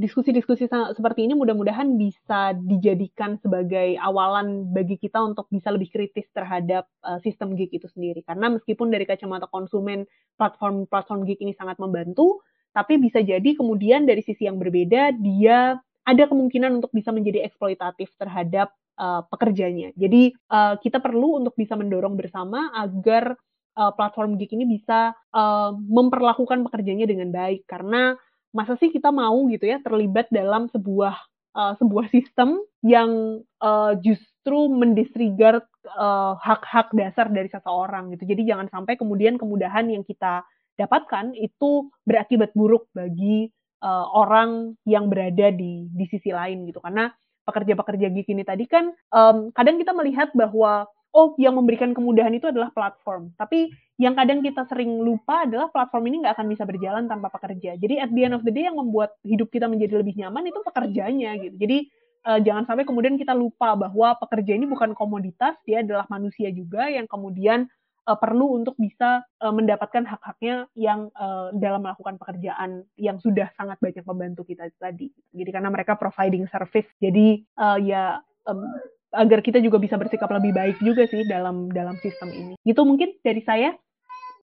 [0.01, 6.25] diskusi-diskusi um, seperti ini mudah-mudahan bisa dijadikan sebagai awalan bagi kita untuk bisa lebih kritis
[6.33, 8.25] terhadap uh, sistem gig itu sendiri.
[8.25, 10.09] Karena meskipun dari kacamata konsumen
[10.41, 12.41] platform-platform gig ini sangat membantu,
[12.73, 18.17] tapi bisa jadi kemudian dari sisi yang berbeda dia ada kemungkinan untuk bisa menjadi eksploitatif
[18.17, 19.93] terhadap uh, pekerjanya.
[19.93, 23.37] Jadi uh, kita perlu untuk bisa mendorong bersama agar
[23.77, 28.17] uh, platform gig ini bisa uh, memperlakukan pekerjanya dengan baik karena
[28.55, 31.19] masa sih kita mau gitu ya terlibat dalam sebuah
[31.59, 35.67] uh, sebuah sistem yang uh, justru mendisregard
[35.99, 38.31] uh, hak-hak dasar dari seseorang gitu.
[38.31, 40.47] Jadi jangan sampai kemudian kemudahan yang kita
[40.79, 43.51] dapatkan itu berakibat buruk bagi
[43.83, 46.79] uh, orang yang berada di di sisi lain gitu.
[46.79, 47.11] Karena
[47.45, 52.51] pekerja-pekerja gig ini tadi kan um, kadang kita melihat bahwa oh yang memberikan kemudahan itu
[52.51, 53.31] adalah platform.
[53.39, 53.71] Tapi
[54.03, 57.79] yang kadang kita sering lupa adalah platform ini nggak akan bisa berjalan tanpa pekerja.
[57.79, 60.59] Jadi at the end of the day yang membuat hidup kita menjadi lebih nyaman itu
[60.67, 61.55] pekerjanya gitu.
[61.55, 61.79] Jadi
[62.27, 66.91] uh, jangan sampai kemudian kita lupa bahwa pekerja ini bukan komoditas, dia adalah manusia juga
[66.91, 67.71] yang kemudian
[68.11, 73.79] uh, perlu untuk bisa uh, mendapatkan hak-haknya yang uh, dalam melakukan pekerjaan yang sudah sangat
[73.79, 75.15] banyak membantu kita tadi.
[75.31, 78.19] Jadi karena mereka providing service, jadi uh, ya
[78.51, 78.67] um,
[79.15, 82.55] agar kita juga bisa bersikap lebih baik juga sih dalam dalam sistem ini.
[82.67, 83.73] Itu mungkin dari saya.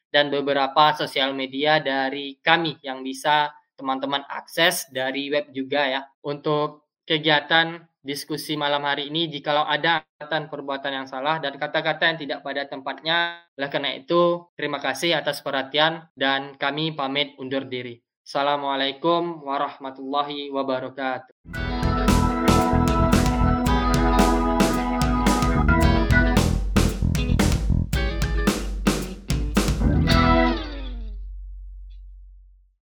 [0.09, 6.01] dan beberapa sosial media dari kami yang bisa teman-teman akses dari web juga ya.
[6.25, 12.39] Untuk kegiatan diskusi malam hari ini, jikalau ada perbuatan yang salah dan kata-kata yang tidak
[12.43, 18.03] pada tempatnya, oleh karena itu terima kasih atas perhatian dan kami pamit undur diri.
[18.29, 21.88] Assalamualaikum warahmatullahi wabarakatuh.